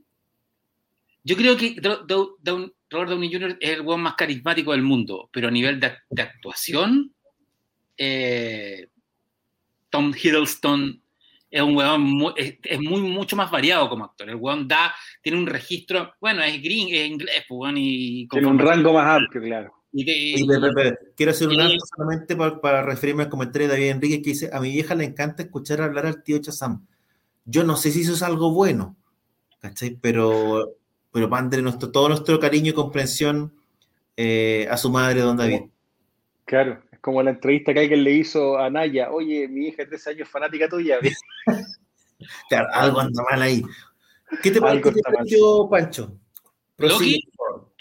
[1.23, 3.57] Yo creo que Robert Downey Jr.
[3.59, 7.13] es el weón más carismático del mundo, pero a nivel de, actuación,
[7.97, 8.87] eh,
[9.89, 11.01] Tom Hiddleston
[11.49, 14.29] es un weón muy, es, muy, mucho más variado como actor.
[14.29, 18.59] El weón da, tiene un registro, bueno, es green, es inglés, pues, y tiene un
[18.59, 19.73] rango más amplio, claro.
[21.15, 24.59] quiero hacer un alto solamente para, referirme al comentario de David Enrique que dice, a
[24.59, 26.85] mi vieja le encanta escuchar hablar al tío Chazam.
[27.45, 28.95] Yo no sé si eso es algo bueno,
[29.59, 29.97] ¿cachai?
[29.99, 30.75] Pero,
[31.11, 33.53] pero mande nuestro, todo nuestro cariño y comprensión
[34.15, 35.61] eh, a su madre, don David.
[36.45, 40.09] Claro como la entrevista que alguien le hizo a Naya, oye, mi hija de 13
[40.11, 40.97] años fanática tuya.
[42.49, 43.61] claro, algo anda mal ahí.
[44.43, 46.17] ¿Qué te pareció, Pancho?
[46.77, 47.21] Loki,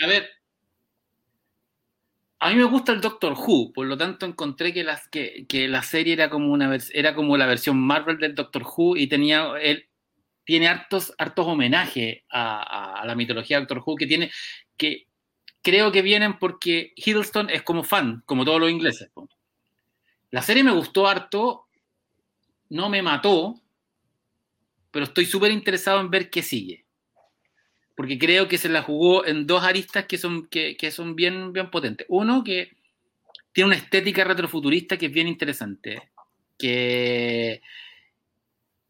[0.00, 0.26] a ver,
[2.40, 5.66] a mí me gusta el Doctor Who, por lo tanto encontré que, las, que, que
[5.66, 9.52] la serie era como, una, era como la versión Marvel del Doctor Who y tenía,
[9.60, 9.88] él,
[10.44, 14.30] tiene hartos, hartos homenajes a, a, la mitología de Doctor Who que tiene,
[14.76, 15.08] que
[15.62, 19.10] creo que vienen porque Hiddleston es como fan, como todos los ingleses.
[20.30, 21.66] La serie me gustó harto,
[22.70, 23.60] no me mató,
[24.90, 26.84] pero estoy súper interesado en ver qué sigue.
[27.94, 31.70] Porque creo que se la jugó en dos aristas que son, que, son bien, bien
[31.70, 32.06] potentes.
[32.08, 32.70] Uno, que
[33.52, 36.10] tiene una estética retrofuturista que es bien interesante.
[36.56, 37.60] Que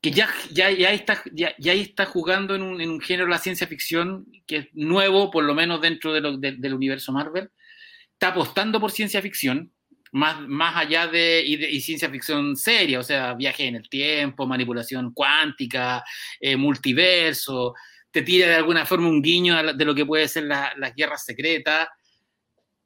[0.00, 3.32] que ya, ya, ya, está, ya, ya está jugando en un, en un, género de
[3.32, 7.50] la ciencia ficción que es nuevo, por lo menos dentro de lo, del universo Marvel.
[8.12, 9.72] Está apostando por ciencia ficción,
[10.12, 15.12] más, más allá de y, ciencia ficción seria, o sea, viaje en el tiempo, manipulación
[15.12, 16.04] cuántica,
[16.40, 17.74] eh, multiverso,
[18.10, 21.88] te tira de alguna forma un guiño de lo que puede ser las guerras secretas,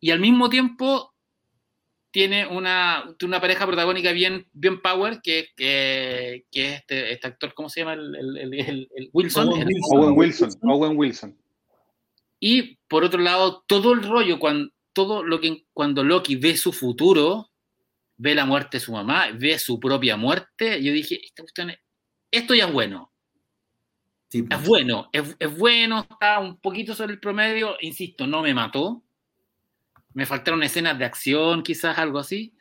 [0.01, 1.12] y al mismo tiempo
[2.13, 7.55] tiene una, una pareja protagónica bien, bien power, que, que, que es este, este, actor,
[7.55, 7.95] ¿cómo se llama?
[7.95, 9.49] El, el, el, Wilson.
[9.49, 10.51] Owen Wilson.
[10.63, 11.37] Owen Wilson.
[12.39, 16.73] Y por otro lado, todo el rollo, cuando, todo lo que cuando Loki ve su
[16.73, 17.51] futuro,
[18.19, 21.19] ve la muerte de su mamá, ve su propia muerte, yo dije,
[22.31, 23.11] esto ya es bueno.
[24.31, 24.69] es pues.
[24.69, 29.03] bueno, es, es, bueno, está un poquito sobre el promedio, insisto, no me mató.
[30.15, 32.55] Me faltaron escenas de acción, quizás algo así.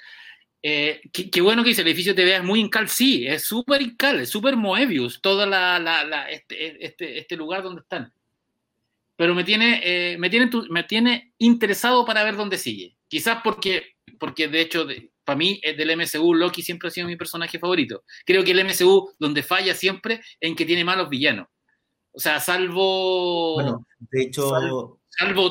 [0.64, 4.20] Eh, qué, bueno que dice el edificio TV es muy incal, sí, es súper incal,
[4.20, 8.14] es súper Moebius, todo la, la, este, este, este, lugar donde están.
[9.16, 12.96] Pero me tiene, eh, me, tiene, me tiene interesado para ver dónde sigue.
[13.08, 14.88] Quizás porque, porque de hecho,
[15.24, 18.04] para mí, del MCU, Loki siempre ha sido mi personaje favorito.
[18.26, 21.48] Creo que el MCU, donde falla siempre, en que tiene malos villanos.
[22.14, 23.56] O sea, salvo.
[23.56, 24.50] Bueno, de hecho.
[24.50, 25.01] Salvo,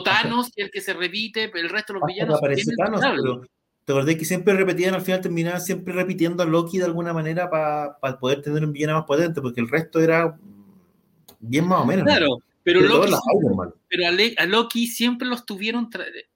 [0.04, 2.38] Thanos, el que se repite, pero el resto de los villanos.
[2.38, 3.46] Aparece Thanos, pero
[3.84, 7.50] te acordé que siempre repetían, al final terminaban siempre repitiendo a Loki de alguna manera
[7.50, 10.38] para poder tener un villano más potente, porque el resto era
[11.40, 12.04] bien más o menos.
[12.04, 13.12] Claro, pero, Loki,
[13.88, 15.88] pero a, Loki siempre los tuvieron.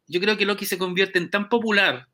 [0.06, 2.08] Yo creo que Loki se convierte en tan popular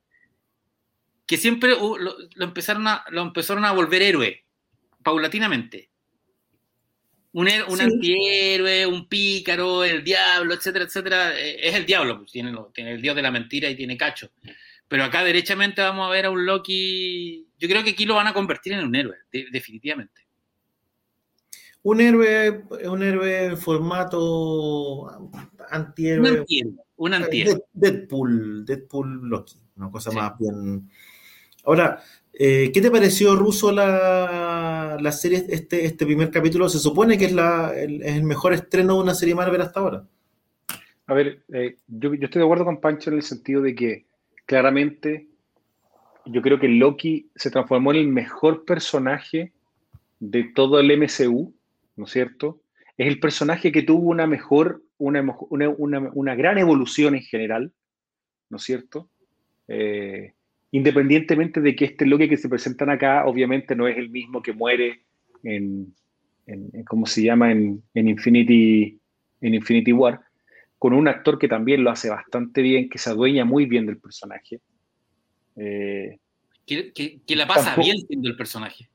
[1.26, 4.44] que siempre uh, lo, empezaron, a, lo empezaron a volver héroe,
[5.04, 5.89] paulatinamente
[7.32, 11.38] un, un antihéroe, un pícaro, el diablo, etcétera, etcétera.
[11.38, 14.30] Eh, es el diablo, pues tiene, tiene el dios de la mentira y tiene cacho.
[14.88, 17.46] Pero acá derechamente vamos a ver a un Loki.
[17.58, 19.16] Yo creo que aquí lo van a convertir en un héroe,
[19.52, 20.26] definitivamente.
[21.82, 25.08] Un héroe, un héroe en formato
[25.70, 26.30] antihéroe.
[26.30, 26.74] Un antihéroe.
[26.96, 27.64] Un antihéroe.
[27.72, 30.90] Deadpool, Deadpool Loki, una cosa más bien.
[31.64, 32.02] Ahora,
[32.32, 36.68] eh, ¿Qué te pareció, Ruso, la, la, serie, este, este primer capítulo?
[36.68, 40.04] Se supone que es, la, el, el mejor estreno de una serie Marvel hasta ahora.
[41.06, 44.06] A ver, eh, yo, yo, estoy de acuerdo con Pancho en el sentido de que
[44.46, 45.26] claramente
[46.26, 49.52] yo creo que Loki se transformó en el mejor personaje
[50.20, 51.52] de todo el MCU,
[51.96, 52.60] ¿no es cierto?
[52.96, 57.72] Es el personaje que tuvo una mejor, una, una, una, una gran evolución en general,
[58.48, 59.08] ¿no es cierto?
[59.66, 60.34] Eh,
[60.72, 64.52] independientemente de que este Loki que se presentan acá, obviamente no es el mismo que
[64.52, 65.02] muere
[65.42, 65.94] en,
[66.86, 67.50] ¿cómo se llama?
[67.50, 68.98] En, Infinity,
[69.40, 70.20] en Infinity War,
[70.78, 73.98] con un actor que también lo hace bastante bien, que se adueña muy bien del
[73.98, 74.60] personaje.
[75.56, 76.18] Eh,
[76.66, 78.88] que, la pasa bien siendo el personaje.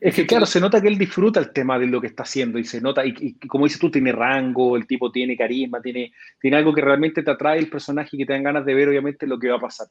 [0.00, 2.58] Es que claro, se nota que él disfruta el tema de lo que está haciendo
[2.58, 6.56] y se nota, y, como dices tú, tiene rango, el tipo tiene carisma, tiene, tiene
[6.56, 9.26] algo que realmente te atrae el personaje y que te dan ganas de ver obviamente
[9.26, 9.86] lo que va a pasar.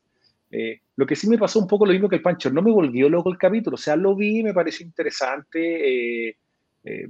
[0.51, 2.71] Eh, lo que sí me pasó un poco lo mismo que el Pancho, no me
[2.71, 6.27] volvió loco el capítulo, o sea, lo vi, me pareció interesante.
[6.29, 6.37] Eh,
[6.83, 7.07] eh,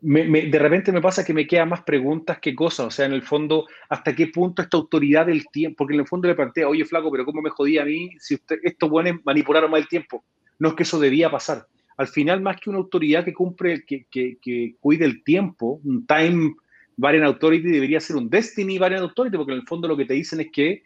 [0.00, 3.22] de repente me pasa que me quedan más preguntas que cosas, o sea, en el
[3.22, 5.78] fondo, ¿hasta qué punto esta autoridad del tiempo?
[5.78, 8.34] Porque en el fondo le plantea, oye, flaco, pero ¿cómo me jodía a mí si
[8.34, 10.24] usted, estos buenos manipularon más el tiempo?
[10.58, 11.66] No es que eso debía pasar.
[11.96, 16.06] Al final, más que una autoridad que cumple, que, que, que cuide el tiempo, un
[16.06, 16.54] Time
[16.96, 20.14] Variant Authority debería ser un Destiny Variant Authority, porque en el fondo lo que te
[20.14, 20.82] dicen es que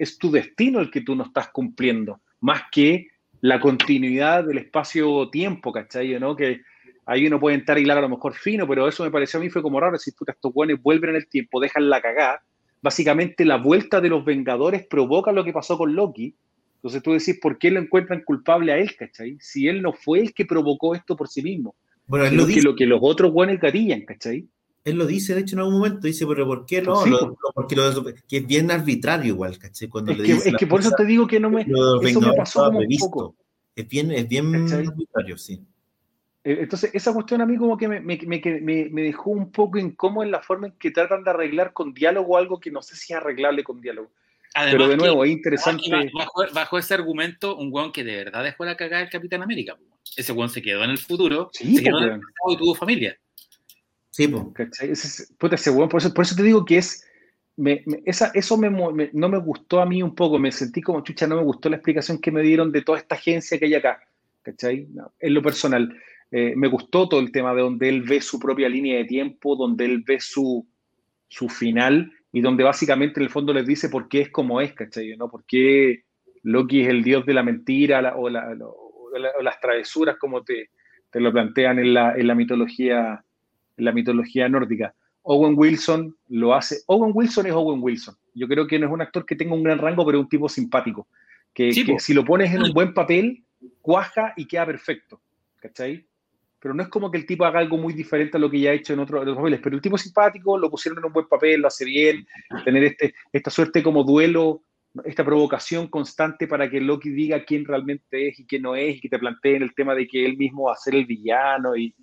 [0.00, 3.08] es tu destino el que tú no estás cumpliendo, más que
[3.42, 6.18] la continuidad del espacio-tiempo, ¿cachai?
[6.18, 6.34] ¿no?
[6.34, 6.62] Que
[7.04, 9.42] ahí uno puede entrar y claro, a lo mejor fino, pero eso me pareció a
[9.42, 12.42] mí fue como raro, decir, puta, estos buenos vuelven en el tiempo, dejan la cagada.
[12.80, 16.34] Básicamente la vuelta de los Vengadores provoca lo que pasó con Loki.
[16.76, 19.36] Entonces tú decís, ¿por qué lo encuentran culpable a él, cachai?
[19.38, 21.74] Si él no fue el que provocó esto por sí mismo.
[22.06, 22.62] Bueno, él lo dice.
[22.62, 24.48] lo que los otros buenos gatillan, ¿cachai?
[24.84, 27.04] Él lo dice, de hecho, en algún momento, dice, pero ¿por qué no?
[27.54, 29.88] porque lo, que es bien arbitrario igual, ¿caché?
[29.88, 31.66] Cuando es, le que, es que por eso te digo que no me,
[32.02, 33.36] eso me pasó como un poco.
[33.76, 35.62] Es bien, es bien arbitrario, sí.
[36.42, 40.24] Eh, entonces, esa cuestión a mí como que me, me, me, dejó un poco incómodo
[40.24, 43.12] en la forma en que tratan de arreglar con diálogo algo que no sé si
[43.12, 44.10] es arreglable con diálogo.
[44.54, 46.10] Pero de nuevo, es interesante.
[46.54, 49.76] Bajo, ese argumento, un guan que de verdad dejó la cagada el Capitán América.
[50.16, 53.16] Ese guan se quedó en el futuro, se quedó en el pasado y tuvo familia.
[54.20, 54.28] Sí,
[55.38, 57.06] por, eso, por eso te digo que es.
[58.04, 58.70] esa, eso me,
[59.12, 60.38] no me gustó a mí un poco.
[60.38, 63.14] Me sentí como chucha, no me gustó la explicación que me dieron de toda esta
[63.14, 64.02] agencia que hay acá.
[64.42, 64.88] ¿Cachai?
[65.20, 65.96] en lo personal.
[66.30, 69.56] Eh, me gustó todo el tema de donde él ve su propia línea de tiempo,
[69.56, 70.66] donde él ve su,
[71.28, 74.72] su final y donde básicamente en el fondo les dice por qué es como es,
[74.72, 75.16] ¿cachai?
[75.16, 75.28] ¿no?
[75.28, 76.04] ¿Por qué
[76.42, 80.70] Loki es el dios de la mentira o, las travesuras como te,
[81.10, 83.24] te lo plantean en la, en la mitología
[83.80, 84.94] la mitología nórdica.
[85.22, 86.80] Owen Wilson lo hace.
[86.86, 88.16] Owen Wilson es Owen Wilson.
[88.34, 90.28] Yo creo que no es un actor que tenga un gran rango, pero es un
[90.28, 91.08] tipo simpático.
[91.52, 93.44] Que, si lo pones en un buen papel,
[93.80, 95.20] cuaja y queda perfecto.
[95.60, 96.06] ¿Cachai?
[96.58, 98.70] Pero no es como que el tipo haga algo muy diferente a lo que ya
[98.70, 99.60] ha hecho en otros, papeles.
[99.62, 102.26] Pero el tipo simpático, lo pusieron en un buen papel, lo hace bien.
[102.64, 104.62] Tener este, esta suerte como duelo,
[105.04, 109.00] esta provocación constante para que Loki diga quién realmente es y quién no es, y
[109.00, 111.94] que te planteen el tema de que él mismo va a ser el villano y,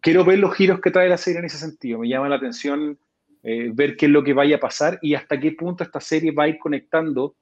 [0.00, 2.00] quiero ver los giros que trae la serie en ese sentido.
[2.00, 2.98] Me llama la atención
[3.46, 6.32] eh, ver qué es lo que vaya a pasar y hasta qué punto esta serie
[6.32, 7.36] va a ir conectando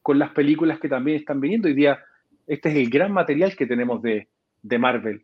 [0.00, 1.66] con las películas que también están viniendo.
[1.66, 1.98] Hoy día,
[2.46, 4.28] este es el gran material que tenemos de,
[4.78, 5.22] Marvel.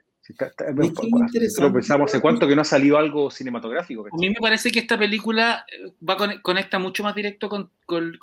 [1.60, 4.06] Lo pensamos hace cuánto que no ha salido algo cinematográfico.
[4.10, 7.70] A mí me parece que esta película eh, va conecta mucho más directo con,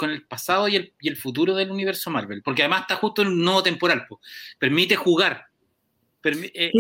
[0.01, 3.63] el pasado y el, futuro del universo Marvel, porque además está justo en un nuevo
[3.63, 4.05] temporal,
[4.59, 5.47] permite jugar.
[6.23, 6.71] Eh,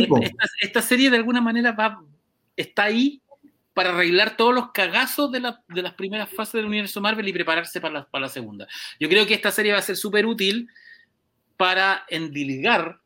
[0.61, 2.01] esta, serie de alguna manera va,
[2.55, 3.21] está ahí
[3.73, 7.93] para arreglar todos los cagazos de, las primeras fases del universo Marvel y prepararse para
[7.93, 8.67] la, para la segunda.
[8.99, 10.69] Yo creo que esta serie va a ser súper útil
[11.57, 13.03] para endilgar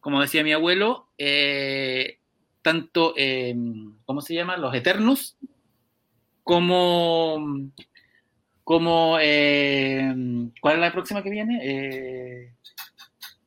[0.00, 2.18] como decía mi abuelo, eh,
[2.62, 3.54] tanto, eh,
[4.04, 4.56] ¿cómo se llama?
[4.56, 5.36] Los Eternos,
[6.42, 7.70] como,
[8.64, 12.54] como eh, ¿cuál es la próxima que viene?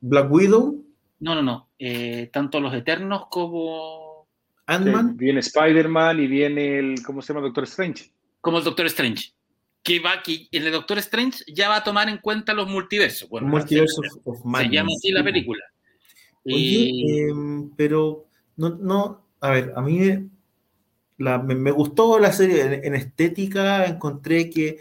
[0.00, 0.84] Black Widow.
[1.20, 1.68] No, no, no.
[2.32, 4.28] Tanto los Eternos como...
[4.66, 5.16] Ant-Man.
[5.16, 7.44] Viene Spider-Man y viene el, ¿cómo se llama?
[7.46, 8.12] Doctor Strange.
[8.40, 9.32] Como el Doctor Strange
[9.82, 13.28] que va aquí, el de Doctor Strange ya va a tomar en cuenta los multiversos.
[13.28, 15.64] Bueno, Multiverso of, Se llama así la película.
[16.44, 18.26] Oye, em, pero
[18.56, 19.98] no, no, a ver, a mí
[21.18, 24.78] me, gustó la serie en, estética, encontré que,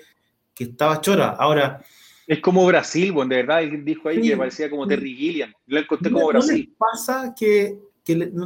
[0.58, 1.30] estaba chora.
[1.30, 1.84] Ahora.
[2.32, 5.52] Es como Brasil, bueno, de verdad, él dijo ahí que parecía como Terry Gilliam.
[5.68, 6.74] Lo encontré como Brasil.
[6.78, 7.78] pasa que,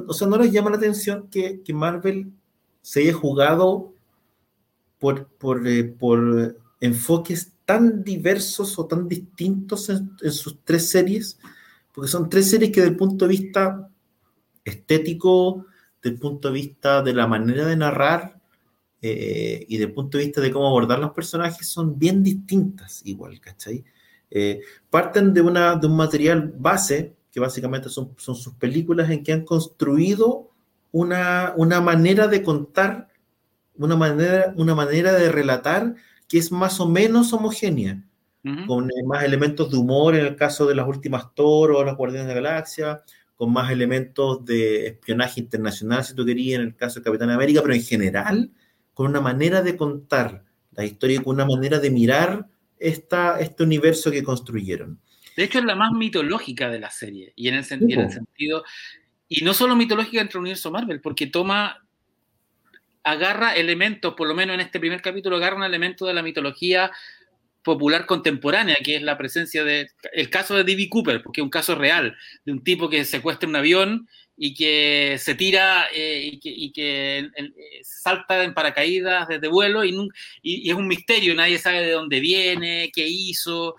[0.07, 2.31] o sea, no les llama la atención que, Marvel
[2.81, 3.93] se haya jugado
[4.97, 11.39] por, por, eh, por enfoques tan diversos o tan distintos en sus tres series?
[11.95, 13.89] porque son tres series que desde el punto de vista
[14.65, 15.65] estético,
[16.03, 18.34] del punto de vista de la manera de narrar
[19.07, 23.39] eh, y del punto de vista de cómo abordar los personajes son bien distintas igual,
[23.39, 23.83] ¿cachai?
[24.31, 29.21] Eh, parten de, una, de un material base, que básicamente son, son sus películas en
[29.21, 30.49] que han construido
[30.91, 33.09] una, una manera de contar,
[33.77, 35.93] una manera, una manera de relatar
[36.27, 38.03] que es más o menos homogénea
[38.65, 41.95] con eh, más elementos de humor en el caso de las últimas Thor o las
[41.95, 43.03] Guardianes de la Galaxia,
[43.35, 47.61] con más elementos de espionaje internacional, si tú querías, en el caso de Capitán América,
[47.61, 48.51] pero en general,
[48.95, 52.47] con una manera de contar la historia, con una manera de mirar
[52.79, 54.99] esta, este universo que construyeron.
[55.37, 58.63] De hecho, es la más mitológica de la serie, y en el, en el sentido,
[59.27, 61.85] y no solo mitológica entre el universo Marvel, porque toma
[63.03, 66.91] agarra elementos, por lo menos en este primer capítulo, agarra un elemento de la mitología
[67.63, 70.87] popular contemporánea, que es la presencia de, el caso de D.B.
[70.89, 72.15] Cooper, porque es un caso real,
[72.45, 77.51] de un tipo que secuestra un avión y que se tira eh, y que, eh,
[77.83, 79.95] salta en paracaídas desde vuelo y,
[80.41, 83.75] y, es un misterio, nadie sabe de dónde viene, qué hizo,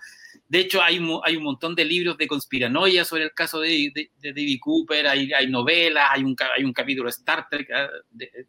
[0.49, 4.09] de hecho, hay hay un montón de libros de conspiranoia sobre el caso de, de,
[4.31, 7.89] David Cooper, hay, hay, novelas, hay un, hay un capítulo de Star Trek, ah,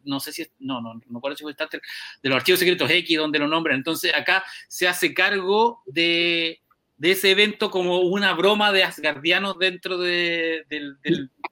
[0.05, 1.83] no sé si es, no, no, no recuerdo si fue Star Trek,
[2.23, 3.77] de los archivos secretos X, donde lo nombran.
[3.77, 6.61] Entonces, acá se hace cargo de,
[6.99, 10.63] de ese evento como una broma de asgardianos dentro de,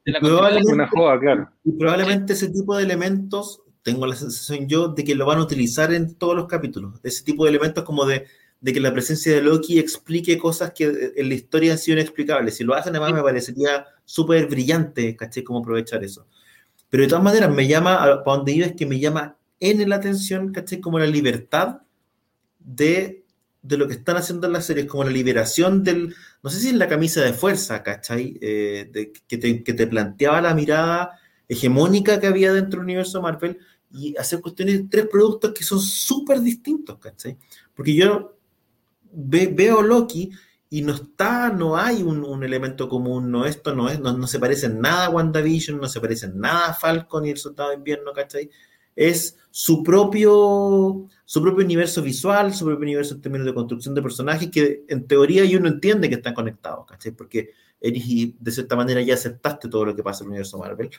[0.06, 1.50] la probablemente, una joda, claro.
[1.64, 5.44] Y probablemente ese tipo de elementos, tengo la sensación yo, de que lo van a
[5.44, 7.00] utilizar en todos los capítulos.
[7.04, 8.28] Ese tipo de elementos como de
[8.60, 12.56] de que la presencia de Loki explique cosas que en la historia han sido inexplicables.
[12.56, 15.44] Si lo hacen, además me parecería súper brillante, ¿caché?
[15.44, 16.26] Cómo aprovechar eso.
[16.90, 19.98] Pero de todas maneras, me llama, para donde iba es que me llama en la
[19.98, 20.82] atención, ¿caché?
[20.82, 21.82] Como la libertad
[22.60, 23.24] de,
[23.68, 26.70] de, lo que están haciendo en las series, como la liberación del, no sé si
[26.70, 28.38] es la camisa de fuerza, ¿cachai?
[28.42, 33.22] Eh, de, que, te, que te planteaba la mirada hegemónica que había dentro del universo
[33.22, 33.60] Marvel
[33.92, 37.38] y hacer cuestiones, tres productos que son súper distintos, ¿cachai?
[37.74, 38.38] Porque yo
[39.12, 40.32] veo Loki
[40.70, 44.68] y no está, no hay un, elemento común, no esto no es, no, se parece
[44.68, 48.50] nada a WandaVision, no se parece nada a Falcon y el Soldado de Invierno, ¿cachai?
[48.98, 54.02] Es su propio, su propio universo visual, su propio universo en términos de construcción de
[54.02, 57.14] personajes, que en teoría uno entiende que están conectados, ¿cachai?
[57.14, 60.90] Porque eres, de cierta manera ya aceptaste todo lo que pasa en el universo Marvel.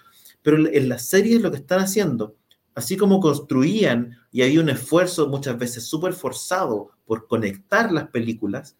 [0.41, 2.35] Pero en las series lo que están haciendo
[2.79, 8.77] así como construían y había un esfuerzo muchas veces súper forzado por conectar las películas,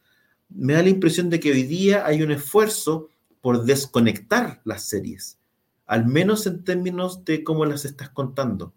[0.49, 3.09] me da la impresión de que hoy día hay un esfuerzo
[3.41, 5.41] por desconectar las series,
[5.85, 8.73] al menos en términos de cómo las estás contando.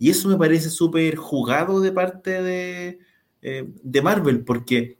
[0.00, 2.98] Y eso me parece súper jugado de parte de,
[3.42, 4.98] eh, de Marvel, porque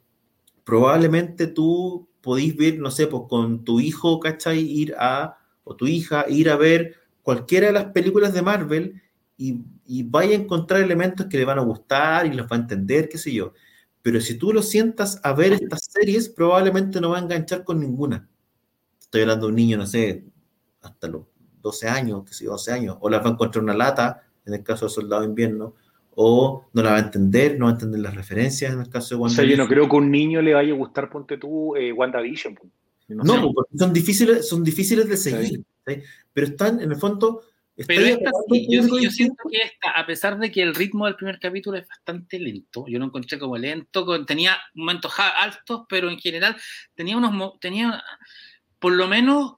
[0.63, 4.61] probablemente tú podís ver, no sé, pues con tu hijo, ¿cachai?
[4.61, 9.03] Ir a, o tu hija, ir a ver cualquiera de las películas de Marvel
[9.39, 9.63] y,
[10.05, 13.17] vaya a encontrar elementos que le van a gustar y los va a entender, qué
[13.17, 13.55] sé yo.
[14.03, 17.81] Pero si tú lo sientas a ver estas series, probablemente no va a enganchar con
[17.81, 18.29] ninguna.
[19.01, 20.27] Estoy hablando de un niño, no sé,
[20.83, 21.23] hasta los
[21.63, 24.55] 12 años, qué sé yo, 12 años, o las va a encontrar una lata, en
[24.55, 25.75] el caso de Soldado de Invierno,
[26.15, 29.15] o no la va a entender, no va a entender las referencias en el caso
[29.15, 29.45] de WandaVision.
[29.45, 31.77] O sea, yo no creo que a un niño le vaya a gustar, ponte tú,
[31.77, 32.59] eh, WandaVision.
[33.09, 35.65] No, porque son difíciles, son difíciles de seguir,
[36.33, 37.43] pero están en el fondo
[37.87, 41.79] pero esta yo, siento que esta, a pesar de que el ritmo del primer capítulo
[41.79, 46.57] es bastante lento, yo lo encontré como lento, tenía momentos altos, pero en general
[46.95, 48.03] tenía unos, tenía,
[48.79, 49.55] por lo menos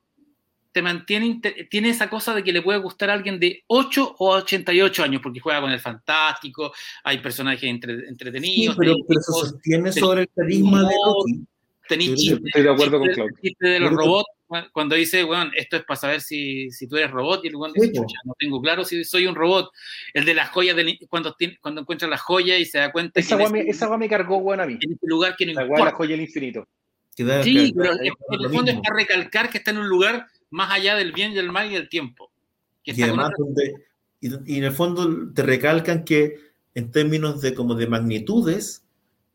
[0.72, 1.40] te mantiene,
[1.70, 5.20] tiene esa cosa de que le puede gustar a alguien de 8 o 88 años,
[5.22, 6.72] porque juega con el fantástico,
[7.04, 8.76] hay personajes entretenidos.
[8.76, 11.46] pero, se sostiene sobre el carisma de Loki.
[11.88, 13.36] Estoy de acuerdo con Claudio.
[13.60, 14.28] de los robots
[14.72, 17.72] cuando dice, bueno, esto es para saber si, si tú eres robot, y el weón
[17.72, 17.92] dice,
[18.24, 19.70] no tengo claro si soy un robot.
[20.12, 20.76] El de las joyas,
[21.08, 23.18] cuando, cuando encuentra las joyas y se da cuenta.
[23.20, 23.64] Esa agua me,
[23.98, 24.78] me, cargó, weón, a mí.
[24.80, 25.84] En este lugar que no la importa.
[25.84, 26.68] La joya del infinito.
[27.14, 30.94] Sí, pero en el fondo es para recalcar que está en un lugar más allá
[30.94, 32.30] del bien y el mal y del tiempo.
[32.84, 33.32] y además,
[34.20, 36.36] y, en el fondo te recalcan que
[36.74, 38.84] en términos de como de magnitudes,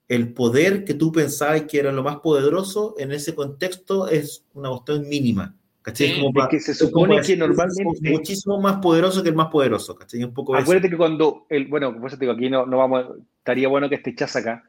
[0.07, 4.69] el poder que tú pensabas que era lo más poderoso en ese contexto es una
[4.69, 5.55] cuestión mínima.
[5.81, 6.19] ¿Cachai?
[6.19, 8.11] como que se supone que normalmente.
[8.11, 10.21] muchísimo más poderoso que el más poderoso, ¿cachai?
[10.21, 11.45] Un poco Acuérdate que cuando.
[11.49, 13.05] El, bueno, por eso te digo, aquí no, no vamos.
[13.37, 14.63] Estaría bueno que esté acá.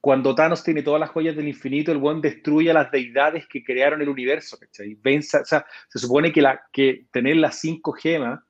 [0.00, 3.64] Cuando Thanos tiene todas las joyas del infinito, el buen destruye a las deidades que
[3.64, 4.94] crearon el universo, ¿cachai?
[4.94, 8.40] Venza, o sea, se supone que, la, que tener las cinco gemas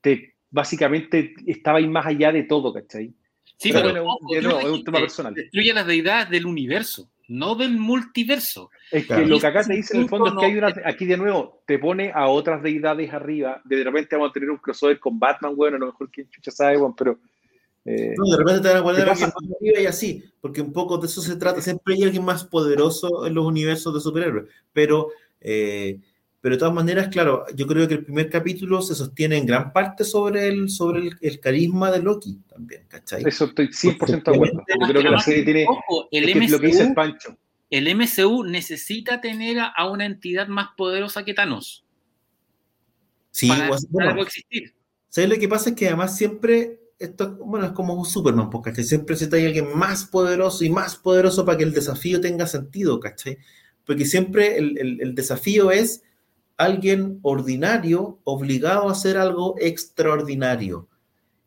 [0.00, 3.12] te, básicamente estaba ahí más allá de todo, ¿cachai?
[3.56, 5.34] Sí, pero, es un tema personal.
[5.34, 8.70] Destruye las deidades del universo, no del multiverso.
[8.90, 10.74] Es que lo que acá te dice en el fondo es que hay una.
[10.84, 13.60] Aquí de nuevo, te pone a otras deidades arriba.
[13.64, 16.50] De repente vamos a tener un crossover con Batman, bueno, a lo mejor quien chucha
[16.50, 17.18] sabe, bueno, pero.
[17.84, 20.72] Eh, no, de repente te van a poner alguien más arriba y así, porque un
[20.72, 21.60] poco de eso se trata.
[21.60, 25.08] Siempre hay alguien más poderoso en los universos de superhéroes, pero.
[25.40, 26.00] Eh,
[26.40, 29.72] pero de todas maneras, claro, yo creo que el primer capítulo se sostiene en gran
[29.72, 33.22] parte sobre el, sobre el, carisma de Loki también, ¿cachai?
[33.24, 34.62] Eso estoy 100% de acuerdo.
[34.68, 35.66] Yo creo que la serie tiene
[36.10, 37.38] el MCU, lo que dice Pancho.
[37.70, 41.86] El MCU necesita tener a una entidad más poderosa que Thanos.
[43.30, 44.74] Sí, para, bueno, existir.
[45.08, 45.70] ¿Sabes lo que pasa?
[45.70, 48.84] Es que además siempre esto, bueno, es como un Superman, porque ¿cachai?
[48.84, 53.38] siempre se alguien más poderoso y más poderoso para que el desafío tenga sentido, ¿cachai?
[53.84, 56.02] Porque siempre el, el, desafío es
[56.56, 60.88] alguien ordinario obligado a hacer algo extraordinario.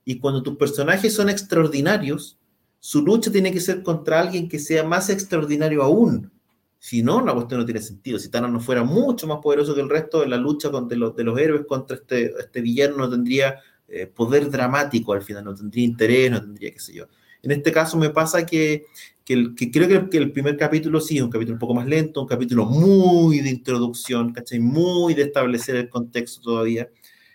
[0.06, 2.38] Y cuando tus personajes son extraordinarios,
[2.80, 6.32] su lucha tiene que ser contra alguien que sea más extraordinario aún.
[6.80, 8.20] Si no, la cuestión no tiene sentido.
[8.20, 11.24] Si Thanos no fuera mucho más poderoso que el resto, la lucha contra los, de
[11.24, 13.56] los héroes contra este, este villano no tendría
[13.88, 17.06] eh, poder dramático al final, no tendría interés, no tendría qué sé yo.
[17.42, 18.86] En este caso me pasa que
[19.28, 22.28] que, creo que el, primer capítulo sí es un capítulo un poco más lento, un
[22.28, 24.60] capítulo muy de introducción, ¿cachai?
[24.60, 26.90] Muy de establecer el contexto todavía.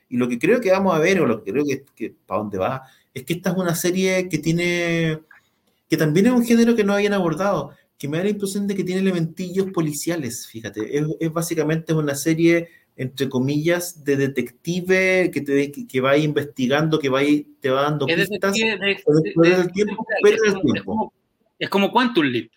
[0.08, 2.40] Y lo que creo que vamos a ver, o lo que creo que, que para
[2.40, 5.20] dónde va, es que esta es una serie que tiene,
[5.86, 8.74] que también es un género que no habían abordado, que me da la impresión de
[8.74, 15.40] que tiene elementillos policiales, fíjate, es, es básicamente una serie entre comillas, de detective que,
[15.40, 17.20] te, que, va investigando, que va
[17.60, 21.12] te va dando pistas, el tiempo, el tiempo.
[21.58, 22.50] Es como Quantum Leap.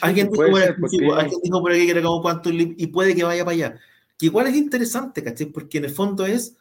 [0.00, 3.80] Alguien dijo, por aquí que era como Quantum Leap y puede que vaya para allá.
[4.18, 5.46] Que igual es interesante, ¿cachai?
[5.46, 6.56] Porque en el fondo es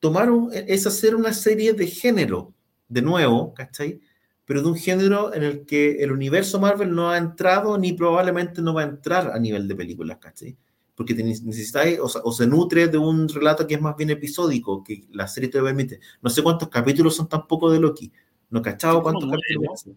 [0.00, 2.54] tomar un, es hacer una serie de género,
[2.88, 4.00] de nuevo, ¿cachai?
[4.44, 8.62] Pero de un género en el que el universo Marvel no ha entrado ni probablemente
[8.62, 10.56] no va a entrar a nivel de películas, ¿cachai?
[10.98, 15.28] Porque necesitáis, o, se nutre de un relato que es más bien episódico, que la
[15.28, 16.00] serie te permite.
[16.20, 18.10] No sé cuántos capítulos son tampoco de Loki.
[18.50, 19.96] No cachado cuántos capítulos son.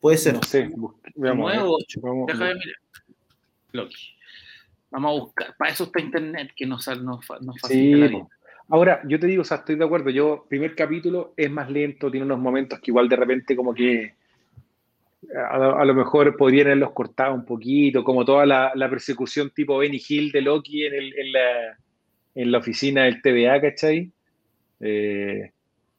[0.00, 0.34] Puede ser.
[0.34, 0.68] No sé.
[1.14, 1.52] Veamos,
[2.02, 2.76] Vamos, Déjame mirar.
[3.70, 4.16] Loki.
[4.90, 5.54] Vamos a buscar.
[5.56, 8.22] Para eso está Internet, que nos, nos, nos facilita sí.
[8.68, 10.10] Ahora, yo te digo, o sea, estoy de acuerdo.
[10.10, 14.14] Yo, primer capítulo es más lento, tiene unos momentos que igual de repente como que
[15.34, 20.00] a, lo mejor podrían haberlos cortado un poquito, como toda la, la persecución tipo Benny
[20.06, 21.78] Hill de Loki en, el, en, la,
[22.34, 24.10] en la oficina del TVA, ¿cachai?
[24.80, 25.52] Eh,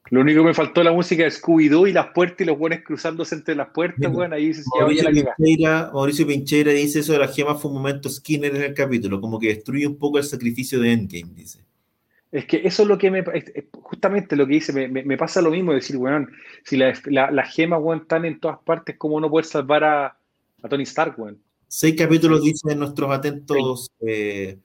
[0.10, 2.80] lo único que me faltó la música de Scooby-Doo y las puertas y los buenos
[2.84, 7.34] cruzándose entre las puertas, bueno, ahí se Mauricio, Pincheira, Mauricio Pincheira dice eso de las
[7.34, 10.80] gemas fue un momento Skinner en el capítulo, como que destruye un poco el sacrificio
[10.82, 11.60] de Endgame, dice.
[12.32, 13.24] Es que eso es lo que me.
[13.74, 16.28] Justamente lo que dice, me, me, pasa lo mismo, decir, bueno,
[16.64, 20.18] si las la, gemas, están en todas partes, ¿cómo no poder salvar a,
[20.64, 21.42] a Tony Stark, weón?
[21.68, 23.92] Seis capítulos, dicen nuestros atentos.
[24.00, 24.58] Eh,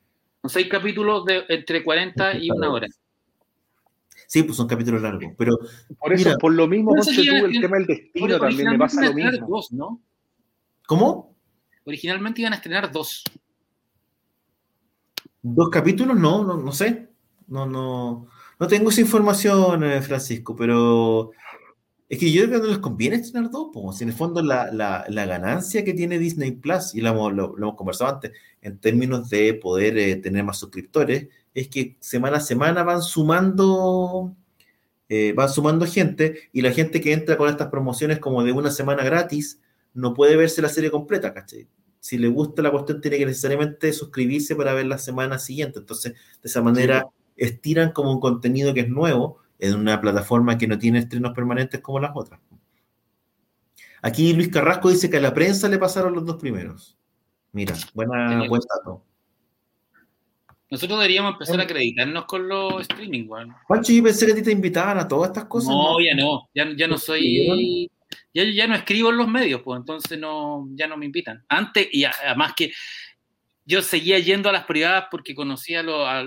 [0.45, 2.87] seis capítulos de entre 40 y una hora.
[4.29, 5.57] Sí, pues son capítulos largos, pero...
[5.99, 9.47] Por eso, por lo mismo, tú, el tema del destino también me pasa lo mismo.
[9.49, 10.01] Dos, ¿no?
[10.87, 11.37] ¿Cómo?
[11.85, 13.23] Originalmente iban a estrenar dos.
[15.43, 16.17] ¿Dos capítulos?
[16.19, 17.09] No, no, no sé.
[17.49, 18.27] No, no,
[18.59, 21.33] no tengo esa información, eh, Francisco, pero...
[22.09, 25.27] Es que yo creo que no les conviene estrenar dos, en el fondo la, la,
[25.27, 28.31] ganancia que tiene Disney Plus, y lo, lo, hemos conversado antes,
[28.63, 34.37] en términos de poder eh, tener más suscriptores, es que semana a semana van sumando,
[35.09, 38.71] eh, van sumando gente, y la gente que entra con estas promociones como de una
[38.71, 39.61] semana gratis,
[39.93, 41.67] no puede verse la serie completa, ¿cachai?
[41.99, 45.81] Si le gusta la cuestión, tiene que necesariamente suscribirse para ver la semana siguiente.
[45.81, 47.07] Entonces, de esa manera,
[47.37, 51.81] estiran como un contenido que es nuevo en una plataforma que no tiene estrenos permanentes
[51.81, 52.41] como las otras.
[54.03, 56.97] Aquí Luis Carrasco dice que a la prensa le pasaron los dos primeros.
[57.53, 59.03] Mira, buena, buen dato.
[60.71, 63.55] Nosotros deberíamos empezar a acreditarnos con los streaming, Juan.
[63.69, 65.71] Pancho, yo pensé que a ti te invitaban a todas estas cosas.
[65.71, 67.89] No, ya no, ya, no soy.
[68.35, 71.45] Ya, ya no escribo en los medios, pues entonces no, ya no me invitan.
[71.49, 72.73] Antes, y además que
[73.67, 76.27] yo seguía yendo a las privadas porque conocía a, a,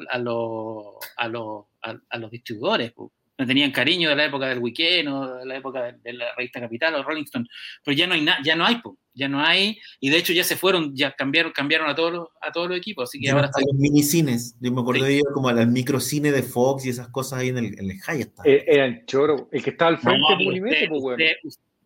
[1.18, 2.92] a, a los distribuidores.
[2.92, 6.36] Pues me tenían cariño de la época del Weekend o de la época de, la
[6.36, 7.48] revista Capital o Rolling Stone,
[7.86, 8.82] pero ya no hay nada, ya no hay,
[9.14, 12.28] ya no hay, y de hecho ya se fueron, ya cambiaron, cambiaron a todos los,
[12.42, 13.62] a todos los equipos, así que ahora está...
[13.62, 17.40] los minicines, yo me acuerdo de ellos como al microcine de Fox y esas cosas
[17.40, 20.90] ahí en el, en el High eh, el choro, el que estaba al frente no,
[20.90, 21.24] pues, bueno.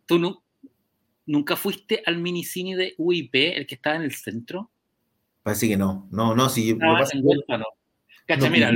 [0.07, 0.43] ¿Tú no,
[1.27, 4.71] nunca fuiste al minicine de UIP, el que estaba en el centro?
[5.43, 6.73] Parece que no, no, no, si...
[6.73, 6.97] No,
[7.57, 7.65] no.
[8.25, 8.71] Cacha, mira,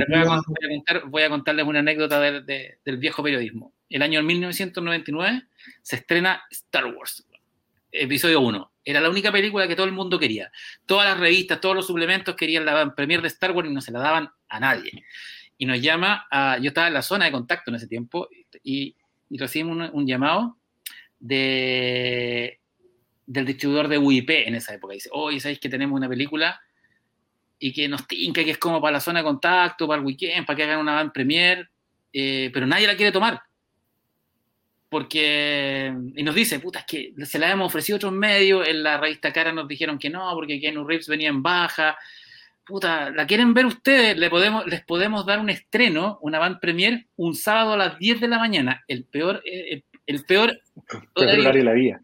[1.06, 3.72] voy, a contarles una anécdota del viejo periodismo.
[3.88, 5.44] El año 1999
[5.80, 7.26] se estrena Star Wars,
[7.90, 8.72] episodio 1.
[8.84, 10.52] Era la única película que todo el mundo quería.
[10.84, 13.92] Todas las revistas, todos los suplementos querían la premier de Star Wars y no se
[13.92, 15.04] la daban a nadie.
[15.56, 18.28] Y nos llama, a, yo estaba en la zona de contacto en ese tiempo
[18.62, 18.94] y,
[19.30, 20.58] recibimos un, llamado
[21.18, 22.57] de,
[23.28, 24.94] del distribuidor de UIP en esa época.
[24.94, 26.60] Dice, oye, ¿sabéis que tenemos una película
[27.58, 30.46] y que nos tinca que es como para la zona de contacto, para el weekend,
[30.46, 31.68] para que hagan una van premier,
[32.12, 33.42] eh, pero nadie la quiere tomar.
[34.88, 38.82] Porque, y nos dice, puta, es que se la hemos ofrecido a otros medios, en
[38.82, 41.98] la revista Cara nos dijeron que no, porque Keanu Reeves venía en baja.
[42.64, 44.16] Puta, ¿la quieren ver ustedes?
[44.16, 48.20] Le podemos, les podemos dar un estreno, una van premier, un sábado a las 10
[48.20, 48.84] de la mañana.
[48.88, 50.58] El peor, eh, el, peor.
[51.14, 52.00] la vida.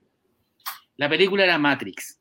[0.96, 2.20] La película era Matrix.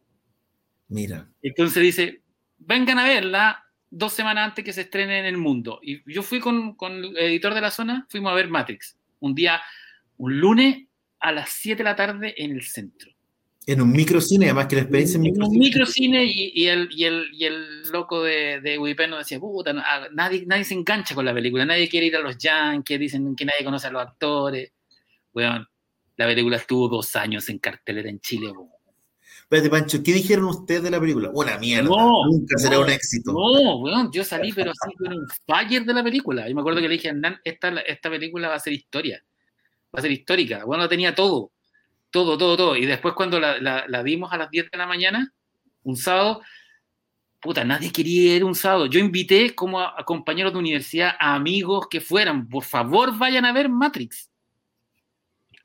[0.87, 1.29] Mira.
[1.41, 2.21] Entonces dice,
[2.57, 5.79] vengan a verla dos semanas antes que se estrene en el mundo.
[5.81, 8.97] Y yo fui con, el editor de la zona, fuimos a ver Matrix.
[9.19, 9.61] Un día,
[10.17, 10.87] un lunes
[11.19, 13.11] a las 7 de la tarde en el centro.
[13.65, 15.47] En un microcine, además que la experiencia en microcine.
[15.47, 19.73] un microcine y, el, y, el, y el loco de, de nos decía, puta,
[20.11, 23.45] nadie, nadie se engancha con la película, nadie quiere ir a los Yankees, dicen que
[23.45, 24.73] nadie conoce a los actores.
[25.31, 25.65] Bueno,
[26.15, 28.51] la película estuvo dos años en cartelera en Chile.
[29.43, 31.29] Espérate, Pancho, ¿qué dijeron ustedes de la película?
[31.33, 33.33] Una mierda, nunca será un éxito.
[33.33, 36.47] No, weón, yo salí, pero así, con un fire de la película.
[36.47, 39.23] Yo me acuerdo que le dije a Hernán, esta, esta película va a ser historia,
[39.93, 40.65] va a ser histórica.
[40.65, 41.51] Bueno, tenía todo,
[42.09, 42.75] todo, todo, todo.
[42.77, 45.33] Y después cuando la, la, vimos a las 10 de la mañana,
[45.83, 46.41] un sábado,
[47.39, 48.85] puta, nadie quería ir un sábado.
[48.85, 53.51] Yo invité como a, compañeros de universidad, a amigos que fueran, por favor vayan a
[53.51, 54.31] ver Matrix.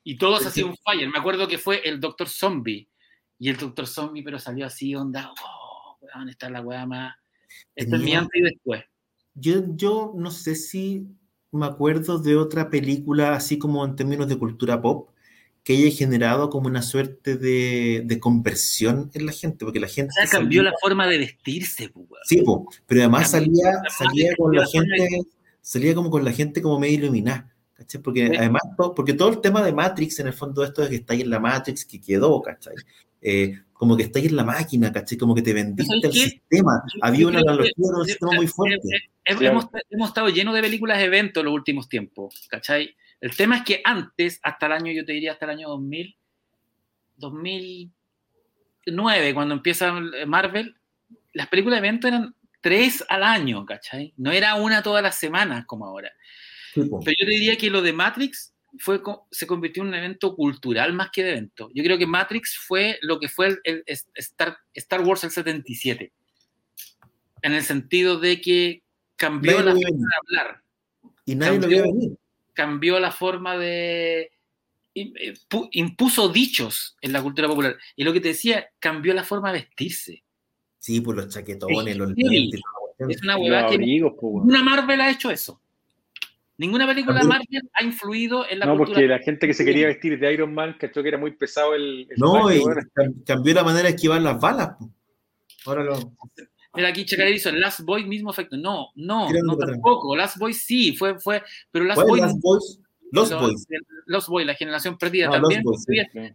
[0.08, 1.06] Y todos hacían un fire.
[1.10, 2.88] Me acuerdo que fue el Doctor Zombie
[3.38, 7.14] y el Doctor Zombie, pero salió así, onda, oh, weón, está la weá más.
[7.74, 8.84] Esto es mi antes y después.
[9.34, 11.06] Yo, yo no sé si
[11.52, 15.10] me acuerdo de otra película, así como en términos de cultura pop,
[15.62, 20.14] que haya generado como una suerte de, de conversión en la gente, porque la gente...
[20.18, 22.08] O sea, cambió la forma de vestirse, pues.
[22.24, 22.42] Sí,
[22.86, 25.20] pero además salía, salía con la gente,
[25.60, 27.54] salía como con la gente como medio iluminada.
[27.78, 28.02] ¿Cachai?
[28.02, 28.62] Porque además,
[28.94, 31.30] porque todo el tema de Matrix, en el fondo, esto de que está ahí en
[31.30, 32.74] la Matrix, que quedó, ¿cachai?
[33.22, 35.16] Eh, como que está ahí en la máquina, ¿cachai?
[35.16, 36.82] Como que te vendiste el sistema.
[37.00, 38.88] Había una analogía de un sistema muy fuerte.
[39.24, 42.96] Hemos, hemos, estado llenos de películas de eventos los últimos tiempos, ¿cachai?
[43.20, 46.16] El tema es que antes, hasta el año, yo te diría hasta el año 2000,
[47.16, 49.92] 2009, cuando empieza
[50.26, 50.74] Marvel,
[51.32, 54.12] las películas de eventos eran tres al año, ¿cachai?
[54.16, 56.10] No era una todas las semanas como ahora.
[56.74, 59.00] Pero yo te diría que lo de Matrix fue,
[59.30, 61.70] se convirtió en un evento cultural más que de evento.
[61.74, 66.12] Yo creo que Matrix fue lo que fue el, Star, Star, Wars el 77,
[67.42, 68.82] en el sentido de que
[69.16, 70.62] cambió la forma de hablar.
[71.24, 72.18] Y nadie cambió, lo venir.
[72.52, 74.30] Cambió la forma de...
[74.94, 75.34] Eh,
[75.72, 77.76] impuso dichos en la cultura popular.
[77.94, 80.24] Y lo que te decía, cambió la forma de vestirse.
[80.78, 82.60] Sí, por los chaquetones, los lentes.
[82.98, 84.02] Es una huevada que...
[84.20, 85.60] Una Marvel ha hecho eso.
[86.58, 88.88] Ninguna película de Marvel ha influido en la no, cultura.
[88.88, 91.30] No, porque la gente que se quería vestir de Iron Man cachó que era muy
[91.30, 92.08] pesado el.
[92.16, 92.60] no, y
[93.24, 94.70] cambió la manera de esquivar las balas.
[95.64, 96.14] Ahora lo.
[96.74, 98.56] Mira, aquí Chacaré hizo Last Boy, mismo efecto.
[98.56, 100.14] No, no, no tampoco.
[100.16, 102.20] Last Boy sí, fue, fue, pero Last Boy.
[102.20, 102.80] Last Boys?
[103.10, 103.66] Los, Boys.
[104.06, 105.62] Los Boys, la generación perdida también.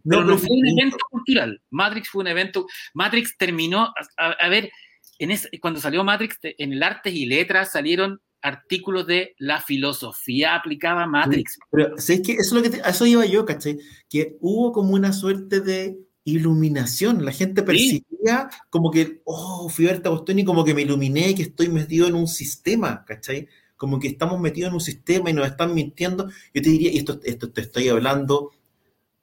[0.04, 1.60] pero no, fue un evento cultural.
[1.70, 2.66] Matrix fue un evento.
[2.94, 3.92] Matrix terminó.
[4.16, 4.70] A, ver,
[5.18, 11.04] en cuando salió Matrix, en el Artes y Letras salieron artículos de la filosofía aplicada
[11.04, 11.58] a Matrix.
[11.70, 12.32] pero ¿sabes qué?
[12.32, 13.78] Eso, es lo que eso iba yo, ¿cachai?
[14.08, 17.24] Que hubo como una suerte de iluminación.
[17.24, 20.82] La gente percibía como que, oh, fui a ver esta cuestión y como que me
[20.82, 23.48] iluminé, que estoy metido en un sistema, ¿cachai?
[23.76, 26.28] Como que estamos metidos en un sistema y nos están mintiendo.
[26.52, 28.50] Yo te diría, y esto, esto te estoy hablando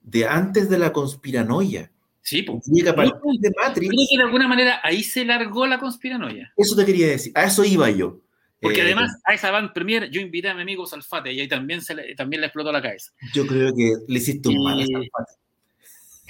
[0.02, 1.92] de antes de la conspiranoia.
[2.24, 2.64] Sí, pues.
[2.66, 3.90] de Matrix.
[3.90, 6.54] Creo que de alguna manera ahí se largó la conspiranoia.
[6.58, 8.20] Eso te quería decir, a eso iba yo.
[8.62, 11.48] Porque eh, además a esa van premier yo invité a mi amigo Salfate y ahí
[11.48, 13.12] también, se le, también le explotó la cabeza.
[13.34, 15.42] Yo creo que le hiciste un mal a Salfate.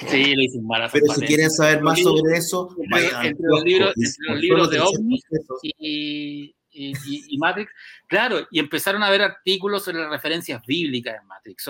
[0.10, 2.76] Sí, le hice un mal Pero si quieren saber más sobre eso,
[3.22, 5.22] entre, los libros, entre los libros de OVNI
[5.62, 6.94] y, y,
[7.36, 7.72] y, Matrix,
[8.08, 11.70] claro, y empezaron a ver artículos sobre las referencias bíblicas en Matrix.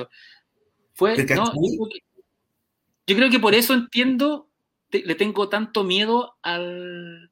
[0.93, 1.51] fue, no,
[3.07, 4.47] yo creo que por eso entiendo,
[4.91, 7.31] le tengo tanto miedo al,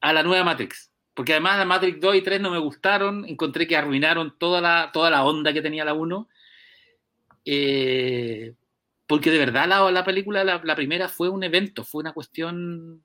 [0.00, 0.89] a la nueva Matrix.
[1.14, 4.90] Porque además la Matrix 2 y 3 no me gustaron, encontré que arruinaron toda la,
[4.92, 6.28] toda la onda que tenía la 1.
[7.44, 8.54] Eh,
[9.06, 13.02] porque de verdad la, la película, la, primera, fue un evento, fue una cuestión...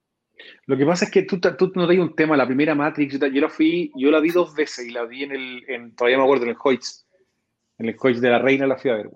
[0.67, 3.41] Lo que pasa es que tú, tú no hay un tema, la primera Matrix, yo
[3.41, 6.43] la fui, yo la vi dos veces y la vi en el, todavía me acuerdo,
[6.43, 7.07] en el Hoyts,
[7.79, 9.09] en el Hoyts de la Reina la fui a ver,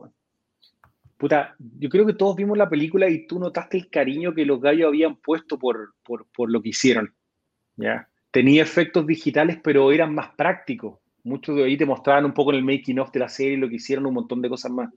[1.15, 4.59] Puta, yo creo que todos vimos la película y tú notaste el cariño que los
[4.59, 7.13] gallos habían puesto por, por, por lo que hicieron,
[7.75, 8.09] ¿ya?
[8.31, 12.57] Tenía efectos digitales, pero eran más prácticos muchos de ahí te mostraban un poco en
[12.57, 14.89] el making of de la serie lo que hicieron, un montón de cosas más.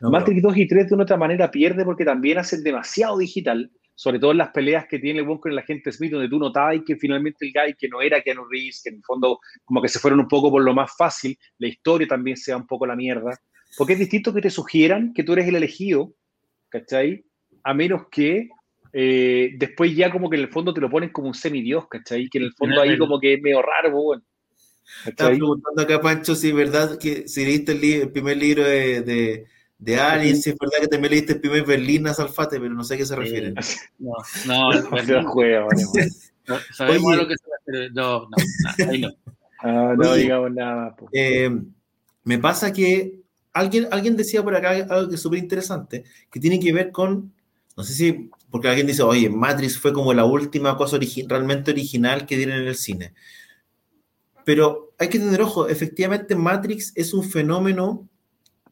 [0.00, 4.18] Matrix 2 y 3 de una otra manera pierde porque también hacen demasiado digital, sobre
[4.18, 6.96] todo en las peleas que tiene el con el agente Smith, donde tú notabas que
[6.96, 9.98] finalmente el guy que no era Keanu Reeves, que en el fondo como que se
[9.98, 13.38] fueron un poco por lo más fácil, la historia también sea un poco la mierda,
[13.78, 16.12] porque es distinto que te sugieran que tú eres el elegido,
[16.68, 17.24] ¿cachai?
[17.62, 18.48] A menos que
[18.98, 22.30] eh, después ya como que en el fondo te lo ponen como un semidios, ¿cachai?
[22.30, 24.22] Que en el fondo ahí como que es medio raro, bueno.
[25.04, 29.46] Estaba preguntando acá, Pancho, si es verdad que si leíste el, primer libro de, de,
[29.76, 32.84] de Alien, si es verdad que también leíste el primer Berlín a Salfate, pero no
[32.84, 33.52] sé a qué se refiere.
[33.98, 34.14] No,
[34.46, 35.66] no, no, juega,
[36.46, 37.90] no, sabemos a lo que se refiere.
[37.90, 39.10] No, no, ahí no.
[39.58, 41.10] Ah, no digamos nada más.
[41.12, 41.50] Eh,
[42.24, 43.20] me pasa que
[43.52, 47.34] alguien, alguien decía por acá algo que es súper interesante, que tiene que ver con,
[47.76, 52.24] no sé si, porque alguien dice, oye, Matrix fue como la última cosa realmente original
[52.24, 53.12] que dieron en el cine.
[54.46, 58.08] Pero hay que tener ojo, efectivamente Matrix es un fenómeno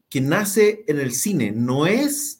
[0.09, 2.39] que nace en el cine, no es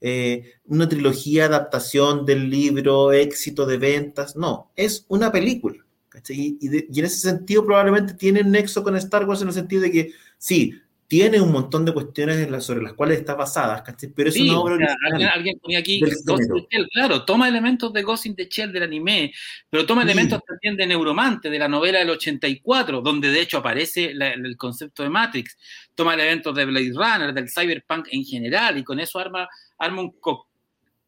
[0.00, 5.84] eh, una trilogía, adaptación del libro, éxito de ventas, no, es una película.
[6.28, 9.90] Y, y, en ese sentido probablemente tiene nexo con Star Wars en el sentido de
[9.90, 10.80] que sí,
[11.14, 13.84] tiene un montón de cuestiones sobre las cuales está basada,
[14.16, 15.30] pero es una obra original.
[15.32, 18.72] Alguien, ponía aquí Ghost in the Shell, claro, toma elementos de Ghost in the Shell
[18.72, 19.32] del anime,
[19.70, 24.06] pero toma elementos también de Neuromante, de la novela del 84, donde de hecho aparece
[24.10, 25.56] el concepto de Matrix,
[25.94, 30.16] toma elementos de Blade Runner, del cyberpunk en general, y con eso arma, arma un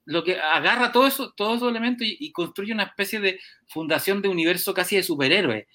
[0.04, 4.22] lo que agarra todo eso, todos esos elementos y, y construye una especie de fundación
[4.22, 5.66] de universo casi de superhéroes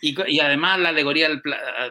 [0.00, 1.28] y, además la alegoría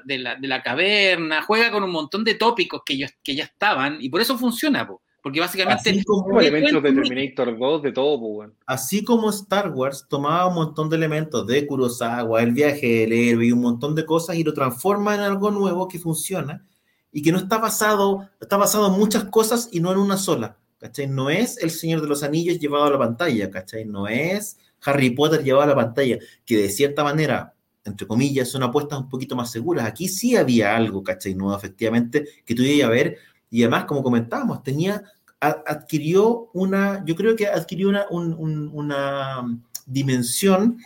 [0.04, 4.22] de, la, caverna, juega con un montón de tópicos que, que ya estaban y por
[4.22, 4.88] eso funciona,
[5.22, 5.90] porque básicamente...
[5.90, 10.90] Así como elementos de Terminator 2, de todo, Así como Star Wars tomaba un montón
[10.90, 14.54] de elementos de Kurosawa, el viaje del héroe y un montón de cosas y lo
[14.54, 16.66] transforma en algo nuevo que funciona
[17.12, 20.58] y que no está basado, está basado en muchas cosas y no en una sola,
[20.80, 21.08] ¿cachai?
[21.08, 23.86] No es El Señor de los Anillos llevado a la pantalla, ¿cachai?
[23.86, 27.54] No es Harry Potter llevado a la pantalla, que de cierta manera
[27.90, 29.86] entre comillas, son apuestas un poquito más seguras.
[29.86, 31.36] Aquí sí había algo, ¿cachai?
[31.36, 33.18] Nuevo, efectivamente, que tú ibas a ver.
[33.50, 35.04] Y además, como comentábamos, tenía,
[35.40, 40.80] adquirió una, yo creo que adquirió una, una dimensión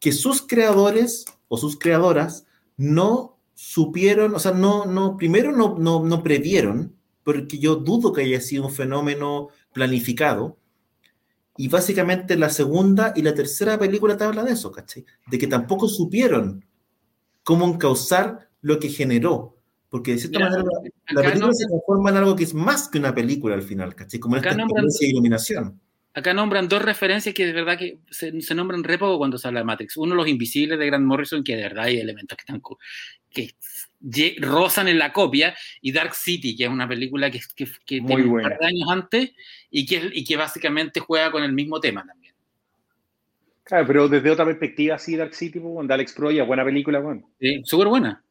[0.00, 2.46] que sus creadores o sus creadoras
[2.76, 6.94] no supieron, o sea, no, no, primero no, no, no previeron,
[7.24, 10.57] porque yo dudo que haya sido un fenómeno planificado,
[11.58, 15.04] y básicamente la segunda y la tercera película te habla de eso, ¿cachai?
[15.26, 16.64] De que tampoco supieron
[17.42, 19.56] cómo encauzar lo que generó.
[19.88, 20.62] Porque de cierta manera
[21.10, 24.20] la, película se transforma en algo que es más que una película al final, ¿cachai?
[24.20, 25.80] Como esta experiencia de iluminación.
[26.14, 29.48] Acá nombran dos referencias que de verdad que se, se, nombran re poco cuando se
[29.48, 29.96] habla de Matrix.
[29.96, 32.62] Uno, Los Invisibles de Grant Morrison, que de verdad hay elementos que están
[33.30, 33.56] que
[34.40, 38.24] rozan en la copia, y Dark City, que es una película que, que, que tiene
[38.24, 39.32] un par de años antes
[39.70, 42.34] y que, y que básicamente juega con el mismo tema también.
[43.64, 47.28] Claro, pero desde otra perspectiva, sí, Dark City, pues, de Alex Proya, buena película, bueno.
[47.38, 48.22] Sí, súper buena.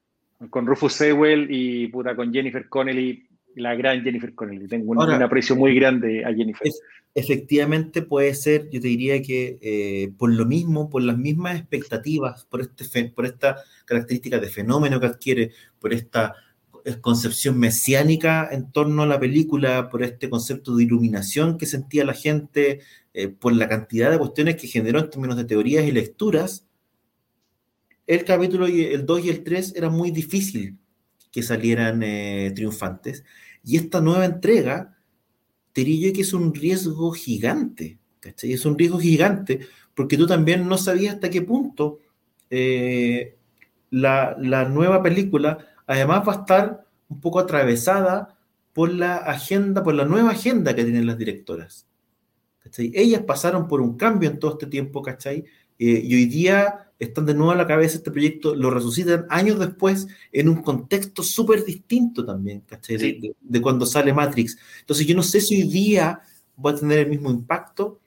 [0.49, 3.27] Con Rufus Sewell y puta, con Jennifer Connelly,
[3.57, 4.67] la gran Jennifer Connelly.
[4.67, 6.71] Tengo un, aprecio muy grande a Jennifer.
[7.13, 12.45] efectivamente puede ser, yo te diría que eh, por lo mismo, por las mismas expectativas,
[12.45, 16.35] por, este, por esta característica de fenómeno que adquiere, por esta
[17.01, 22.13] concepción mesiánica en torno a la película, por este concepto de iluminación que sentía la
[22.13, 22.79] gente,
[23.13, 26.65] eh, por la cantidad de cuestiones que generó en términos de teorías y lecturas,
[28.05, 30.77] el capítulo el 2 y el 3 era muy difícil
[31.31, 33.25] que salieran eh, triunfantes.
[33.67, 34.97] Y esta nueva entrega,
[35.73, 38.53] te diría que es un riesgo gigante, ¿cachai?
[38.53, 39.59] Es un riesgo gigante,
[39.93, 41.99] porque tú también no sabías hasta qué punto
[42.49, 43.35] eh,
[43.89, 48.37] la, la nueva película además va a estar un poco atravesada
[48.71, 51.89] por la agenda, por la nueva agenda que tienen las directoras.
[52.59, 52.93] ¿cachai?
[52.95, 55.43] Ellas pasaron por un cambio en todo este tiempo, ¿cachai?
[55.79, 59.59] Eh, y hoy día están de nuevo a la cabeza este proyecto, lo resucitan años
[59.59, 63.35] después en un contexto súper distinto también, ¿cachai?
[63.39, 64.57] De, cuando sale Matrix.
[64.79, 66.21] Entonces yo no sé si hoy día
[66.63, 67.99] va a tener el mismo impacto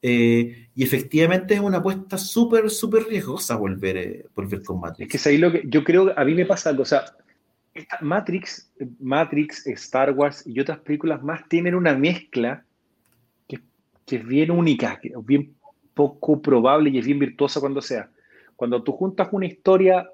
[0.00, 5.14] eh, y efectivamente es una apuesta súper, súper riesgosa volver, eh, volver con Matrix.
[5.14, 7.04] Es que ahí lo que yo creo, a mí me pasa algo, o sea,
[8.00, 12.64] Matrix, Matrix, Star Wars y otras películas más tienen una mezcla
[13.46, 13.60] que,
[14.06, 15.54] es bien única, que es bien
[15.98, 18.08] poco probable y es bien virtuosa cuando sea.
[18.54, 20.08] Cuando tú juntas una historia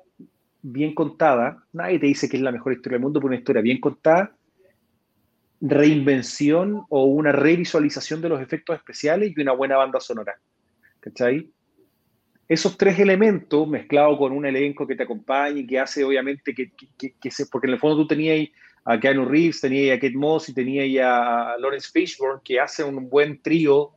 [0.63, 3.61] bien contada, nadie te dice que es la mejor historia del mundo, pero una historia
[3.61, 4.35] bien contada,
[5.61, 10.35] reinvención o una revisualización de los efectos especiales y una buena banda sonora.
[11.01, 11.51] ¿Cachai?
[12.49, 17.31] esos tres elementos mezclados con un elenco que te acompañe que hace obviamente que, que,
[17.31, 18.49] se, porque en el fondo tú tenías
[18.85, 23.09] a Keanu Reeves, tenías a Kate Moss y tenías a Lawrence Fishburne que hace un
[23.09, 23.93] buen trío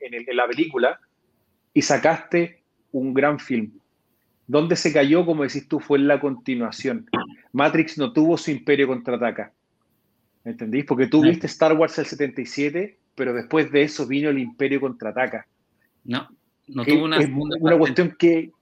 [0.00, 1.00] en, la película
[1.76, 3.70] y sacaste un gran film.
[4.46, 7.06] Donde se cayó, como decís tú, fue en la continuación.
[7.52, 9.52] Matrix no tuvo su imperio contraataca.
[10.42, 10.86] ¿Entendís?
[10.86, 15.46] Porque tú viste Star Wars el 77, pero después de eso vino el imperio contraataca.
[16.04, 16.26] No.
[16.66, 17.18] No tuvo una,
[17.60, 18.52] una cuestión que,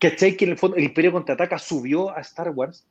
[0.00, 0.36] ¿cachai?
[0.36, 2.84] Que en el fondo el Imperio Contraataca subió a Star Wars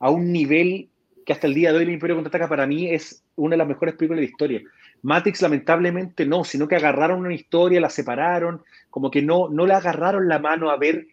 [0.00, 0.88] a un nivel
[1.24, 3.68] que hasta el día de hoy el Imperio Contraataca para mí es una de las
[3.68, 4.62] mejores películas de la historia.
[5.02, 9.74] Matrix lamentablemente no, sino que agarraron una historia, la separaron, como que no, no le
[9.74, 11.06] agarraron la mano a haber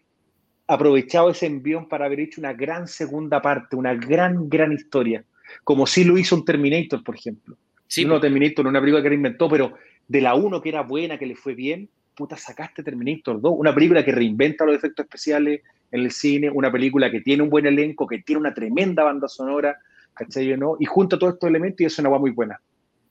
[0.66, 5.24] aprovechado ese envión para haber hecho una gran segunda parte, una gran, gran historia,
[5.62, 7.56] como si lo hizo un Terminator, por ejemplo.
[7.86, 9.74] Sí, no, Terminator, no una película que reinventó, pero
[10.08, 13.74] de la uno que era buena, que le fue bien, puta, sacaste Terminator 2, una
[13.74, 15.60] película que reinventa los efectos especiales
[15.92, 19.28] en el cine, una película que tiene un buen elenco, que tiene una tremenda banda
[19.28, 19.76] sonora,
[20.14, 20.56] ¿cachai?
[20.56, 20.76] ¿no?
[20.80, 22.60] Y junta todos estos elementos y es una muy buena.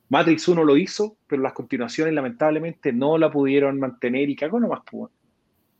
[0.10, 4.82] Matrix 1 lo hizo, pero las continuaciones lamentablemente no la pudieron mantener y cagó nomás.
[4.90, 5.11] Pues.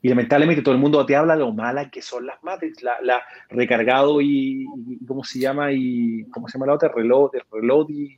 [0.02, 3.24] Y lamentablemente todo el mundo te habla de lo malas que son las Matrix, la,
[3.50, 4.66] recargado y,
[5.08, 5.72] ¿cómo se llama?
[5.72, 6.90] y ¿Cómo se llama la otra?
[6.90, 8.18] Reload, reload y...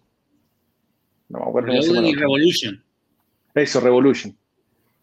[1.30, 1.68] No me acuerdo.
[1.68, 2.84] Reload y Revolution.
[3.54, 4.36] Eso, Revolution.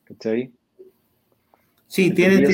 [0.05, 0.51] ¿Cachai?
[1.87, 2.47] Sí, tiene,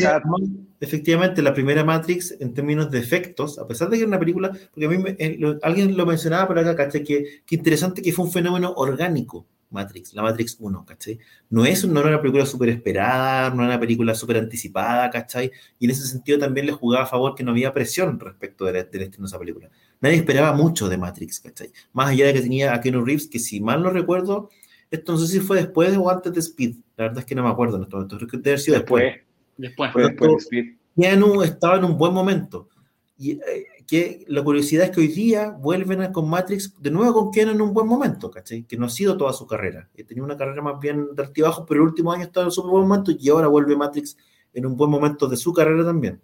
[0.80, 4.50] efectivamente la primera Matrix en términos de efectos, a pesar de que era una película,
[4.50, 7.04] porque a mí eh, alguien lo mencionaba por acá, ¿cachai?
[7.04, 11.18] Que, interesante que fue un fenómeno orgánico Matrix, la Matrix 1, ¿cachai?
[11.50, 15.52] No es no era una película súper esperada, no era una película súper anticipada, ¿cachai?
[15.78, 18.76] Y en ese sentido también le jugaba a favor que no había presión respecto del
[18.76, 19.70] estreno de película.
[20.00, 21.70] Nadie esperaba mucho de Matrix, ¿cachai?
[21.92, 24.50] Más allá de que tenía a Keanu Reeves, que si mal no recuerdo,
[24.90, 26.76] esto no sé si fue después o antes de Speed.
[26.96, 28.16] La verdad es que no me acuerdo en este momento.
[28.16, 28.76] Creo que debe haber sido.
[28.78, 29.29] Después.
[29.60, 30.64] Después de Speed.
[30.96, 32.68] Keanu estaba en un buen momento.
[33.16, 37.30] Y eh, que la curiosidad es que hoy día vuelven con Matrix de nuevo con
[37.32, 38.64] Keanu en un buen momento, ¿cachai?
[38.64, 39.88] Que no ha sido toda su carrera.
[40.06, 42.86] Tenía una carrera más bien de altibajo, pero el último año estaba en su buen
[42.86, 44.16] momento y ahora vuelve Matrix
[44.52, 46.20] en un buen momento de su carrera también.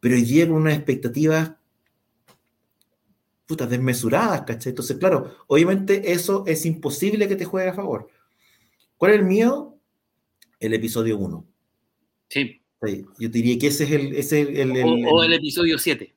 [0.00, 1.52] Pero hoy día con unas expectativas
[3.46, 4.70] putas, desmesuradas, ¿cachai?
[4.70, 8.08] Entonces, claro, obviamente eso es imposible que te juegue a favor.
[8.96, 9.78] ¿Cuál es el miedo?
[10.58, 11.46] El episodio 1.
[12.28, 12.60] Sí.
[13.18, 14.14] Yo diría que ese es el...
[14.14, 14.72] Ese el,
[15.08, 16.14] o, el, episodio 7.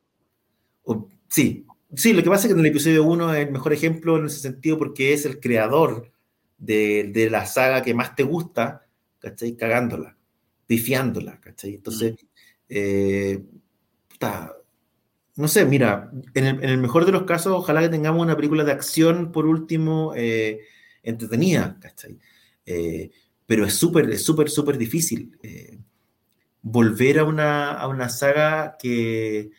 [1.27, 1.65] sí,
[1.95, 4.25] sí, lo que pasa es que en el episodio 1 es el mejor ejemplo en
[4.25, 6.11] ese sentido porque es el creador
[6.57, 8.85] de, la saga que más te gusta,
[9.19, 9.55] ¿cachai?
[9.55, 10.17] Cagándola,
[10.67, 11.75] pifiándola, ¿cachai?
[11.75, 12.15] Entonces,
[12.67, 13.41] eh,
[15.35, 18.73] no sé, mira, en el, mejor de los casos, ojalá que tengamos una película de
[18.73, 20.59] acción, por último, eh,
[21.01, 22.19] entretenida, ¿cachai?
[22.65, 23.09] Eh,
[23.45, 25.78] pero es súper, es súper, súper difícil eh,
[26.61, 29.51] volver a una, a una saga que,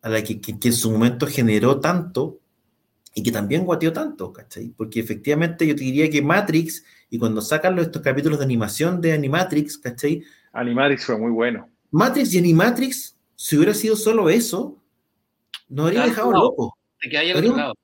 [0.00, 2.40] a la que, en su momento generó tanto
[3.14, 4.70] y que también guateó tanto, ¿cachai?
[4.70, 9.12] Porque efectivamente yo te diría que Matrix, y cuando sacan estos capítulos de animación de
[9.12, 10.22] Animatrix, ¿cachai?
[10.52, 11.68] Animatrix fue muy bueno.
[11.90, 14.78] Matrix y Animatrix, si hubiera sido solo eso,
[15.68, 16.70] Nos habría dejado locos.
[17.34, 17.74] Habríamos,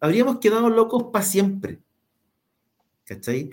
[0.00, 1.80] habríamos quedado locos para siempre.
[3.04, 3.50] ¿Cachai?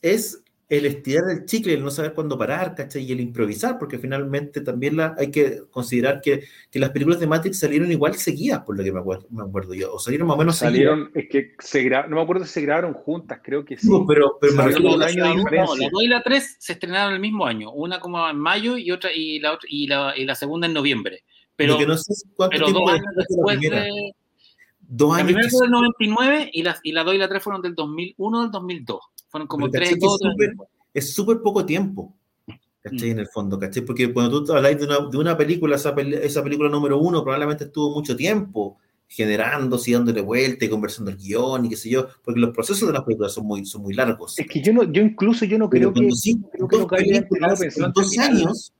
[0.00, 3.04] Es el estirar el chicle, el no saber cuándo parar, ¿cachai?
[3.04, 7.28] Y el improvisar, porque finalmente también la, hay que considerar que, que, las películas de
[7.28, 10.34] Matrix salieron igual seguidas, por lo que me acuerdo, me acuerdo yo, o salieron más
[10.34, 13.76] o menos Salieron, es que se no me acuerdo si se grabaron juntas, creo que
[13.76, 13.88] sí.
[14.08, 17.70] pero, pero me refiero la, la 2 y la 3 se estrenaron el mismo año,
[17.70, 20.72] una como en mayo y otra y la, otra, y la, y la segunda en
[20.72, 21.22] noviembre.
[21.54, 24.12] Pero, no sé cuánto pero dos años después de...
[24.88, 25.18] Dos años.
[25.18, 27.74] La primera fue del 99 y la, y la 2 y la 3 fueron del
[27.74, 29.00] 2001 del 2002.
[29.36, 29.94] Fueron como tres,
[30.94, 32.16] es súper poco tiempo.
[32.80, 33.08] ¿Cachai?
[33.08, 33.12] Mm.
[33.12, 33.84] En el fondo, ¿cachai?
[33.84, 37.64] Porque cuando tú habláis de una, de una película, esa, esa, película número uno probablemente
[37.64, 42.08] estuvo mucho tiempo generándose y dándole vuelta y conversando el guion y qué sé yo,
[42.24, 44.38] porque los procesos de las películas son muy, son muy largos.
[44.38, 48.18] Es que yo, no, yo incluso yo no creo que, sí, creo que en dos
[48.18, 48.72] años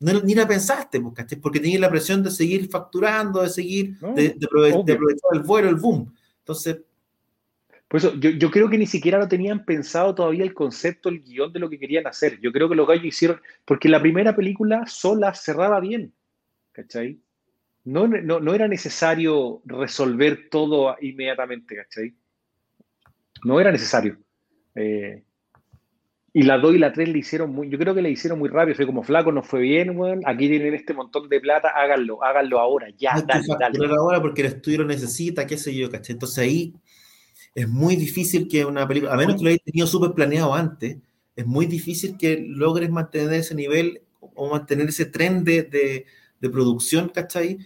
[0.00, 1.40] no, ni la pensaste, pues, ¿cachai?
[1.40, 5.76] Porque tenías la presión de seguir facturando, de seguir, de, de, aprovechar el vuelo, el
[5.76, 6.12] boom.
[6.40, 6.76] Entonces,
[7.88, 11.22] por eso, yo, yo, creo que ni siquiera lo tenían pensado todavía el concepto, el
[11.22, 12.38] guion de lo que querían hacer.
[12.40, 16.12] Yo creo que los gallos hicieron, porque la primera película sola cerraba bien,
[16.72, 17.18] ¿cachai?
[17.84, 22.14] No, no, no era necesario resolver todo inmediatamente, ¿cachai?
[23.44, 24.18] No era necesario.
[24.74, 25.22] Eh,
[26.34, 28.50] y la 2 y la 3 le hicieron muy, yo creo que le hicieron muy
[28.50, 32.22] rápido, fue como flaco, no fue bien, weón, aquí tienen este montón de plata, háganlo,
[32.22, 33.78] háganlo ahora, ya, dale, dale.
[33.98, 36.12] ahora porque el estudio lo necesita, qué sé yo, ¿cachai?
[36.12, 36.74] Entonces ahí
[37.54, 40.98] es muy difícil que una película, a menos que lo hayas tenido súper planeado antes,
[41.34, 45.62] es muy difícil que logres mantener ese nivel o mantener ese tren de,
[46.40, 47.58] de, producción, ¿cachai?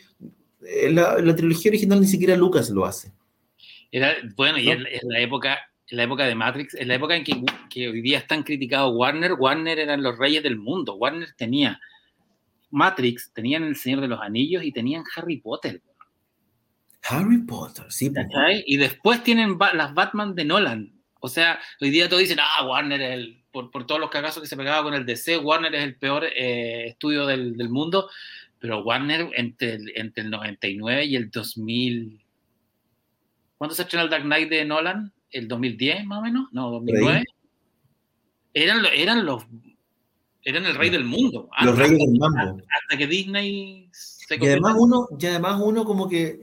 [0.66, 3.12] Eh, la, la, trilogía original ni siquiera Lucas lo hace.
[3.90, 7.24] Era, bueno, y en, la época, en la época de Matrix, en la época en
[7.24, 10.94] que, que hoy día están criticados Warner, Warner eran los reyes del mundo.
[10.94, 11.78] Warner tenía
[12.70, 15.82] Matrix, tenían El Señor de los Anillos y tenían Harry Potter.
[17.08, 18.12] Harry Potter, sí.
[18.66, 20.92] Y después tienen las Batman de Nolan.
[21.20, 24.48] O sea, hoy día todos dicen, ah, Warner, el, por, por todos los cagazos que
[24.48, 28.08] se pegaba con el DC, Warner es el peor eh, estudio del, del, mundo.
[28.58, 32.24] Pero Warner entre el, entre el 99 y el 2000.
[33.58, 35.12] ¿Cuándo se estrenó el Dark Knight de Nolan?
[35.30, 36.48] ¿El 2010 más o menos?
[36.52, 37.24] No, 2009.
[38.54, 39.44] Eran, eran los.
[40.44, 41.48] Eran el rey del mundo.
[41.62, 42.64] Los reyes del mundo.
[42.80, 46.40] Hasta que Disney se y además uno Y además uno como que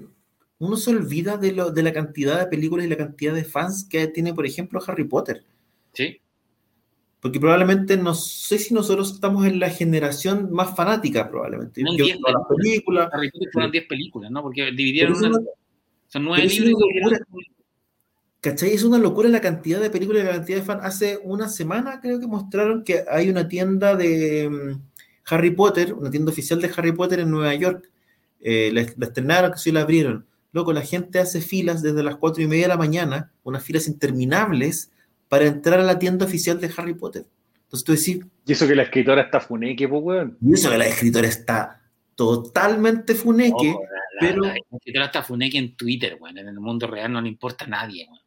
[0.59, 3.85] uno se olvida de, lo, de la cantidad de películas y la cantidad de fans
[3.89, 5.43] que tiene, por ejemplo, Harry Potter.
[5.93, 6.19] Sí.
[7.21, 11.81] Porque probablemente no sé si nosotros estamos en la generación más fanática, probablemente.
[11.81, 13.09] No, Yo, las películas.
[13.11, 14.41] Harry Potter fueron 10 películas, ¿no?
[14.41, 15.39] Porque dividieron una,
[16.07, 16.79] son nueve libros.
[18.41, 18.73] ¿Cachai?
[18.73, 20.81] Es una locura la cantidad de películas y la cantidad de fans.
[20.83, 24.81] Hace una semana creo que mostraron que hay una tienda de mm,
[25.25, 27.89] Harry Potter, una tienda oficial de Harry Potter en Nueva York.
[28.39, 30.25] Eh, la, la, estrenaron, que sí la abrieron.
[30.51, 33.87] Loco, la gente hace filas desde las cuatro y media de la mañana, unas filas
[33.87, 34.91] interminables,
[35.27, 37.25] para entrar a la tienda oficial de Harry Potter.
[37.63, 38.25] Entonces tú decís...
[38.47, 40.37] Y eso que la escritora está funeque, pues, weón.
[40.41, 41.81] Y eso que la escritora está
[42.15, 43.75] totalmente funeque,
[44.19, 44.41] pero...
[44.41, 46.37] La, escritora está funeque en Twitter, weón.
[46.39, 48.18] En el mundo real no le importa a nadie, weón.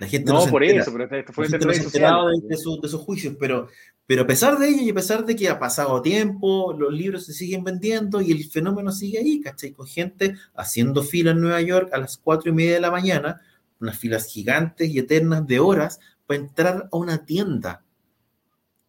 [0.00, 3.68] La gente no, por eso, pero esto fue de, de, sus juicios, pero,
[4.06, 7.26] pero a pesar de ello y a pesar de que ha pasado tiempo, los libros
[7.26, 9.72] se siguen vendiendo y el fenómeno sigue ahí, ¿cachai?
[9.72, 13.42] Con gente haciendo fila en Nueva York a las cuatro y media de la mañana,
[13.78, 17.84] unas filas gigantes y eternas de horas para entrar a una tienda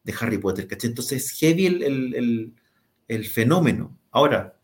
[0.06, 0.92] de Harry Potter, ¿cachai?
[0.92, 2.54] Entonces es heavy el, el,
[3.10, 3.98] el fenómeno.
[4.12, 4.58] Ahora,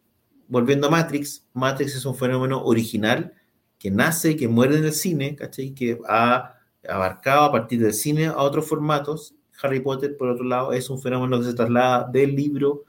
[0.47, 3.33] volviendo a Matrix, Matrix es un fenómeno original
[3.79, 5.71] que nace, que muere en el cine, ¿cachai?
[5.73, 6.55] Que ha
[6.87, 9.35] abarcado a partir del cine a otros formatos.
[9.61, 12.85] Harry Potter, por otro lado, es un fenómeno que se traslada del libro,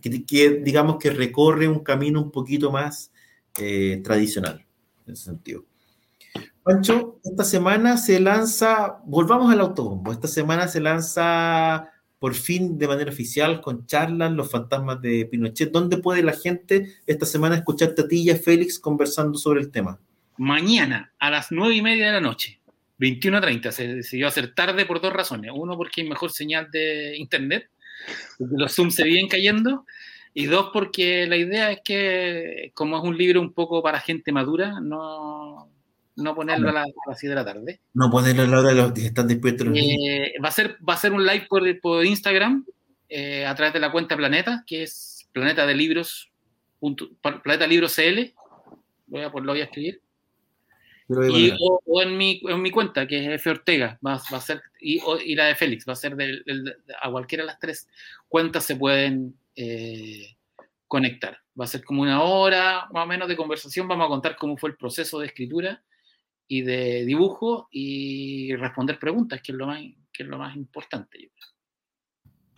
[0.00, 3.10] que, digamos que recorre un camino un poquito más
[3.58, 4.64] eh, tradicional,
[5.06, 5.64] en ese sentido.
[6.62, 12.86] Pancho, esta semana se lanza, volvamos al autobombo, esta semana se lanza por fin de
[12.86, 15.72] manera oficial con charlas Los fantasmas de Pinochet.
[15.72, 19.70] ¿Dónde puede la gente esta semana escucharte a ti y a Félix conversando sobre el
[19.70, 19.98] tema?
[20.40, 22.60] Mañana a las nueve y media de la noche,
[22.98, 23.70] 21.30.
[23.72, 25.52] Se decidió hacer tarde por dos razones.
[25.54, 27.68] Uno, porque hay mejor señal de internet,
[28.38, 29.84] porque los Zoom se vienen cayendo.
[30.32, 34.32] Y dos, porque la idea es que, como es un libro un poco para gente
[34.32, 35.70] madura, no,
[36.16, 37.80] no ponerlo a, las 7 de la tarde.
[37.92, 39.68] No ponerlo a la hora de los que están despiertos.
[39.74, 42.64] Eh, va, a ser, va a ser un live por, por Instagram
[43.10, 46.30] eh, a través de la cuenta Planeta, que es Planeta de Libros,
[47.42, 48.32] Planeta Libros CL.
[49.06, 50.00] Voy a, lo voy a escribir.
[51.10, 53.50] Y, o, en, mi, en, mi, cuenta, que es F.
[53.50, 56.76] Ortega, va, va a ser, y, y, la de Félix, va a ser de, de,
[57.02, 57.88] a cualquiera de las tres
[58.28, 60.36] cuentas se pueden eh,
[60.86, 61.38] conectar.
[61.58, 63.88] Va a ser como una hora más o menos de conversación.
[63.88, 65.82] Vamos a contar cómo fue el proceso de escritura
[66.46, 69.80] y de dibujo y responder preguntas, que es lo más,
[70.12, 71.20] que es lo más importante.
[71.20, 71.28] Yo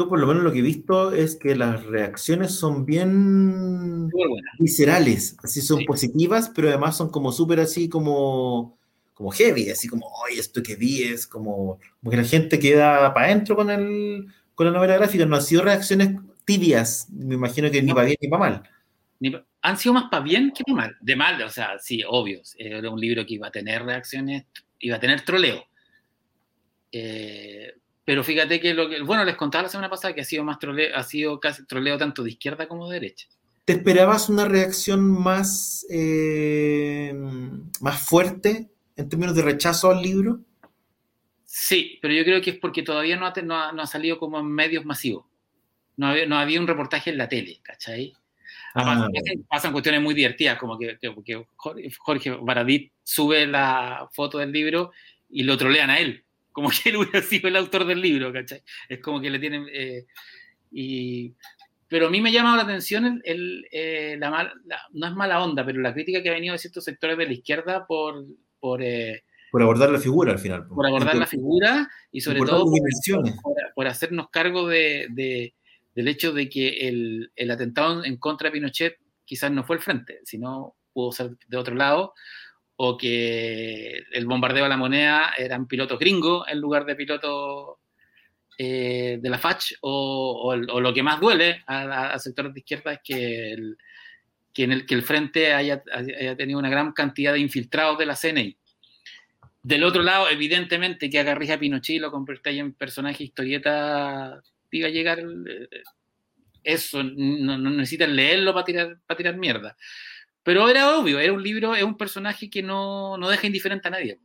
[0.09, 4.11] por lo menos lo que he visto es que las reacciones son bien
[4.59, 8.79] viscerales, así son positivas, pero además son como súper así como,
[9.15, 13.13] como heavy, así como, oye, esto que vi es como, como que la gente queda
[13.15, 17.71] para adentro con, el, con la novela gráfica, no han sido reacciones tibias, me imagino
[17.71, 19.43] que ni para bien ni para mal.
[19.63, 22.91] han sido más para bien que para mal, de mal, o sea, sí, obvio, era
[22.91, 24.45] un libro que iba a tener reacciones,
[24.79, 25.65] iba a tener troleo.
[26.91, 27.73] Eh,
[28.13, 30.59] pero fíjate que lo que, bueno, les contaba la semana pasada que ha sido más
[30.59, 33.27] troleo, ha sido casi troleo tanto de izquierda como de derecha.
[33.65, 37.15] ¿Te esperabas una reacción más, eh,
[37.81, 40.41] más fuerte en términos de rechazo al libro?
[41.47, 43.33] Sí, pero yo creo que es porque todavía no ha,
[43.73, 45.25] no ha, salido como en medios masivos.
[45.97, 48.13] No había, no había, un reportaje en la tele, ¿cachai?
[48.75, 49.09] Ah.
[49.49, 51.47] pasan, cuestiones muy divertidas, como que, que,
[51.99, 54.93] Jorge Baradit sube la foto del libro
[55.31, 58.63] y lo trolean a él como que él hubiera sido el autor del libro, ¿cachai?
[58.89, 59.67] Es como que le tienen...
[59.73, 60.07] Eh,
[60.71, 61.35] y,
[61.89, 64.53] pero a mí me llama la atención el, eh, la,
[64.93, 67.33] no es mala onda, pero la crítica que ha venido de ciertos sectores de la
[67.33, 68.25] izquierda por...
[68.61, 70.67] Por, eh, por abordar la figura al final.
[70.67, 72.65] Por, abordar la figura y sobre todo
[73.75, 75.53] por, hacernos cargo de, de,
[75.95, 79.83] del hecho de que el, el atentado en contra de Pinochet quizás no fue el
[79.83, 82.15] frente, sino pudo ser de otro lado,
[82.77, 87.77] o que el bombardeo a la moneda eran pilotos gringos en lugar de pilotos
[88.59, 93.53] eh, de la FACH, o, lo que más duele al sector de izquierda es que
[93.53, 93.79] el,
[94.53, 95.83] que el, que el frente haya,
[96.37, 98.57] tenido una gran cantidad de infiltrados de la CNI.
[99.63, 104.89] Del otro lado, evidentemente, que agarrija a Pinochet y lo convirtáis en personaje historieta, iba
[104.89, 105.69] a llegar eh,
[106.65, 109.77] eso, no, no necesitan leerlo para tirar, para tirar mierda.
[110.43, 113.93] Pero era obvio, era un libro, es un personaje que no, no deja indiferente a
[113.93, 114.19] nadie.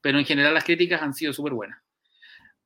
[0.00, 1.78] Pero en general las críticas han sido súper buenas.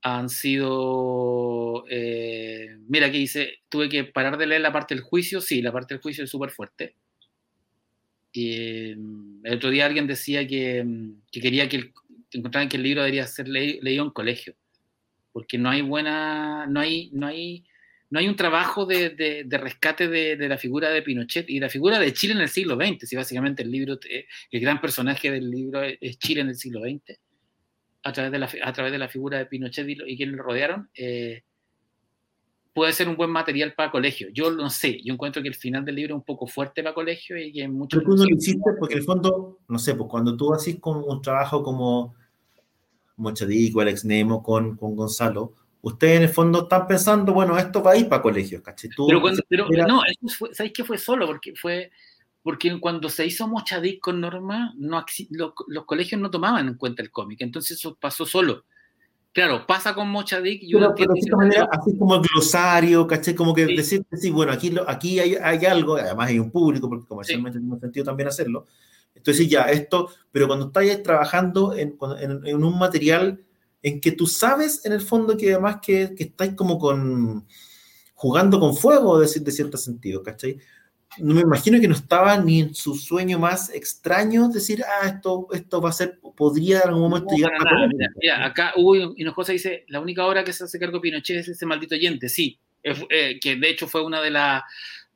[0.02, 1.84] Han sido...
[1.88, 5.40] Eh, mira, aquí dice, tuve que parar de leer la parte del juicio.
[5.40, 6.96] Sí, la parte del juicio es súper fuerte.
[8.32, 11.92] Y, mm, el otro día alguien decía que, mm, que quería que, el,
[12.32, 14.54] encontraran que el libro debería ser leído en colegio.
[15.32, 16.66] Porque no hay buena...
[16.66, 17.64] No hay, no hay
[18.12, 22.12] no hay un trabajo de, rescate de, la figura de Pinochet y la figura de
[22.12, 25.82] Chile en el siglo XX, si básicamente el libro, eh, el gran personaje del libro
[25.82, 27.18] es Chile en el siglo XX,
[28.02, 30.90] a través de la, a través de la figura de Pinochet y, quienes lo rodearon,
[30.94, 31.42] eh,
[32.74, 34.28] puede ser un buen material para colegio.
[34.30, 36.94] Yo no sé, yo encuentro que el final del libro es un poco fuerte para
[36.94, 37.96] colegio y que mucho...
[37.96, 40.78] Pero tú no lo hiciste porque en el fondo, no sé, pues cuando tú haces
[40.78, 42.14] con un trabajo como
[43.16, 47.92] Mochadico, Alex Nemo, con, con Gonzalo, ustedes en el fondo están pensando, bueno, esto va
[47.92, 48.90] a ir para colegios, ¿cachai?
[49.48, 51.26] pero, no, eso ¿sabéis que fue solo?
[51.26, 51.90] Porque fue
[52.42, 55.04] porque cuando se hizo Mochadic con Norma, no,
[55.68, 58.64] los colegios no tomaban en cuenta el cómic, entonces eso pasó solo.
[59.32, 63.34] Claro, pasa con Mochadic y pero, pero de manera, así como el glosario, ¿cachai?
[63.34, 67.06] Como que decir, sí, bueno, aquí, aquí hay, hay, algo, además hay un público, porque
[67.06, 68.66] comercialmente tiene sentido también hacerlo.
[69.14, 73.40] Entonces, ya, esto, pero cuando estáis trabajando en, en, en un material
[73.82, 77.46] en que tú sabes en el fondo que además que, que estáis como con
[78.14, 80.58] jugando con fuego de, de cierto sentido, ¿cachai?
[81.18, 85.48] No me imagino que no estaba ni en su sueño más extraño decir, ah, esto,
[85.52, 89.84] esto va a ser, podría en algún momento llegar a mira, acá Hugo Hinojosa dice,
[89.88, 93.56] la única obra que se hace cargo Pinochet es ese maldito oyente, sí, eh, que
[93.56, 94.62] de hecho fue una de las,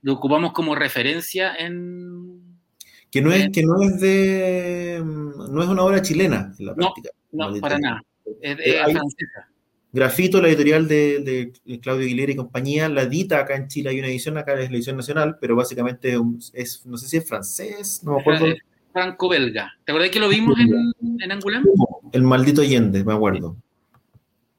[0.02, 2.42] lo ocupamos como referencia en...
[3.10, 7.10] Que no es, que no es de, no es una obra chilena en la práctica.
[7.30, 8.02] No, no para nada.
[8.40, 9.48] Es, eh, francesa.
[9.92, 14.08] Grafito, la editorial de, Claudio Aguilera y compañía, la edita acá en Chile, hay una
[14.08, 16.18] edición, acá es la edición nacional, pero básicamente
[16.52, 18.46] es, no sé si es francés, no me acuerdo.
[18.92, 19.72] Franco-belga.
[19.84, 21.62] ¿Te acordás que lo vimos en, en Angular?
[22.12, 23.56] El maldito Allende, me acuerdo.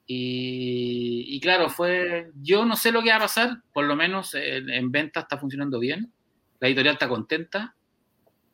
[0.10, 2.32] Y, claro, fue.
[2.42, 5.80] Yo no sé lo que va a pasar, por lo menos en, venta está funcionando
[5.80, 6.12] bien.
[6.60, 7.76] La editorial está contenta.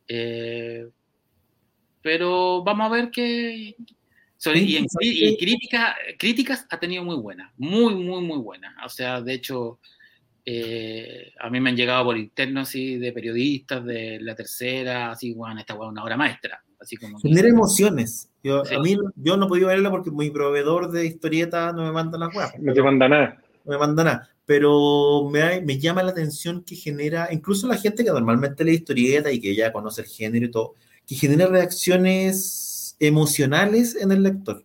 [0.08, 0.90] Eh,
[2.02, 3.76] pero vamos a ver qué,
[4.54, 5.38] y,
[6.18, 8.74] críticas ha tenido muy buenas, muy, muy, muy buenas.
[8.86, 9.80] O sea, de hecho,
[10.46, 15.34] eh, a mí me han llegado por internos así de periodistas de la tercera, así,
[15.34, 16.64] bueno, esta fue una obra maestra.
[16.80, 18.30] Así como Genera emociones.
[18.44, 21.94] Yo, A mí, yo no he podido verla porque mi proveedor de historieta no me
[21.94, 22.52] manda las weas.
[22.60, 23.42] No te manda nada.
[23.64, 24.30] No me manda nada.
[24.46, 29.32] Pero me, me llama la atención que genera, incluso la gente que normalmente lee historieta
[29.32, 30.74] y que ya conoce el género y todo,
[31.08, 34.64] que genera reacciones emocionales en el lector.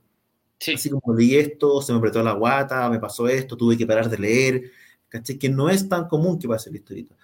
[0.75, 4.11] Así como leí esto, se me apretó la guata, me pasó esto, tuve que parar
[4.11, 4.63] de leer.
[5.09, 5.39] ¿cachai?
[5.39, 7.17] Que no es tan común que pase la historieta.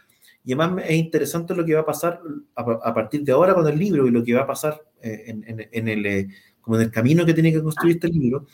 [0.44, 2.20] Y además es interesante lo que va a pasar
[2.54, 5.88] a, partir de ahora con el libro y lo que va a pasar eh, en,
[5.88, 6.28] el, eh,
[6.60, 8.46] como en el camino que tiene que construir este libro,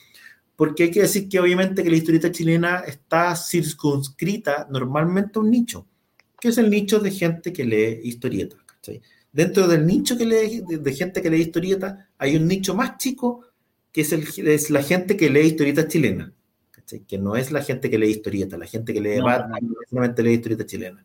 [0.55, 5.51] porque hay que decir que obviamente que la historieta chilena está circunscrita normalmente a un
[5.51, 5.87] nicho,
[6.41, 8.61] que es el nicho de gente que lee historietas.
[9.33, 13.45] Dentro del nicho que lee, de, gente que lee historietas, hay un nicho más chico
[13.93, 16.31] que es, el, es la gente que lee historietas chilenas,
[17.09, 19.27] que no es la gente que lee historietas, la gente que lee no,
[19.89, 21.05] solamente lee historietas chilenas.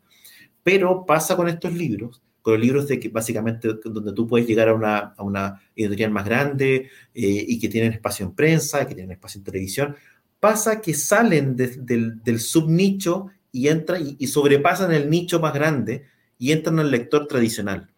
[0.62, 4.68] Pero pasa con estos libros, con los libros de que básicamente donde tú puedes llegar
[4.68, 8.94] a una, a una editorial más grande eh, y que tienen espacio en prensa, que
[8.94, 9.96] tienen espacio en televisión,
[10.38, 16.04] pasa que salen del, del subnicho y entran y, sobrepasan el nicho más grande
[16.38, 17.90] y entran al lector tradicional.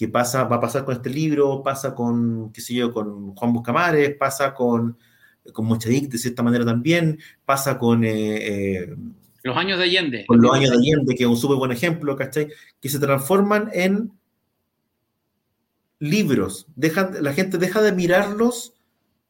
[0.00, 3.52] Que pasa, va a pasar con este libro, pasa con, qué sé yo, con Juan
[3.52, 4.96] Buscamares, pasa con,
[5.52, 8.02] con Mochadic de cierta manera también, pasa con...
[8.02, 8.96] Eh, eh,
[9.42, 10.24] los años de Allende.
[10.26, 12.48] Con los años de Allende, que es un súper buen ejemplo, ¿cachai?
[12.80, 14.10] Que se transforman en
[15.98, 16.66] libros.
[16.76, 18.72] Dejan, la gente deja de mirarlos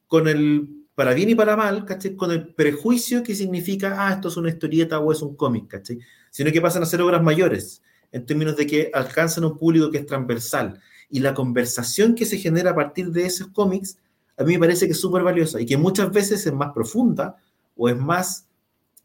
[0.07, 2.15] con el para bien y para mal, ¿cachai?
[2.15, 5.99] Con el prejuicio que significa, ah, esto es una historieta o es un cómic, ¿cachai?
[6.31, 9.99] Sino que pasan a ser obras mayores, en términos de que alcanzan un público que
[9.99, 10.81] es transversal.
[11.09, 13.99] Y la conversación que se genera a partir de esos cómics,
[14.37, 17.37] a mí me parece que es súper valiosa y que muchas veces es más profunda
[17.77, 18.47] o es más,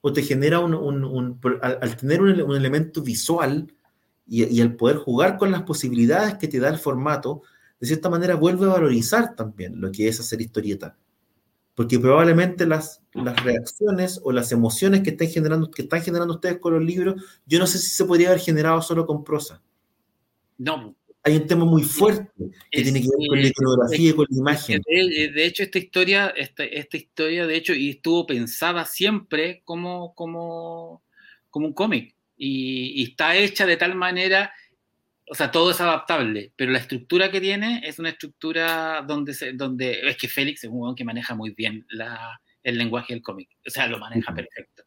[0.02, 3.74] o te genera un, un, al, tener un, elemento visual
[4.28, 7.42] y, y al poder jugar con las posibilidades que te da el formato,
[7.80, 10.96] de cierta manera vuelve a valorizar también lo que es hacer historieta
[11.76, 16.58] porque probablemente las, las reacciones o las emociones que están, generando, que están generando ustedes
[16.58, 19.62] con los libros, yo no sé si se podría haber generado solo con prosa.
[20.58, 20.96] No.
[21.22, 22.32] Hay un tema muy fuerte
[22.72, 24.82] que tiene que ver con la iconografía y con la imagen.
[24.86, 31.02] De, hecho, esta historia, esta, esta, historia, de hecho, y estuvo pensada siempre como, como,
[31.50, 32.16] como un cómic.
[32.38, 34.52] Y, y está hecha de tal manera
[35.28, 39.54] o sea, todo es adaptable, pero la estructura que tiene es una estructura donde, se,
[39.54, 43.50] donde es que Félix es un que maneja muy bien la, el lenguaje del cómic,
[43.66, 44.84] o sea, lo maneja perfecto.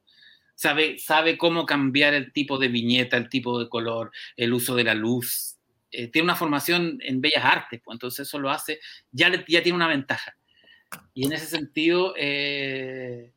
[0.54, 4.84] Sabe, sabe cómo cambiar el tipo de viñeta, el tipo de color, el uso de
[4.84, 5.56] la luz.
[5.90, 8.80] Eh, tiene una formación en bellas artes, pues, entonces eso lo hace,
[9.12, 10.36] ya, ya tiene una ventaja.
[11.14, 13.32] Y en ese sentido, eh,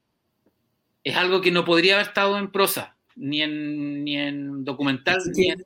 [1.03, 5.49] es algo que no podría haber estado en prosa, ni en, ni en documental, ni
[5.49, 5.63] en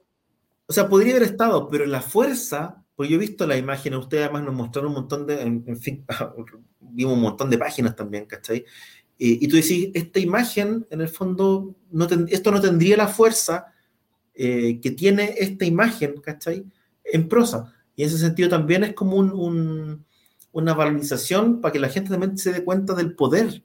[0.68, 4.24] o sea, podría haber estado, pero la fuerza, pues yo he visto la imagen, ustedes
[4.26, 6.06] además nos mostraron un montón de, en, fin,
[6.80, 8.66] vimos un montón de páginas también, ¿cachai?
[9.18, 13.68] Y, tú decís, esta imagen, en el fondo, no esto no tendría la fuerza
[14.34, 16.66] eh, que tiene esta imagen, ¿cachai?
[17.02, 17.74] En prosa.
[17.96, 20.06] Y en ese sentido también es como un,
[20.52, 23.64] una valorización para que la gente también se dé cuenta del poder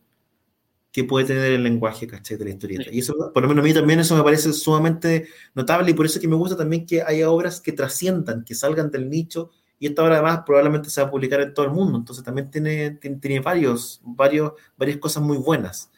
[0.92, 2.36] que puede tener el lenguaje, ¿cachai?
[2.36, 2.90] De la historieta.
[2.90, 6.06] Y eso, por lo menos a mí también eso me parece sumamente notable y por
[6.06, 9.86] eso que me gusta también que haya obras que trasciendan, que salgan del nicho y
[9.86, 12.90] esta obra además probablemente se va a publicar en todo el mundo, entonces también tiene,
[12.90, 15.90] tiene, varios, varios, varias cosas muy buenas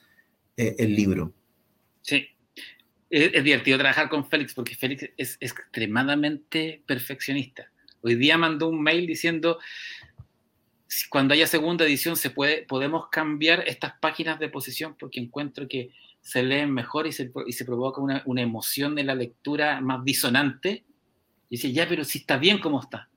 [0.57, 1.33] eh, el libro.
[2.03, 2.29] Sí,
[3.11, 7.73] es, es, divertido trabajar con Félix porque Félix es extremadamente perfeccionista.
[8.03, 9.59] Hoy día mandó un mail diciendo,
[11.11, 15.91] cuando haya segunda edición se puede, podemos cambiar estas páginas de posición porque encuentro que
[16.21, 20.05] se leen mejor y se, y se provoca una, una, emoción de la lectura más
[20.05, 20.85] disonante.
[21.49, 23.09] Y dice, ya, pero si está bien como está.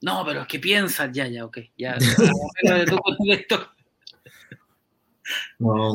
[0.00, 1.96] No, pero es que piensas, ya, ya, ok, ya.
[5.58, 5.94] no,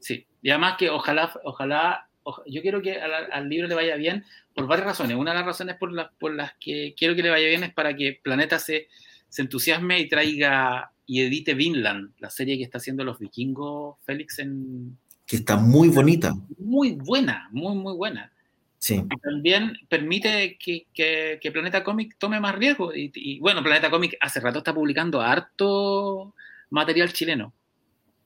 [0.00, 2.08] sí, y además que ojalá, ojalá,
[2.46, 4.24] yo quiero que al, al, libro le vaya bien
[4.54, 5.16] por varias razones.
[5.16, 7.72] Una de las razones por, las por las que quiero que le vaya bien es
[7.72, 8.88] para que Planeta se
[9.34, 14.38] se entusiasme y traiga y edite Vinland, la serie que está haciendo los vikingos Félix
[14.38, 14.96] en...
[15.26, 16.32] Que está muy bonita.
[16.56, 18.30] Muy buena, muy, muy buena.
[18.78, 18.94] Sí.
[18.94, 22.94] Y también permite que, que, Planeta Comic tome más riesgo.
[22.94, 26.32] Y, y, bueno, Planeta Comic hace rato está publicando harto
[26.70, 27.52] material chileno.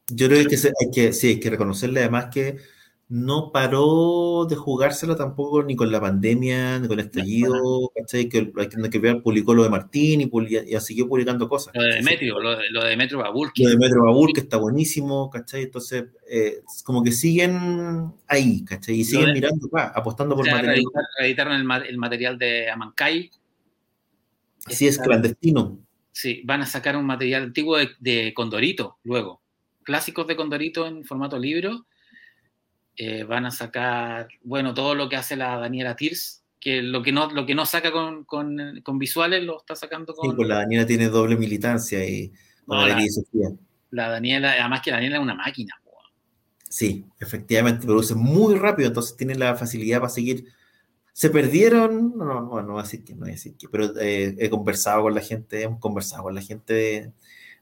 [0.08, 2.58] Yo creo que, hay que sí, hay que reconocerle además que
[3.10, 8.28] no paró de jugárselo tampoco ni con la pandemia, ni con el estallido, ¿cachai?
[8.28, 10.30] Que hay que ver, publicó lo de Martín y,
[10.74, 11.74] y, siguió publicando cosas.
[11.74, 13.50] Lo de Demetrio, lo, de, lo de Demetrio Babul.
[13.56, 15.62] Lo de Demetrio Babul, que está buenísimo, ¿cachai?
[15.62, 18.96] Entonces, eh, como que siguen ahí, ¿cachai?
[18.96, 20.84] Y siguen mirando, apostando por material.
[21.18, 23.30] Reeditaron el, el, material de Amancay.
[24.66, 25.78] Así es, clandestino.
[26.12, 29.40] Sí, van a sacar un material antiguo de, de Condorito luego.
[29.82, 31.86] Clásicos de Condorito en formato libro
[32.98, 37.12] eh, van a sacar, bueno, todo lo que hace la Daniela Tirs, que lo que
[37.12, 40.28] no, lo que no saca con, con, con visuales lo está sacando con...
[40.28, 42.32] Sí, pues la Daniela tiene doble militancia y
[42.66, 42.98] no, la,
[43.90, 45.80] la, Daniela, además que la Daniela es una máquina.
[46.68, 50.46] Sí, efectivamente, produce muy rápido, entonces tiene la facilidad para seguir.
[51.12, 53.68] Se perdieron, no, no, no, no voy a decir que, no voy a decir que,
[53.68, 57.12] pero eh, he conversado con la gente, hemos conversado con la gente de,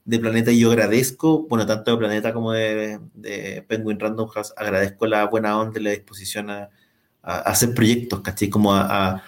[0.07, 3.01] Planeta y yo agradezco, bueno, tanto de Planeta como de,
[3.69, 6.71] Penguin Random House, agradezco la buena onda y la disposición a,
[7.23, 8.49] hacer proyectos, ¿cachai?
[8.49, 9.21] Como a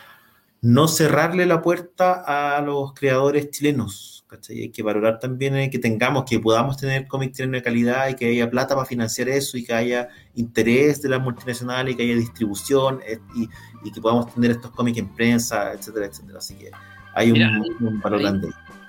[0.60, 2.22] no cerrarle la puerta
[2.56, 4.18] a los creadores chilenos.
[4.26, 4.60] ¿cachai?
[4.62, 8.14] Hay que valorar también eh, que tengamos, que podamos tener cómics chilenos de calidad y
[8.14, 12.02] que haya plata para financiar eso y que haya interés de las multinacionales y que
[12.02, 13.48] haya distribución eh, y,
[13.90, 16.38] que podamos tener estos cómics en prensa, etcétera, etcétera.
[16.38, 16.70] Así que
[17.14, 18.48] hay un, valor grande.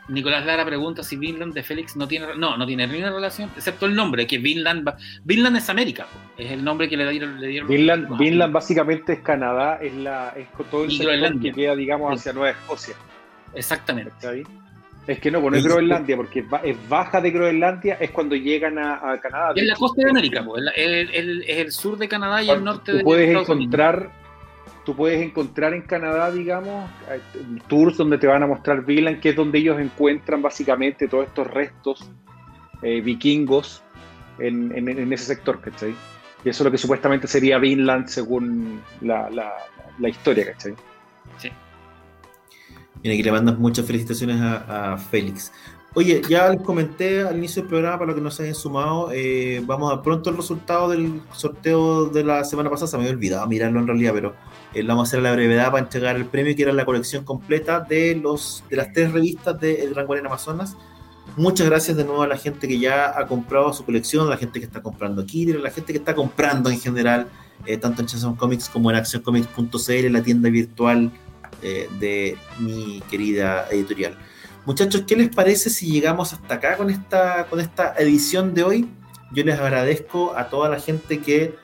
[0.10, 3.86] Nicolás Lara pregunta si Vinland de Félix no tiene no, no tiene ninguna relación, excepto
[3.86, 4.90] el nombre, que Vinland
[5.24, 6.08] Vinland es América,
[6.38, 7.40] es el nombre que le dieron.
[7.40, 11.76] Le dieron Vinland, Vinland básicamente es Canadá, es la es todo el sector que queda,
[11.76, 12.96] digamos, hacia Nueva Escocia.
[13.54, 14.12] Exactamente.
[15.08, 18.78] Es que no, pues no es Groenlandia, porque es baja de Groenlandia, es cuando llegan
[18.78, 19.54] a, Canadá.
[19.56, 23.04] es la costa de América, pues, es, el, sur de Canadá y el norte de
[23.04, 24.12] puedes encontrar
[24.90, 26.90] tú puedes encontrar en Canadá, digamos,
[27.68, 31.46] tours donde te van a mostrar Vinland, que es donde ellos encuentran básicamente todos estos
[31.46, 32.10] restos
[32.82, 33.84] eh, vikingos
[34.40, 35.94] en, ese sector, ¿cachai?
[36.44, 39.54] Y eso es lo que supuestamente sería Vinland según la,
[40.08, 40.74] historia, ¿cachai?
[41.38, 41.52] Sí.
[43.04, 45.54] Mira, aquí le mandas muchas felicitaciones a, Félix.
[45.96, 49.10] Oye, ya les comenté al inicio del programa, para los que no se hayan sumado,
[49.12, 53.16] eh, vamos a pronto el resultado del sorteo de la semana pasada, se me había
[53.16, 54.36] olvidado mirarlo en realidad, pero
[54.76, 57.80] eh, vamos a hacer la brevedad para entregar el premio, que era la colección completa
[57.80, 60.78] de, los, de las tres revistas de El Gran Guardián Amazonas.
[61.36, 64.38] Muchas gracias de nuevo a la gente que ya ha comprado su colección, a la
[64.38, 67.30] gente que está comprando aquí, a la gente que está comprando en general,
[67.66, 71.12] eh, tanto en Chanson Comics como en accioncomics.cl, la tienda virtual
[71.62, 74.18] de mi querida editorial.
[74.70, 78.88] Muchachos, ¿qué les parece si llegamos hasta acá con esta, con esta edición de hoy?
[79.32, 81.56] Yo les agradezco a toda la gente que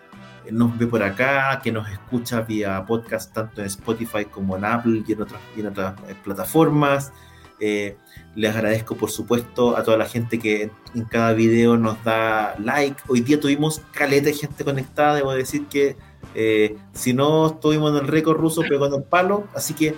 [0.50, 5.04] nos ve por acá, que nos escucha vía podcast tanto en Spotify como en Apple
[5.08, 7.14] y en otras, en otras eh, plataformas.
[7.60, 7.96] Eh,
[8.34, 13.04] les agradezco, por supuesto, a toda la gente que en cada video nos da like.
[13.08, 15.14] Hoy día tuvimos caleta de gente conectada.
[15.14, 15.96] Debo decir que
[16.34, 19.48] eh, si no estuvimos en el récord ruso pegando el palo.
[19.54, 19.94] Así que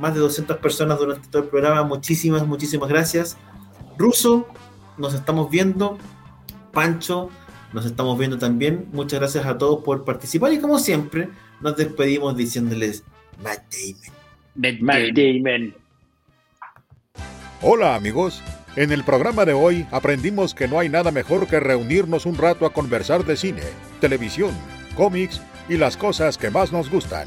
[0.00, 1.84] más de 200 personas durante todo el programa.
[1.84, 3.36] Muchísimas, muchísimas gracias.
[3.98, 4.48] Ruso,
[4.96, 5.98] nos estamos viendo.
[6.72, 7.30] Pancho,
[7.72, 8.88] nos estamos viendo también.
[8.92, 11.28] Muchas gracias a todos por participar y como siempre
[11.60, 13.04] nos despedimos diciéndoles
[13.42, 13.62] Matt
[14.56, 14.80] Damon.
[14.80, 15.74] Matt Damon.
[17.62, 18.42] Hola amigos.
[18.76, 22.64] En el programa de hoy aprendimos que no hay nada mejor que reunirnos un rato
[22.64, 23.62] a conversar de cine,
[24.00, 24.52] televisión,
[24.96, 27.26] cómics y las cosas que más nos gustan,